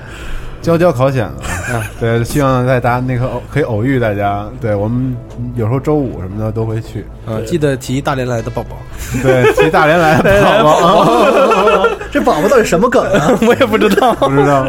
[0.66, 1.30] 娇娇烤蚬子，
[2.00, 4.44] 对，希望在大家那个偶可以偶遇大家。
[4.60, 5.16] 对我们
[5.54, 7.06] 有时候周五什么的都会去。
[7.24, 8.76] 呃，记得提大连来的宝宝。
[9.22, 11.86] 对，提大连来的 宝宝。
[12.10, 13.38] 这宝宝到底什么梗啊？
[13.46, 14.68] 我也不知道，不知道，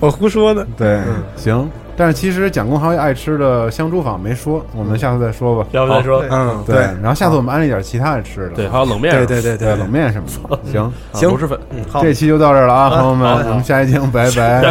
[0.00, 0.66] 我胡说的。
[0.74, 1.02] 对，
[1.36, 1.68] 行。
[1.96, 5.68] 但是其实蒋工还有爱吃的香猪坊没说，我们下次再说吧。
[5.72, 6.76] 下次再说，嗯，对。
[7.00, 10.58] 然后下次我们安利点其他爱吃的，对，还有冷面，对对对对，冷面什么的。
[10.70, 11.58] 行行，螺蛳粉。
[11.90, 14.30] 好，这期就到这儿了啊，朋友们，我们下期节目拜。
[14.36, 14.62] 拜。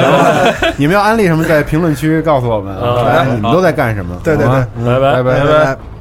[0.77, 2.76] 你们要安利什么，在评论区告诉我们，
[3.35, 4.15] 你们都在干什么？
[4.23, 5.39] 对对对，拜拜拜。
[5.39, 5.95] 拜拜。